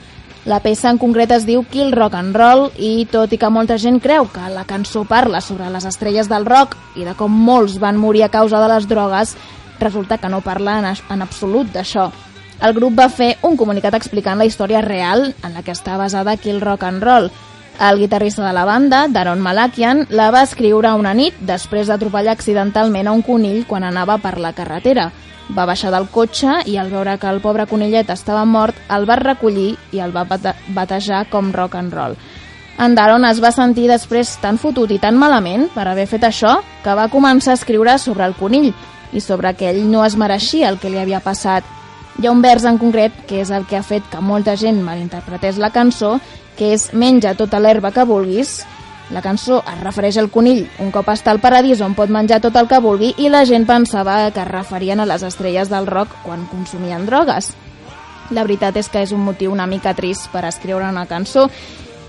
La 0.48 0.62
peça 0.64 0.88
en 0.88 0.96
concret 0.96 1.34
es 1.36 1.44
diu 1.44 1.66
Kill 1.68 1.92
Rock 1.92 2.16
and 2.16 2.36
Roll 2.36 2.70
i 2.80 3.04
tot 3.12 3.32
i 3.32 3.38
que 3.38 3.50
molta 3.52 3.76
gent 3.76 3.98
creu 4.00 4.24
que 4.32 4.48
la 4.54 4.64
cançó 4.64 5.04
parla 5.04 5.42
sobre 5.44 5.68
les 5.68 5.84
estrelles 5.84 6.30
del 6.32 6.46
rock 6.48 6.78
i 6.96 7.04
de 7.04 7.12
com 7.14 7.28
molts 7.30 7.76
van 7.78 8.00
morir 8.00 8.24
a 8.24 8.32
causa 8.32 8.62
de 8.62 8.70
les 8.72 8.88
drogues, 8.88 9.36
resulta 9.78 10.16
que 10.16 10.30
no 10.32 10.40
parla 10.40 10.78
en, 10.80 10.88
en 10.88 11.22
absolut 11.22 11.68
d'això. 11.74 12.08
El 12.60 12.74
grup 12.76 12.96
va 12.98 13.08
fer 13.08 13.34
un 13.44 13.56
comunicat 13.56 13.94
explicant 13.96 14.40
la 14.40 14.48
història 14.48 14.80
real 14.84 15.30
en 15.44 15.54
la 15.54 15.62
que 15.64 15.72
està 15.76 15.96
basada 16.00 16.36
Kill 16.36 16.60
Rock 16.60 16.88
and 16.88 17.04
Roll. 17.04 17.30
El 17.80 17.98
guitarrista 17.98 18.46
de 18.46 18.52
la 18.52 18.66
banda, 18.66 19.06
Daron 19.08 19.40
Malakian, 19.40 20.06
la 20.10 20.26
va 20.30 20.42
escriure 20.44 20.90
una 20.92 21.14
nit 21.16 21.38
després 21.48 21.88
d'atropellar 21.88 22.34
accidentalment 22.36 23.08
a 23.08 23.14
un 23.16 23.22
conill 23.24 23.62
quan 23.64 23.86
anava 23.88 24.18
per 24.20 24.34
la 24.36 24.52
carretera. 24.52 25.06
Va 25.56 25.64
baixar 25.64 25.88
del 25.94 26.10
cotxe 26.12 26.58
i 26.68 26.76
al 26.76 26.92
veure 26.92 27.16
que 27.16 27.30
el 27.32 27.40
pobre 27.40 27.64
conillet 27.70 28.12
estava 28.12 28.44
mort, 28.44 28.76
el 28.92 29.08
va 29.08 29.16
recollir 29.16 29.78
i 29.96 30.04
el 30.04 30.12
va 30.12 30.26
bate 30.28 30.52
batejar 30.76 31.24
com 31.32 31.54
rock 31.56 31.80
and 31.80 31.96
roll. 31.96 32.20
En 32.76 32.92
Daron 32.94 33.24
es 33.24 33.40
va 33.40 33.48
sentir 33.48 33.88
després 33.88 34.36
tan 34.44 34.60
fotut 34.60 34.92
i 34.92 35.00
tan 35.00 35.16
malament 35.16 35.70
per 35.72 35.88
haver 35.88 36.04
fet 36.06 36.28
això 36.28 36.58
que 36.84 36.94
va 36.94 37.08
començar 37.08 37.56
a 37.56 37.62
escriure 37.62 37.96
sobre 37.96 38.28
el 38.28 38.36
conill 38.36 38.74
i 39.12 39.24
sobre 39.24 39.56
que 39.56 39.72
ell 39.72 39.86
no 39.88 40.04
es 40.04 40.20
mereixia 40.20 40.68
el 40.68 40.76
que 40.78 40.92
li 40.92 41.00
havia 41.00 41.24
passat. 41.24 41.79
Hi 42.20 42.26
ha 42.26 42.32
un 42.34 42.42
vers 42.44 42.66
en 42.68 42.76
concret 42.76 43.14
que 43.24 43.38
és 43.40 43.48
el 43.48 43.62
que 43.64 43.78
ha 43.78 43.86
fet 43.86 44.04
que 44.12 44.18
molta 44.20 44.52
gent 44.60 44.82
malinterpretés 44.84 45.56
la 45.56 45.70
cançó, 45.72 46.18
que 46.58 46.74
és 46.74 46.90
Menja 46.92 47.32
tota 47.32 47.56
l'herba 47.56 47.94
que 47.96 48.04
vulguis. 48.04 48.58
La 49.08 49.22
cançó 49.24 49.62
es 49.64 49.78
refereix 49.80 50.18
al 50.20 50.28
conill 50.28 50.66
un 50.84 50.90
cop 50.92 51.08
està 51.08 51.32
al 51.32 51.40
paradís 51.40 51.80
on 51.80 51.96
pot 51.96 52.12
menjar 52.12 52.42
tot 52.44 52.58
el 52.60 52.68
que 52.68 52.82
vulgui 52.84 53.14
i 53.16 53.30
la 53.32 53.46
gent 53.48 53.64
pensava 53.64 54.18
que 54.34 54.44
es 54.44 54.50
referien 54.52 55.00
a 55.00 55.06
les 55.08 55.24
estrelles 55.24 55.72
del 55.72 55.88
rock 55.88 56.12
quan 56.26 56.44
consumien 56.52 57.08
drogues. 57.08 57.54
La 58.36 58.44
veritat 58.44 58.76
és 58.76 58.92
que 58.92 59.00
és 59.00 59.16
un 59.16 59.24
motiu 59.24 59.56
una 59.56 59.66
mica 59.66 59.96
trist 59.96 60.28
per 60.28 60.44
escriure 60.44 60.92
una 60.92 61.08
cançó 61.08 61.48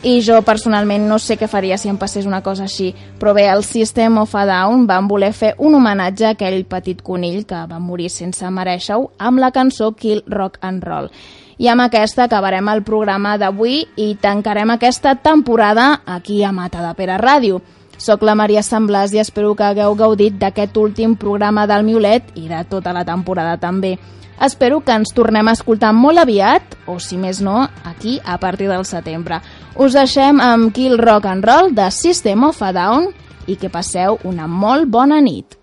i 0.03 0.21
jo 0.25 0.39
personalment 0.41 1.03
no 1.05 1.19
sé 1.21 1.35
què 1.37 1.45
faria 1.45 1.77
si 1.77 1.89
em 1.91 1.97
passés 2.01 2.25
una 2.25 2.41
cosa 2.41 2.65
així, 2.65 2.89
però 3.19 3.35
bé, 3.37 3.45
el 3.51 3.61
System 3.63 4.17
of 4.17 4.33
a 4.33 4.47
Down 4.49 4.87
van 4.89 5.07
voler 5.07 5.29
fer 5.33 5.51
un 5.59 5.75
homenatge 5.77 6.25
a 6.25 6.31
aquell 6.33 6.63
petit 6.65 7.03
conill 7.05 7.43
que 7.45 7.59
va 7.69 7.77
morir 7.79 8.09
sense 8.09 8.49
mereixer-ho 8.49 9.11
amb 9.19 9.43
la 9.43 9.51
cançó 9.53 9.91
Kill 9.93 10.23
Rock 10.25 10.57
and 10.65 10.83
Roll. 10.83 11.11
I 11.61 11.69
amb 11.69 11.85
aquesta 11.85 12.25
acabarem 12.25 12.71
el 12.73 12.81
programa 12.81 13.35
d'avui 13.37 13.83
i 14.01 14.15
tancarem 14.17 14.73
aquesta 14.73 15.13
temporada 15.21 16.01
aquí 16.05 16.41
a 16.43 16.51
Mata 16.51 16.81
de 16.81 16.95
Pere 16.97 17.19
Ràdio. 17.21 17.61
Soc 18.01 18.23
la 18.25 18.33
Maria 18.33 18.63
Sant 18.65 18.87
Blas 18.89 19.13
i 19.13 19.21
espero 19.21 19.53
que 19.53 19.67
hagueu 19.67 19.93
gaudit 19.93 20.39
d'aquest 20.41 20.77
últim 20.81 21.13
programa 21.13 21.67
del 21.69 21.85
Miolet 21.85 22.33
i 22.33 22.47
de 22.49 22.63
tota 22.65 22.95
la 22.97 23.05
temporada 23.05 23.59
també. 23.61 23.99
Espero 24.39 24.79
que 24.81 24.95
ens 24.95 25.13
tornem 25.13 25.47
a 25.47 25.55
escoltar 25.57 25.91
molt 25.93 26.21
aviat, 26.21 26.77
o 26.87 26.97
si 26.99 27.17
més 27.17 27.41
no, 27.45 27.67
aquí 27.85 28.19
a 28.25 28.37
partir 28.41 28.69
del 28.71 28.85
setembre. 28.89 29.41
Us 29.75 29.93
deixem 29.97 30.41
amb 30.41 30.73
Kill 30.73 30.97
Rock 30.97 31.29
and 31.29 31.45
Roll 31.45 31.73
de 31.77 31.91
System 31.91 32.47
of 32.49 32.61
a 32.63 32.71
Down 32.73 33.11
i 33.47 33.57
que 33.57 33.69
passeu 33.69 34.19
una 34.23 34.47
molt 34.47 34.89
bona 34.89 35.21
nit. 35.21 35.60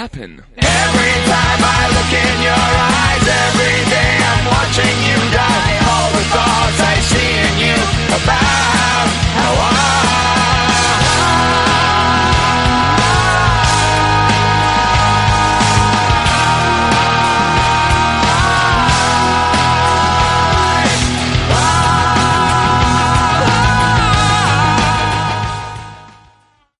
Happen. 0.00 0.42